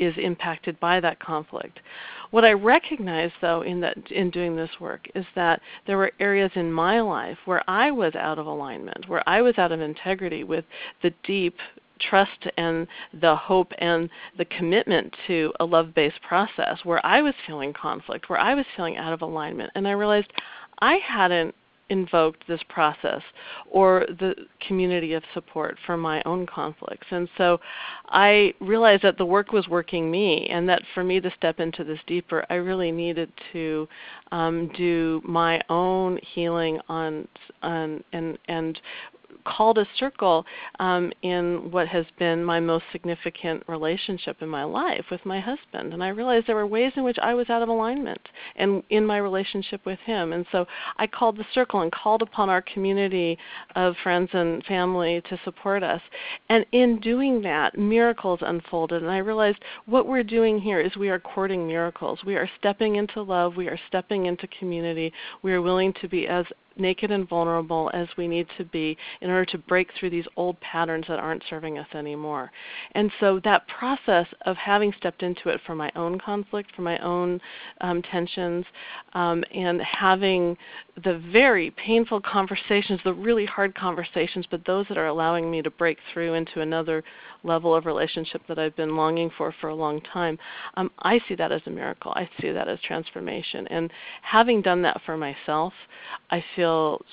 is 0.00 0.14
impacted 0.16 0.80
by 0.80 0.98
that 1.00 1.20
conflict. 1.20 1.78
What 2.30 2.44
I 2.44 2.52
recognize 2.52 3.30
though 3.40 3.62
in 3.62 3.80
that 3.80 4.10
in 4.10 4.30
doing 4.30 4.56
this 4.56 4.80
work 4.80 5.06
is 5.14 5.26
that 5.34 5.60
there 5.86 5.98
were 5.98 6.12
areas 6.18 6.50
in 6.54 6.72
my 6.72 7.00
life 7.00 7.38
where 7.44 7.62
I 7.68 7.90
was 7.90 8.14
out 8.14 8.38
of 8.38 8.46
alignment, 8.46 9.08
where 9.08 9.28
I 9.28 9.42
was 9.42 9.58
out 9.58 9.72
of 9.72 9.80
integrity 9.80 10.44
with 10.44 10.64
the 11.02 11.12
deep 11.22 11.56
trust 12.00 12.46
and 12.56 12.86
the 13.20 13.36
hope 13.36 13.72
and 13.78 14.08
the 14.38 14.44
commitment 14.46 15.14
to 15.26 15.52
a 15.60 15.64
love 15.64 15.94
based 15.94 16.20
process 16.22 16.78
where 16.84 17.04
I 17.04 17.20
was 17.20 17.34
feeling 17.46 17.72
conflict, 17.72 18.28
where 18.28 18.40
I 18.40 18.54
was 18.54 18.64
feeling 18.74 18.96
out 18.96 19.12
of 19.12 19.22
alignment. 19.22 19.70
And 19.74 19.86
I 19.86 19.92
realized 19.92 20.32
I 20.80 20.94
hadn't 20.96 21.54
invoked 21.90 22.46
this 22.48 22.60
process 22.68 23.20
or 23.70 24.06
the 24.18 24.34
community 24.66 25.12
of 25.12 25.22
support 25.34 25.76
for 25.84 25.96
my 25.96 26.22
own 26.24 26.46
conflicts. 26.46 27.06
And 27.10 27.28
so 27.36 27.60
I 28.08 28.54
realized 28.60 29.02
that 29.02 29.18
the 29.18 29.26
work 29.26 29.52
was 29.52 29.68
working 29.68 30.10
me 30.10 30.48
and 30.48 30.68
that 30.68 30.82
for 30.94 31.04
me 31.04 31.20
to 31.20 31.30
step 31.36 31.60
into 31.60 31.84
this 31.84 32.00
deeper, 32.06 32.44
I 32.48 32.54
really 32.54 32.92
needed 32.92 33.30
to 33.52 33.88
um, 34.32 34.70
do 34.76 35.20
my 35.24 35.60
own 35.68 36.18
healing 36.34 36.80
on, 36.88 37.28
on 37.62 38.02
and, 38.12 38.38
and 38.48 38.80
called 39.44 39.78
a 39.78 39.86
circle 39.98 40.44
um, 40.78 41.12
in 41.22 41.70
what 41.70 41.88
has 41.88 42.06
been 42.18 42.44
my 42.44 42.60
most 42.60 42.84
significant 42.92 43.62
relationship 43.66 44.42
in 44.42 44.48
my 44.48 44.64
life 44.64 45.04
with 45.10 45.24
my 45.24 45.40
husband. 45.40 45.92
And 45.92 46.02
I 46.02 46.08
realized 46.08 46.46
there 46.46 46.56
were 46.56 46.66
ways 46.66 46.92
in 46.96 47.04
which 47.04 47.18
I 47.22 47.34
was 47.34 47.50
out 47.50 47.62
of 47.62 47.68
alignment 47.68 48.20
and 48.56 48.82
in 48.90 49.06
my 49.06 49.18
relationship 49.18 49.84
with 49.84 49.98
him. 50.00 50.32
And 50.32 50.46
so 50.52 50.66
I 50.98 51.06
called 51.06 51.36
the 51.36 51.46
circle 51.54 51.80
and 51.80 51.92
called 51.92 52.22
upon 52.22 52.48
our 52.48 52.62
community 52.62 53.38
of 53.76 53.94
friends 54.02 54.30
and 54.32 54.64
family 54.64 55.22
to 55.28 55.40
support 55.44 55.82
us. 55.82 56.00
And 56.48 56.64
in 56.72 57.00
doing 57.00 57.42
that, 57.42 57.78
miracles 57.78 58.40
unfolded. 58.42 59.02
And 59.02 59.10
I 59.10 59.18
realized 59.18 59.58
what 59.86 60.06
we're 60.06 60.22
doing 60.22 60.58
here 60.58 60.80
is 60.80 60.96
we 60.96 61.08
are 61.08 61.20
courting 61.20 61.66
miracles. 61.66 62.20
We 62.24 62.36
are 62.36 62.48
stepping 62.58 62.96
into 62.96 63.22
love. 63.22 63.56
We 63.56 63.68
are 63.68 63.78
stepping 63.88 64.26
into 64.26 64.46
community. 64.48 65.12
We 65.42 65.52
are 65.52 65.62
willing 65.62 65.92
to 66.00 66.08
be 66.08 66.26
as 66.26 66.46
naked 66.80 67.10
and 67.10 67.28
vulnerable 67.28 67.90
as 67.94 68.08
we 68.16 68.26
need 68.26 68.46
to 68.58 68.64
be 68.64 68.96
in 69.20 69.30
order 69.30 69.44
to 69.44 69.58
break 69.58 69.88
through 69.98 70.10
these 70.10 70.26
old 70.36 70.58
patterns 70.60 71.04
that 71.08 71.18
aren't 71.18 71.44
serving 71.48 71.78
us 71.78 71.86
anymore. 71.94 72.50
And 72.92 73.10
so 73.20 73.40
that 73.44 73.68
process 73.68 74.26
of 74.46 74.56
having 74.56 74.92
stepped 74.96 75.22
into 75.22 75.48
it 75.48 75.60
for 75.66 75.74
my 75.74 75.90
own 75.94 76.18
conflict, 76.18 76.70
for 76.74 76.82
my 76.82 76.98
own 76.98 77.40
um, 77.80 78.02
tensions, 78.02 78.64
um, 79.12 79.44
and 79.54 79.80
having 79.82 80.56
the 81.04 81.18
very 81.32 81.70
painful 81.72 82.20
conversations, 82.20 83.00
the 83.04 83.14
really 83.14 83.46
hard 83.46 83.74
conversations, 83.74 84.46
but 84.50 84.64
those 84.66 84.86
that 84.88 84.98
are 84.98 85.06
allowing 85.06 85.50
me 85.50 85.62
to 85.62 85.70
break 85.70 85.98
through 86.12 86.34
into 86.34 86.60
another 86.60 87.02
level 87.42 87.74
of 87.74 87.86
relationship 87.86 88.42
that 88.48 88.58
I've 88.58 88.76
been 88.76 88.96
longing 88.96 89.30
for 89.36 89.54
for 89.60 89.68
a 89.70 89.74
long 89.74 90.00
time, 90.02 90.38
um, 90.74 90.90
I 91.00 91.20
see 91.26 91.34
that 91.36 91.52
as 91.52 91.62
a 91.66 91.70
miracle. 91.70 92.12
I 92.14 92.28
see 92.40 92.50
that 92.50 92.68
as 92.68 92.78
transformation. 92.80 93.66
And 93.68 93.90
having 94.22 94.62
done 94.62 94.82
that 94.82 95.00
for 95.06 95.16
myself, 95.16 95.72
I 96.30 96.44
feel 96.54 96.69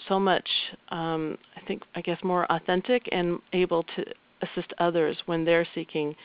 so 0.08 0.20
much, 0.20 0.47
um, 0.89 1.38
I 1.55 1.62
think, 1.68 1.84
I 1.95 2.01
guess, 2.01 2.20
more 2.24 2.45
authentic 2.51 3.08
and 3.12 3.39
able 3.53 3.84
to 3.95 4.05
assist 4.41 4.72
others 4.80 5.18
when 5.26 5.45
they're 5.45 5.68
seeking 5.74 6.16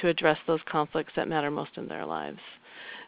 to 0.00 0.08
address 0.08 0.38
those 0.46 0.60
conflicts 0.70 1.12
that 1.16 1.28
matter 1.28 1.50
most 1.50 1.70
in 1.76 1.86
their 1.86 2.04
lives. 2.04 2.40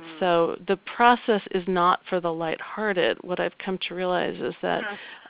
Mm. 0.03 0.21
So 0.21 0.57
the 0.67 0.77
process 0.77 1.43
is 1.53 1.65
not 1.67 2.01
for 2.09 2.21
the 2.21 2.33
lighthearted. 2.33 3.19
What 3.23 3.41
I've 3.41 3.57
come 3.59 3.79
to 3.89 3.95
realize 3.95 4.37
is 4.41 4.55
that 4.63 4.83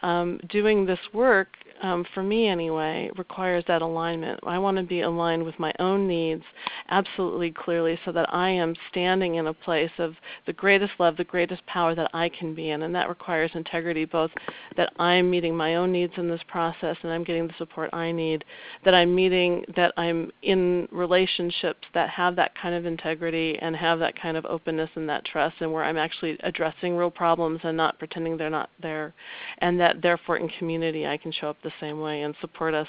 um, 0.03 0.41
doing 0.49 0.85
this 0.87 0.99
work 1.12 1.49
um, 1.83 2.07
for 2.14 2.23
me 2.23 2.47
anyway, 2.47 3.11
requires 3.16 3.64
that 3.66 3.83
alignment. 3.83 4.39
I 4.45 4.57
want 4.57 4.77
to 4.77 4.85
be 4.85 5.01
aligned 5.01 5.43
with 5.43 5.59
my 5.59 5.73
own 5.81 6.07
needs 6.07 6.45
absolutely 6.91 7.51
clearly 7.51 7.99
so 8.05 8.12
that 8.12 8.33
I 8.33 8.51
am 8.51 8.75
standing 8.91 9.35
in 9.35 9.49
a 9.49 9.55
place 9.55 9.91
of 9.99 10.14
the 10.47 10.53
greatest 10.53 10.93
love, 11.01 11.16
the 11.16 11.25
greatest 11.25 11.66
power 11.66 11.97
that 11.97 12.11
I 12.14 12.29
can 12.29 12.55
be 12.55 12.70
in. 12.70 12.83
And 12.83 12.95
that 12.95 13.09
requires 13.09 13.51
integrity, 13.55 14.05
both 14.05 14.31
that 14.77 14.93
I'm 15.01 15.29
meeting 15.29 15.57
my 15.57 15.75
own 15.75 15.91
needs 15.91 16.12
in 16.16 16.29
this 16.29 16.41
process 16.47 16.97
and 17.03 17.12
I'm 17.12 17.25
getting 17.25 17.49
the 17.49 17.55
support 17.59 17.91
I 17.93 18.12
need, 18.12 18.45
that 18.85 18.95
I'm 18.95 19.12
meeting, 19.12 19.64
that 19.75 19.93
I'm 19.97 20.31
in 20.43 20.87
relationships 20.93 21.83
that 21.95 22.11
have 22.11 22.37
that 22.37 22.53
kind 22.55 22.77
of 22.77 22.87
integrity 22.87 23.59
and 23.61 23.75
have 23.75 23.99
that 23.99 24.20
kind 24.20 24.37
of 24.37 24.45
openness 24.47 24.61
and 24.66 25.08
that 25.08 25.24
trust, 25.24 25.56
and 25.60 25.72
where 25.72 25.84
I'm 25.84 25.96
actually 25.96 26.36
addressing 26.42 26.96
real 26.96 27.10
problems 27.10 27.60
and 27.64 27.76
not 27.76 27.98
pretending 27.98 28.36
they're 28.36 28.50
not 28.50 28.70
there. 28.80 29.14
And 29.58 29.78
that 29.80 30.02
therefore 30.02 30.36
in 30.36 30.48
community 30.58 31.06
I 31.06 31.16
can 31.16 31.32
show 31.32 31.48
up 31.48 31.56
the 31.62 31.72
same 31.80 32.00
way 32.00 32.22
and 32.22 32.34
support 32.40 32.74
us 32.74 32.88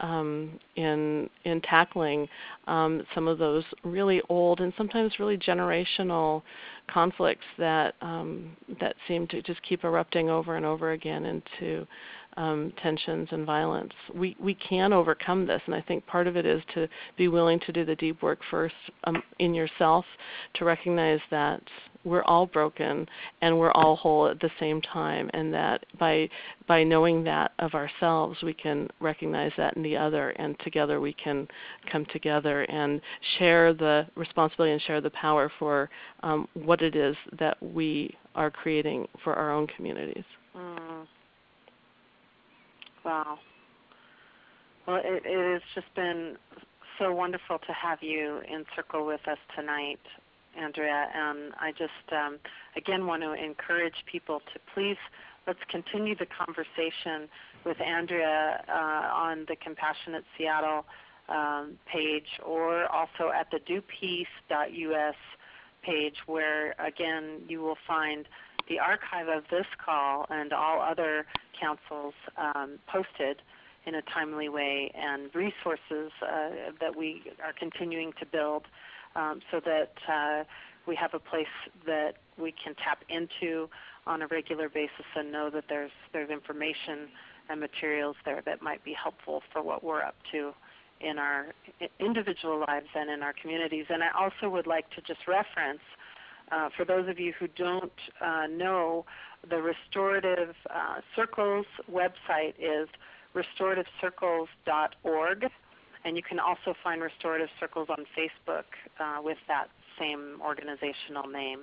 um, 0.00 0.58
in 0.76 1.28
in 1.44 1.60
tackling 1.60 2.28
um, 2.66 3.02
some 3.14 3.28
of 3.28 3.38
those 3.38 3.64
really 3.84 4.20
old 4.28 4.60
and 4.60 4.72
sometimes 4.76 5.18
really 5.18 5.36
generational 5.36 6.42
conflicts 6.88 7.44
that 7.58 7.94
um, 8.02 8.56
that 8.80 8.94
seem 9.08 9.26
to 9.28 9.42
just 9.42 9.62
keep 9.62 9.84
erupting 9.84 10.28
over 10.28 10.56
and 10.56 10.66
over 10.66 10.92
again 10.92 11.24
into 11.24 11.86
um, 12.36 12.72
tensions 12.82 13.28
and 13.30 13.46
violence. 13.46 13.92
We 14.14 14.36
we 14.38 14.54
can 14.54 14.92
overcome 14.92 15.46
this, 15.46 15.62
and 15.66 15.74
I 15.74 15.80
think 15.82 16.06
part 16.06 16.26
of 16.26 16.36
it 16.36 16.46
is 16.46 16.62
to 16.74 16.88
be 17.16 17.28
willing 17.28 17.60
to 17.60 17.72
do 17.72 17.84
the 17.84 17.96
deep 17.96 18.22
work 18.22 18.40
first 18.50 18.74
um, 19.04 19.22
in 19.38 19.54
yourself, 19.54 20.04
to 20.54 20.64
recognize 20.64 21.20
that 21.30 21.62
we're 22.04 22.22
all 22.24 22.46
broken 22.46 23.08
and 23.40 23.58
we're 23.58 23.72
all 23.72 23.96
whole 23.96 24.28
at 24.28 24.38
the 24.40 24.50
same 24.60 24.80
time 24.82 25.30
and 25.32 25.52
that 25.52 25.84
by 25.98 26.28
by 26.68 26.84
knowing 26.84 27.24
that 27.24 27.52
of 27.58 27.74
ourselves 27.74 28.38
we 28.42 28.52
can 28.52 28.88
recognize 29.00 29.52
that 29.56 29.76
in 29.76 29.82
the 29.82 29.96
other 29.96 30.30
and 30.30 30.58
together 30.60 31.00
we 31.00 31.12
can 31.14 31.48
come 31.90 32.04
together 32.06 32.62
and 32.64 33.00
share 33.38 33.72
the 33.72 34.06
responsibility 34.16 34.72
and 34.72 34.82
share 34.82 35.00
the 35.00 35.10
power 35.10 35.50
for 35.58 35.88
um, 36.22 36.46
what 36.54 36.82
it 36.82 36.94
is 36.94 37.16
that 37.38 37.60
we 37.62 38.14
are 38.34 38.50
creating 38.50 39.06
for 39.22 39.34
our 39.34 39.50
own 39.50 39.66
communities 39.68 40.24
mm. 40.56 41.06
Wow. 43.04 43.38
Well 44.86 44.96
it, 44.96 45.22
it 45.24 45.52
has 45.52 45.62
just 45.74 45.94
been 45.94 46.36
so 46.98 47.12
wonderful 47.12 47.58
to 47.58 47.72
have 47.72 48.02
you 48.02 48.40
in 48.50 48.64
circle 48.76 49.06
with 49.06 49.26
us 49.26 49.38
tonight 49.56 50.00
Andrea, 50.56 51.08
and 51.14 51.52
I 51.60 51.72
just 51.72 52.12
um, 52.12 52.38
again 52.76 53.06
want 53.06 53.22
to 53.22 53.32
encourage 53.32 54.04
people 54.10 54.40
to 54.52 54.60
please 54.72 54.96
let's 55.46 55.58
continue 55.70 56.14
the 56.14 56.26
conversation 56.26 57.28
with 57.64 57.80
Andrea 57.80 58.64
uh, 58.68 58.72
on 59.12 59.44
the 59.48 59.56
Compassionate 59.56 60.24
Seattle 60.36 60.84
um, 61.28 61.78
page 61.90 62.38
or 62.44 62.86
also 62.86 63.30
at 63.34 63.50
the 63.50 63.58
dopeace.us 63.58 65.14
page 65.84 66.16
where 66.26 66.74
again 66.78 67.42
you 67.48 67.60
will 67.60 67.78
find 67.86 68.26
the 68.68 68.78
archive 68.78 69.28
of 69.28 69.44
this 69.50 69.66
call 69.84 70.26
and 70.30 70.52
all 70.52 70.80
other 70.80 71.26
councils 71.60 72.14
um, 72.36 72.78
posted 72.86 73.42
in 73.86 73.94
a 73.94 74.02
timely 74.02 74.48
way 74.48 74.90
and 74.94 75.34
resources 75.34 76.10
uh, 76.22 76.50
that 76.80 76.96
we 76.96 77.22
are 77.44 77.52
continuing 77.52 78.12
to 78.18 78.24
build 78.26 78.64
um, 79.14 79.40
so 79.50 79.60
that 79.60 79.92
uh, 80.08 80.44
we 80.86 80.96
have 80.96 81.14
a 81.14 81.18
place 81.18 81.46
that 81.86 82.14
we 82.38 82.52
can 82.52 82.74
tap 82.74 83.04
into 83.08 83.68
on 84.06 84.22
a 84.22 84.26
regular 84.26 84.68
basis 84.68 85.06
and 85.16 85.30
know 85.30 85.50
that 85.50 85.64
there's 85.68 85.92
there's 86.12 86.30
information 86.30 87.08
and 87.48 87.60
materials 87.60 88.16
there 88.24 88.42
that 88.44 88.62
might 88.62 88.82
be 88.84 88.92
helpful 88.92 89.42
for 89.52 89.62
what 89.62 89.84
we're 89.84 90.02
up 90.02 90.16
to 90.32 90.52
in 91.04 91.18
our 91.18 91.46
individual 92.00 92.64
lives 92.66 92.88
and 92.94 93.10
in 93.10 93.22
our 93.22 93.34
communities. 93.40 93.86
And 93.88 94.02
I 94.02 94.08
also 94.18 94.48
would 94.48 94.66
like 94.66 94.90
to 94.90 95.00
just 95.02 95.28
reference, 95.28 95.80
uh, 96.50 96.70
for 96.76 96.84
those 96.84 97.08
of 97.08 97.18
you 97.18 97.32
who 97.38 97.48
don't 97.48 97.92
uh, 98.20 98.46
know, 98.46 99.04
the 99.48 99.60
Restorative 99.60 100.54
uh, 100.70 101.00
Circles 101.14 101.66
website 101.90 102.54
is 102.58 102.88
restorativecircles.org. 103.34 105.46
And 106.06 106.16
you 106.16 106.22
can 106.22 106.38
also 106.38 106.74
find 106.82 107.02
Restorative 107.02 107.48
Circles 107.58 107.88
on 107.88 108.04
Facebook 108.16 108.64
uh, 109.00 109.22
with 109.22 109.38
that 109.48 109.68
same 109.98 110.38
organizational 110.42 111.28
name. 111.28 111.60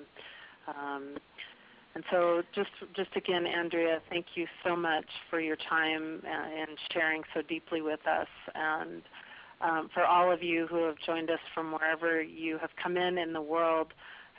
Um, 0.66 1.16
and 1.94 2.04
so 2.10 2.42
just, 2.54 2.70
just 2.96 3.14
again, 3.16 3.46
Andrea, 3.46 4.00
thank 4.08 4.26
you 4.34 4.46
so 4.64 4.74
much 4.74 5.04
for 5.28 5.40
your 5.40 5.56
time 5.56 6.22
and 6.26 6.78
sharing 6.90 7.22
so 7.34 7.42
deeply 7.42 7.82
with 7.82 8.06
us. 8.06 8.28
And 8.54 9.02
um, 9.62 9.88
for 9.94 10.04
all 10.04 10.30
of 10.32 10.42
you 10.42 10.66
who 10.66 10.84
have 10.84 10.96
joined 11.04 11.30
us 11.30 11.38
from 11.54 11.72
wherever 11.72 12.20
you 12.20 12.58
have 12.58 12.70
come 12.82 12.96
in 12.96 13.18
in 13.18 13.32
the 13.32 13.40
world, 13.40 13.88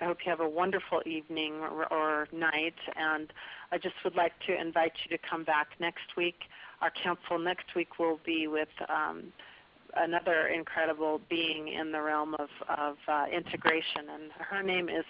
I 0.01 0.05
hope 0.05 0.17
you 0.25 0.29
have 0.29 0.41
a 0.41 0.49
wonderful 0.49 1.01
evening 1.05 1.53
or, 1.61 1.91
or 1.91 2.27
night. 2.31 2.75
And 2.95 3.31
I 3.71 3.77
just 3.77 3.95
would 4.03 4.15
like 4.15 4.33
to 4.47 4.59
invite 4.59 4.93
you 5.03 5.15
to 5.17 5.23
come 5.29 5.43
back 5.43 5.69
next 5.79 6.17
week. 6.17 6.41
Our 6.81 6.91
council 6.91 7.39
next 7.39 7.73
week 7.75 7.99
will 7.99 8.19
be 8.25 8.47
with 8.47 8.69
um, 8.89 9.31
another 9.95 10.47
incredible 10.47 11.21
being 11.29 11.69
in 11.69 11.91
the 11.91 12.01
realm 12.01 12.35
of, 12.35 12.49
of 12.67 12.97
uh, 13.07 13.25
integration, 13.31 14.09
and 14.11 14.31
her 14.39 14.63
name 14.63 14.89
is 14.89 15.05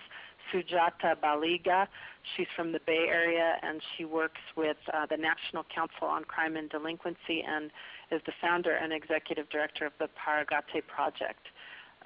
sujatha 0.51 1.15
Baliga. 1.23 1.87
She's 2.35 2.47
from 2.55 2.71
the 2.71 2.79
Bay 2.85 3.05
Area 3.09 3.55
and 3.61 3.81
she 3.95 4.05
works 4.05 4.41
with 4.55 4.77
uh, 4.93 5.05
the 5.05 5.17
National 5.17 5.65
Council 5.73 6.07
on 6.07 6.23
Crime 6.23 6.55
and 6.55 6.69
Delinquency 6.69 7.43
and 7.47 7.71
is 8.13 8.21
the 8.25 8.33
founder 8.39 8.71
and 8.71 8.93
executive 8.93 9.49
director 9.49 9.85
of 9.85 9.93
the 9.99 10.09
Paragate 10.17 10.85
Project, 10.87 11.47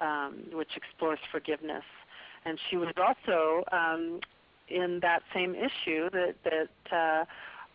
um, 0.00 0.44
which 0.52 0.76
explores 0.76 1.18
forgiveness. 1.30 1.84
And 2.44 2.58
she 2.68 2.76
was 2.76 2.94
also 2.96 3.64
um, 3.72 4.20
in 4.68 5.00
that 5.00 5.22
same 5.34 5.54
issue 5.54 6.10
that, 6.10 6.34
that 6.44 7.26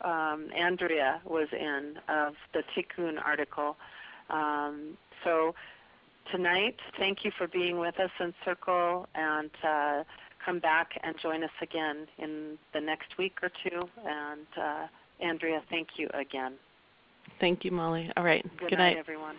uh, 0.04 0.08
um, 0.08 0.50
Andrea 0.56 1.22
was 1.26 1.48
in 1.52 2.00
of 2.10 2.36
the 2.54 2.64
Tikkun 2.76 3.24
article. 3.24 3.78
Um, 4.30 4.98
so 5.24 5.56
tonight, 6.32 6.78
thank 6.98 7.24
you 7.24 7.32
for 7.38 7.48
being 7.48 7.78
with 7.78 8.00
us 8.00 8.12
in 8.20 8.34
Circle 8.44 9.08
and 9.16 9.52
uh, 9.64 10.04
come 10.44 10.60
back 10.60 11.00
and 11.04 11.16
join 11.22 11.44
us 11.44 11.52
again 11.62 12.08
in 12.18 12.58
the 12.74 12.82
next 12.82 13.18
week 13.18 13.40
or 13.42 13.50
two. 13.50 13.88
And 14.06 14.48
uh, 14.60 14.88
Andrea, 15.20 15.62
thank 15.70 15.90
you 15.98 16.10
again. 16.14 16.54
Thank 17.39 17.65
you, 17.65 17.71
Molly. 17.71 18.09
All 18.17 18.24
right. 18.24 18.43
Good, 18.57 18.69
Good 18.69 18.80
night, 18.80 18.93
night, 18.93 18.97
everyone. 18.97 19.36